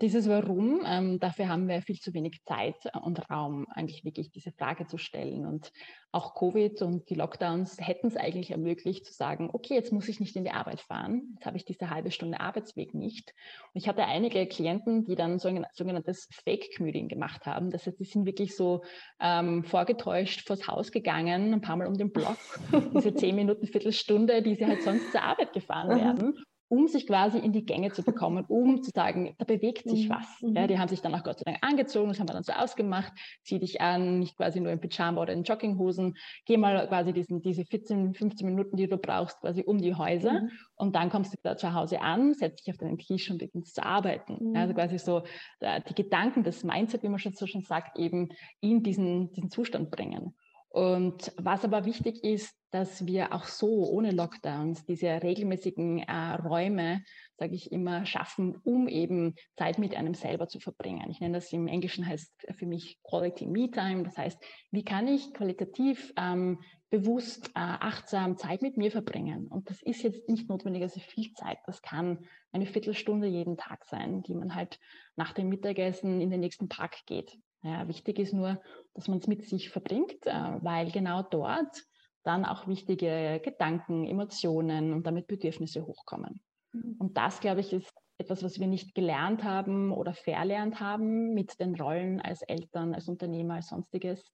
dieses 0.00 0.28
Warum, 0.28 0.82
ähm, 0.86 1.20
dafür 1.20 1.48
haben 1.48 1.68
wir 1.68 1.80
viel 1.82 2.00
zu 2.00 2.12
wenig 2.14 2.42
Zeit 2.44 2.76
und 3.02 3.30
Raum, 3.30 3.66
eigentlich 3.70 4.04
wirklich 4.04 4.30
diese 4.30 4.52
Frage 4.52 4.86
zu 4.86 4.98
stellen. 4.98 5.46
Und 5.46 5.72
auch 6.12 6.34
Covid 6.34 6.82
und 6.82 7.10
die 7.10 7.14
Lockdowns 7.14 7.76
hätten 7.80 8.08
es 8.08 8.16
eigentlich 8.16 8.50
ermöglicht, 8.50 9.06
zu 9.06 9.12
sagen, 9.12 9.50
okay, 9.52 9.74
jetzt 9.74 9.92
muss 9.92 10.08
ich 10.08 10.20
nicht 10.20 10.36
in 10.36 10.44
die 10.44 10.50
Arbeit 10.50 10.80
fahren, 10.80 11.34
jetzt 11.34 11.46
habe 11.46 11.56
ich 11.56 11.64
diese 11.64 11.90
halbe 11.90 12.10
Stunde 12.10 12.40
Arbeitsweg 12.40 12.94
nicht. 12.94 13.34
Und 13.72 13.80
ich 13.80 13.88
hatte 13.88 14.04
einige 14.04 14.46
Klienten, 14.46 15.04
die 15.04 15.16
dann 15.16 15.38
so 15.38 15.48
ein 15.48 15.66
sogenanntes 15.72 16.28
Fake-Commuting 16.44 17.08
gemacht 17.08 17.46
haben. 17.46 17.70
Das 17.70 17.86
heißt, 17.86 17.98
die 17.98 18.04
sind 18.04 18.26
wirklich 18.26 18.56
so 18.56 18.82
ähm, 19.20 19.64
vorgetäuscht 19.64 20.46
vors 20.46 20.66
Haus 20.68 20.92
gegangen, 20.92 21.54
ein 21.54 21.60
paar 21.60 21.76
Mal 21.76 21.86
um 21.86 21.96
den 21.96 22.12
Block, 22.12 22.38
diese 22.94 23.14
zehn 23.14 23.36
Minuten, 23.36 23.66
Viertelstunde, 23.66 24.42
die 24.42 24.54
sie 24.54 24.66
halt 24.66 24.82
sonst 24.82 25.10
zur 25.12 25.22
Arbeit 25.22 25.52
gefahren 25.52 25.96
mhm. 25.96 26.00
werden 26.00 26.44
um 26.68 26.88
sich 26.88 27.06
quasi 27.06 27.38
in 27.38 27.52
die 27.52 27.64
Gänge 27.64 27.92
zu 27.92 28.02
bekommen, 28.02 28.44
um 28.48 28.82
zu 28.82 28.90
sagen, 28.94 29.34
da 29.38 29.44
bewegt 29.44 29.88
sich 29.88 30.08
mhm. 30.08 30.12
was. 30.12 30.40
Ja, 30.40 30.62
mhm. 30.62 30.68
die 30.68 30.78
haben 30.78 30.88
sich 30.88 31.00
dann 31.00 31.14
auch 31.14 31.22
Gott 31.22 31.38
sei 31.38 31.44
Dank 31.44 31.58
angezogen, 31.62 32.08
das 32.08 32.20
haben 32.20 32.28
wir 32.28 32.34
dann 32.34 32.42
so 32.42 32.52
ausgemacht, 32.52 33.12
zieh 33.42 33.58
dich 33.58 33.80
an, 33.80 34.18
nicht 34.18 34.36
quasi 34.36 34.60
nur 34.60 34.72
im 34.72 34.80
Pyjama 34.80 35.20
oder 35.20 35.32
in 35.32 35.44
Jogginghosen, 35.44 36.16
geh 36.46 36.56
mal 36.56 36.86
quasi 36.88 37.12
diesen, 37.12 37.42
diese 37.42 37.64
14, 37.64 38.14
15 38.14 38.46
Minuten, 38.46 38.76
die 38.76 38.88
du 38.88 38.96
brauchst, 38.96 39.40
quasi 39.40 39.62
um 39.62 39.78
die 39.78 39.94
Häuser 39.94 40.42
mhm. 40.42 40.50
und 40.76 40.96
dann 40.96 41.10
kommst 41.10 41.32
du 41.32 41.38
da 41.42 41.56
zu 41.56 41.74
Hause 41.74 42.00
an, 42.00 42.34
setzt 42.34 42.66
dich 42.66 42.72
auf 42.72 42.78
deinen 42.78 42.98
Tisch 42.98 43.30
und 43.30 43.38
beginnst 43.38 43.74
zu 43.74 43.84
arbeiten. 43.84 44.50
Mhm. 44.50 44.56
Also 44.56 44.74
quasi 44.74 44.98
so 44.98 45.22
die 45.60 45.94
Gedanken, 45.94 46.42
das 46.42 46.64
Mindset, 46.64 47.02
wie 47.02 47.08
man 47.08 47.18
schon 47.18 47.32
so 47.32 47.46
schon 47.46 47.62
sagt, 47.62 47.98
eben 47.98 48.28
in 48.60 48.82
diesen, 48.82 49.32
diesen 49.32 49.50
Zustand 49.50 49.90
bringen. 49.90 50.34
Und 50.74 51.32
was 51.36 51.64
aber 51.64 51.84
wichtig 51.84 52.24
ist, 52.24 52.52
dass 52.72 53.06
wir 53.06 53.32
auch 53.32 53.44
so 53.44 53.88
ohne 53.88 54.10
Lockdowns 54.10 54.84
diese 54.84 55.06
regelmäßigen 55.22 56.00
äh, 56.00 56.34
Räume, 56.34 57.04
sage 57.36 57.54
ich 57.54 57.70
immer, 57.70 58.04
schaffen, 58.06 58.56
um 58.64 58.88
eben 58.88 59.36
Zeit 59.56 59.78
mit 59.78 59.94
einem 59.94 60.14
selber 60.14 60.48
zu 60.48 60.58
verbringen. 60.58 61.08
Ich 61.10 61.20
nenne 61.20 61.34
das 61.34 61.52
im 61.52 61.68
Englischen 61.68 62.04
heißt 62.04 62.48
für 62.58 62.66
mich 62.66 62.98
Quality 63.04 63.46
Me 63.46 63.70
Time. 63.70 64.02
Das 64.02 64.18
heißt, 64.18 64.44
wie 64.72 64.84
kann 64.84 65.06
ich 65.06 65.32
qualitativ 65.32 66.12
ähm, 66.16 66.58
bewusst, 66.90 67.50
äh, 67.50 67.60
achtsam 67.60 68.36
Zeit 68.36 68.60
mit 68.60 68.76
mir 68.76 68.90
verbringen? 68.90 69.46
Und 69.46 69.70
das 69.70 69.80
ist 69.80 70.02
jetzt 70.02 70.28
nicht 70.28 70.48
notwendigerweise 70.48 70.98
viel 70.98 71.32
Zeit. 71.34 71.58
Das 71.66 71.82
kann 71.82 72.26
eine 72.50 72.66
Viertelstunde 72.66 73.28
jeden 73.28 73.56
Tag 73.56 73.84
sein, 73.84 74.24
die 74.24 74.34
man 74.34 74.56
halt 74.56 74.80
nach 75.14 75.34
dem 75.34 75.50
Mittagessen 75.50 76.20
in 76.20 76.30
den 76.30 76.40
nächsten 76.40 76.68
Park 76.68 76.96
geht. 77.06 77.38
Ja, 77.64 77.88
wichtig 77.88 78.18
ist 78.18 78.34
nur, 78.34 78.60
dass 78.92 79.08
man 79.08 79.18
es 79.18 79.26
mit 79.26 79.48
sich 79.48 79.70
verbringt, 79.70 80.26
äh, 80.26 80.58
weil 80.60 80.90
genau 80.90 81.22
dort 81.22 81.84
dann 82.22 82.44
auch 82.44 82.66
wichtige 82.68 83.40
Gedanken, 83.42 84.04
Emotionen 84.04 84.92
und 84.92 85.06
damit 85.06 85.26
Bedürfnisse 85.26 85.86
hochkommen. 85.86 86.42
Mhm. 86.72 86.96
Und 86.98 87.16
das, 87.16 87.40
glaube 87.40 87.60
ich, 87.60 87.72
ist 87.72 87.92
etwas, 88.18 88.42
was 88.42 88.60
wir 88.60 88.66
nicht 88.66 88.94
gelernt 88.94 89.44
haben 89.44 89.92
oder 89.92 90.12
verlernt 90.12 90.78
haben 90.78 91.32
mit 91.34 91.58
den 91.58 91.74
Rollen 91.74 92.20
als 92.20 92.42
Eltern, 92.42 92.94
als 92.94 93.08
Unternehmer, 93.08 93.54
als 93.54 93.68
sonstiges. 93.68 94.30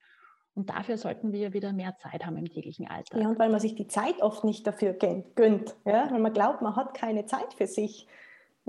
Und 0.54 0.68
dafür 0.68 0.98
sollten 0.98 1.32
wir 1.32 1.52
wieder 1.52 1.72
mehr 1.72 1.96
Zeit 1.96 2.26
haben 2.26 2.36
im 2.36 2.50
täglichen 2.50 2.88
Alltag. 2.88 3.20
Ja, 3.20 3.28
und 3.28 3.38
weil 3.38 3.50
man 3.50 3.60
sich 3.60 3.76
die 3.76 3.86
Zeit 3.86 4.20
oft 4.20 4.42
nicht 4.44 4.66
dafür 4.66 4.92
gönnt, 4.92 5.76
ja? 5.84 6.10
weil 6.10 6.20
man 6.20 6.32
glaubt, 6.32 6.62
man 6.62 6.74
hat 6.74 6.94
keine 6.94 7.26
Zeit 7.26 7.54
für 7.54 7.66
sich. 7.66 8.08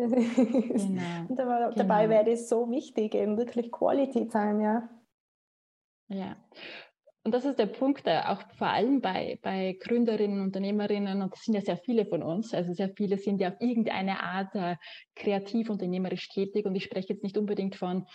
Genau. 0.10 1.36
dabei, 1.36 1.60
genau. 1.60 1.72
dabei 1.76 2.10
wäre 2.10 2.26
das 2.26 2.50
so 2.50 2.70
wichtig, 2.70 3.16
eben 3.16 3.38
wirklich 3.38 3.72
Quality 3.72 4.28
Time, 4.28 4.64
ja. 4.64 4.90
Ja. 6.08 6.36
Und 7.24 7.36
das 7.36 7.46
ist 7.46 7.60
der 7.60 7.68
Punkt, 7.68 8.08
der 8.08 8.32
auch 8.32 8.42
vor 8.58 8.68
allem 8.68 9.00
bei, 9.00 9.38
bei 9.44 9.78
Gründerinnen, 9.80 10.42
Unternehmerinnen, 10.42 11.22
und 11.22 11.32
das 11.32 11.44
sind 11.44 11.54
ja 11.54 11.62
sehr 11.62 11.78
viele 11.78 12.06
von 12.08 12.24
uns, 12.24 12.54
also 12.54 12.74
sehr 12.74 12.90
viele 12.90 13.18
sind 13.18 13.40
ja 13.40 13.50
auf 13.50 13.62
irgendeine 13.62 14.22
Art 14.22 14.56
äh, 14.56 14.76
kreativ 15.16 15.70
unternehmerisch 15.70 16.30
tätig. 16.30 16.66
Und 16.66 16.74
ich 16.74 16.86
spreche 16.86 17.14
jetzt 17.14 17.24
nicht 17.24 17.38
unbedingt 17.38 17.76
von, 17.76 18.08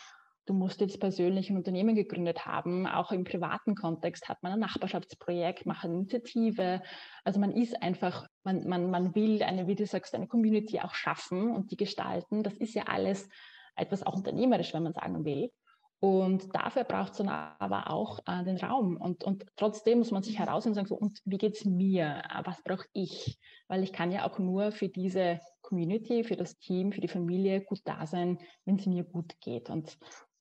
du 0.47 0.55
musst 0.55 0.81
jetzt 0.81 1.01
persönlich 1.01 1.51
ein 1.51 1.57
Unternehmen 1.57 1.95
gegründet 1.95 2.47
haben. 2.47 2.87
Auch 2.87 3.13
im 3.13 3.25
privaten 3.25 3.75
Kontext 3.75 4.29
hat 4.29 4.43
man 4.43 4.53
ein 4.53 4.61
Nachbarschaftsprojekt, 4.61 5.67
macht 5.67 5.85
eine 5.85 5.95
Initiative. 5.95 6.83
Also 7.25 7.41
man 7.41 7.53
ist 7.53 7.83
einfach, 7.83 8.27
man, 8.45 8.67
man, 8.67 8.91
man 8.91 9.15
will 9.15 9.43
eine, 9.43 9.67
wie 9.67 9.75
du 9.75 9.87
sagst, 9.87 10.15
eine 10.15 10.29
Community 10.29 10.81
auch 10.81 10.95
schaffen 10.95 11.51
und 11.51 11.71
die 11.73 11.77
gestalten. 11.77 12.43
Das 12.43 12.55
ist 12.55 12.75
ja 12.75 12.85
alles 12.85 13.29
etwas 13.75 14.05
auch 14.05 14.15
unternehmerisch, 14.15 14.73
wenn 14.73 14.85
man 14.85 14.95
sagen 14.95 15.25
will. 15.25 15.51
Und 15.99 16.55
dafür 16.55 16.85
braucht 16.85 17.13
es 17.13 17.19
dann 17.19 17.29
aber 17.29 17.91
auch 17.91 18.21
äh, 18.27 18.45
den 18.45 18.59
Raum. 18.59 18.97
Und, 18.99 19.25
und 19.25 19.47
trotzdem 19.57 19.99
muss 19.99 20.11
man 20.11 20.23
sich 20.23 20.39
herausnehmen 20.39 20.79
und 20.79 20.87
sagen, 20.87 20.89
so, 20.89 20.95
und 20.95 21.21
wie 21.25 21.39
geht 21.39 21.57
es 21.57 21.65
mir? 21.65 22.23
Äh, 22.31 22.43
was 22.45 22.63
brauche 22.63 22.87
ich? 22.93 23.39
Weil 23.67 23.83
ich 23.83 23.93
kann 23.93 24.13
ja 24.13 24.29
auch 24.29 24.39
nur 24.39 24.73
für 24.73 24.89
diese 24.89 25.41
Community, 25.63 26.23
für 26.23 26.37
das 26.37 26.59
Team, 26.59 26.93
für 26.93 27.01
die 27.01 27.09
Familie 27.09 27.63
gut 27.63 27.81
da 27.85 28.07
sein, 28.07 28.39
wenn 28.67 28.77
es 28.77 28.87
mir 28.87 29.05
gut 29.05 29.41
geht. 29.41 29.71
Und 29.71 29.97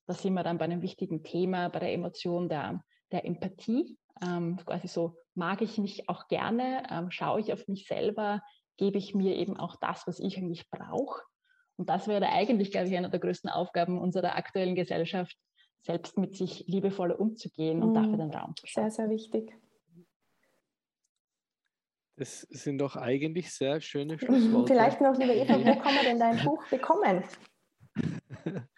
da 0.08 0.13
sind 0.13 0.34
wir 0.34 0.44
dann 0.44 0.58
bei 0.58 0.65
einem 0.65 0.82
wichtigen 0.82 1.24
Thema, 1.24 1.70
bei 1.70 1.80
der 1.80 1.94
Emotion 1.94 2.50
der, 2.50 2.84
der 3.12 3.26
Empathie. 3.26 3.98
Ähm, 4.22 4.58
quasi 4.65 4.88
so, 4.88 5.18
mag 5.34 5.62
ich 5.62 5.78
mich 5.78 6.08
auch 6.10 6.28
gerne? 6.28 6.84
Ähm, 6.89 7.12
schaue 7.12 7.39
ich 7.39 7.52
auf 7.52 7.68
mich 7.68 7.88
selber? 7.88 8.41
Gebe 8.78 8.98
ich 8.98 9.15
mir 9.15 9.36
eben 9.36 9.58
auch 9.58 9.76
das, 9.78 10.06
was 10.08 10.20
ich 10.20 10.38
eigentlich 10.38 10.70
brauche? 10.70 11.22
Und 11.78 11.89
das 11.89 12.08
wäre 12.08 12.30
eigentlich, 12.30 12.72
glaube 12.72 12.88
ich, 12.88 12.96
eine 12.96 13.10
der 13.10 13.20
größten 13.20 13.50
Aufgaben 13.50 14.00
unserer 14.00 14.36
aktuellen 14.36 14.76
Gesellschaft, 14.76 15.36
selbst 15.82 16.18
mit 16.18 16.36
sich 16.36 16.65
liebevoller 16.68 17.20
umzugehen 17.20 17.84
und 17.84 17.89
mhm. 17.89 17.94
dafür 17.96 18.18
den 18.18 18.32
Raum 18.32 18.56
zu 18.56 18.65
schaffen. 18.65 18.89
Sehr, 18.89 19.08
sehr 19.08 19.10
wichtig. 19.10 19.54
Das 22.18 22.41
sind 22.41 22.78
doch 22.78 22.96
eigentlich 22.96 23.54
sehr 23.54 23.82
schöne 23.82 24.18
Schlussworte. 24.20 24.74
Vielleicht 24.74 25.02
noch, 25.02 25.18
liebe 25.18 25.34
Eva, 25.34 25.60
wo 25.60 25.80
kann 25.80 25.96
man 25.96 26.06
denn 26.06 26.20
dein 26.20 26.44
Buch 26.44 26.65
bekommen? 26.70 27.24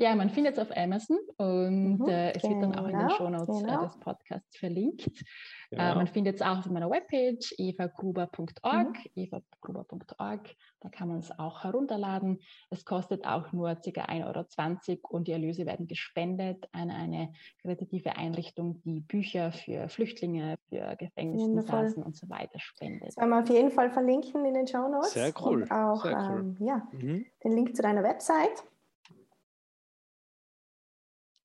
Ja, 0.00 0.14
man 0.14 0.30
findet 0.30 0.56
es 0.56 0.60
auf 0.60 0.76
Amazon 0.76 1.18
und 1.38 1.98
mhm, 1.98 2.08
äh, 2.08 2.30
es 2.30 2.42
genau, 2.42 2.54
wird 2.54 2.62
dann 2.62 2.78
auch 2.78 2.86
in 2.86 2.92
den 2.92 3.00
genau, 3.00 3.16
Show 3.16 3.28
Notes 3.30 3.62
genau. 3.62 3.82
äh, 3.82 3.84
des 3.84 3.98
Podcasts 3.98 4.56
verlinkt. 4.56 5.08
Äh, 5.08 5.76
genau. 5.76 5.90
Äh, 5.90 5.94
man 5.96 6.06
findet 6.06 6.36
es 6.36 6.42
auch 6.42 6.58
auf 6.58 6.70
meiner 6.70 6.88
Webpage 6.88 7.52
evagruber.org, 7.58 8.96
mhm. 9.16 9.22
evagruber.org. 9.22 10.54
Da 10.80 10.88
kann 10.88 11.08
man 11.08 11.18
es 11.18 11.36
auch 11.36 11.64
herunterladen. 11.64 12.38
Es 12.70 12.84
kostet 12.84 13.26
auch 13.26 13.52
nur 13.52 13.74
ca. 13.74 13.80
1,20 13.80 14.88
Euro 15.02 15.16
und 15.16 15.26
die 15.26 15.32
Erlöse 15.32 15.66
werden 15.66 15.88
gespendet 15.88 16.68
an 16.70 16.90
eine 16.90 17.32
karitative 17.62 18.14
Einrichtung, 18.14 18.80
die 18.84 19.00
Bücher 19.00 19.50
für 19.50 19.88
Flüchtlinge, 19.88 20.58
für 20.68 20.94
Gefängnisinsassen 20.96 22.04
und 22.04 22.14
so 22.16 22.28
weiter 22.30 22.60
spendet. 22.60 23.08
Das 23.08 23.16
werden 23.16 23.30
wir 23.30 23.40
auf 23.40 23.50
jeden 23.50 23.72
Fall 23.72 23.90
verlinken 23.90 24.46
in 24.46 24.54
den 24.54 24.68
Show 24.68 24.88
Notes. 24.88 25.12
Sehr 25.12 25.32
cool. 25.40 25.62
Und 25.62 25.72
auch 25.72 26.04
Sehr 26.04 26.30
cool. 26.30 26.38
Ähm, 26.38 26.56
ja, 26.60 26.88
mhm. 26.92 27.26
den 27.42 27.52
Link 27.52 27.74
zu 27.74 27.82
deiner 27.82 28.04
Website. 28.04 28.62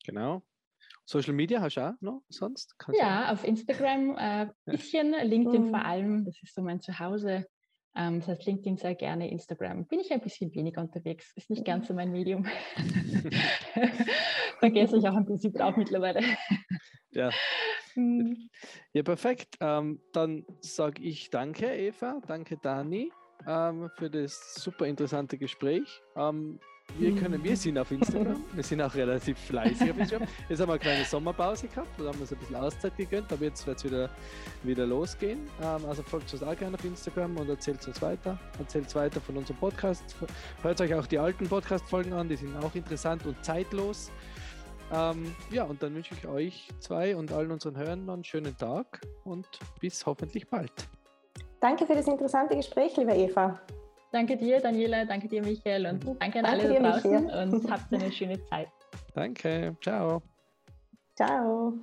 Genau. 0.04 0.44
Social 1.06 1.34
Media 1.34 1.62
hast 1.62 1.76
du 1.76 1.82
auch 1.82 2.02
noch 2.02 2.24
sonst? 2.30 2.78
Kannst 2.78 3.00
ja, 3.00 3.32
auf 3.32 3.44
Instagram 3.44 4.16
ein 4.16 4.50
äh, 4.50 4.72
bisschen, 4.72 5.12
LinkedIn 5.12 5.70
vor 5.70 5.84
allem, 5.84 6.26
das 6.26 6.42
ist 6.42 6.56
so 6.56 6.62
mein 6.62 6.82
Zuhause. 6.82 7.46
Ähm, 7.96 8.20
das 8.20 8.28
heißt 8.30 8.46
LinkedIn 8.46 8.78
sehr 8.78 8.96
gerne, 8.96 9.30
Instagram 9.30 9.86
bin 9.86 10.00
ich 10.00 10.12
ein 10.12 10.22
bisschen 10.22 10.54
weniger 10.56 10.82
unterwegs, 10.82 11.32
ist 11.36 11.50
nicht 11.50 11.66
ganz 11.66 11.88
so 11.88 11.94
mein 11.94 12.12
Medium. 12.12 12.46
Vergesse 14.60 14.98
ich 14.98 15.08
auch 15.08 15.16
ein 15.16 15.26
bisschen 15.26 15.54
drauf 15.54 15.76
mittlerweile. 15.78 16.22
Ja. 17.12 17.30
Hm. 17.94 18.50
Ja, 18.94 19.04
perfekt. 19.04 19.58
Ähm, 19.60 20.02
dann 20.14 20.46
sage 20.62 21.04
ich 21.04 21.30
danke, 21.30 21.68
Eva, 21.68 22.22
danke, 22.26 22.58
Dani, 22.58 23.12
ähm, 23.46 23.92
für 23.98 24.10
das 24.10 24.56
super 24.56 24.88
interessante 24.88 25.38
Gespräch. 25.38 26.02
Wir, 26.98 27.16
können, 27.16 27.44
wir 27.44 27.58
sind 27.58 27.78
auf 27.80 27.90
Instagram, 27.92 28.44
wir 28.54 28.64
sind 28.64 28.82
auch 28.82 28.94
relativ 28.94 29.38
fleißig 29.40 29.92
auf 29.92 29.98
Instagram. 29.98 30.28
Jetzt 30.48 30.62
haben 30.62 30.68
wir 30.68 30.74
eine 30.74 30.80
kleine 30.80 31.06
Sommerpause 31.06 31.68
gehabt, 31.68 31.88
da 31.98 32.06
haben 32.06 32.16
wir 32.16 32.22
uns 32.22 32.32
ein 32.32 32.38
bisschen 32.38 32.56
Auszeit 32.56 32.96
gegönnt, 32.98 33.32
aber 33.34 33.46
jetzt 33.46 33.66
wird 33.66 33.78
es 33.78 33.84
wieder, 33.84 34.10
wieder 34.62 34.86
losgehen. 34.86 35.40
Ähm, 35.62 35.86
also 35.88 36.04
folgt 36.04 36.32
uns 36.32 36.44
auch 36.44 36.56
gerne 36.56 36.76
auf 36.76 36.86
Instagram 36.86 37.36
und 37.38 37.50
erzählt 37.50 37.88
uns 37.88 38.02
weiter. 38.02 38.38
Erzählt 38.60 38.94
weiter 38.96 39.20
von 39.22 39.38
unserem 39.38 39.58
Podcast. 39.58 40.16
Hört 40.62 40.82
euch 40.82 40.94
auch 40.94 41.08
die 41.08 41.18
alten 41.18 41.48
Podcast-Folgen 41.48 42.14
an, 42.14 42.30
die 42.30 42.36
sind 42.36 42.56
auch 42.64 42.76
interessant 42.76 43.26
und 43.26 43.44
zeitlos. 43.44 44.12
Ähm, 44.94 45.36
ja, 45.50 45.64
und 45.64 45.82
dann 45.82 45.96
wünsche 45.96 46.14
ich 46.14 46.28
euch 46.28 46.68
zwei 46.80 47.16
und 47.16 47.32
allen 47.32 47.52
unseren 47.52 47.76
Hörern 47.76 48.06
noch 48.06 48.14
einen 48.14 48.24
schönen 48.24 48.56
Tag 48.56 49.02
und 49.24 49.48
bis 49.80 50.06
hoffentlich 50.06 50.48
bald. 50.48 50.72
Danke 51.60 51.88
für 51.88 51.96
das 51.96 52.08
interessante 52.08 52.56
Gespräch, 52.56 52.96
liebe 52.98 53.14
Eva. 53.14 53.60
Danke 54.14 54.38
dir, 54.38 54.60
Daniela, 54.60 55.06
danke 55.06 55.28
dir, 55.28 55.42
Michael 55.42 55.88
und 55.88 56.06
danke 56.22 56.38
an 56.38 56.46
danke 56.46 56.68
alle 56.68 56.74
da 56.76 56.92
draußen 56.92 57.30
und 57.32 57.72
habt 57.72 57.92
eine 57.92 58.12
schöne 58.12 58.40
Zeit. 58.46 58.68
Danke, 59.16 59.76
ciao. 59.82 60.22
Ciao. 61.16 61.74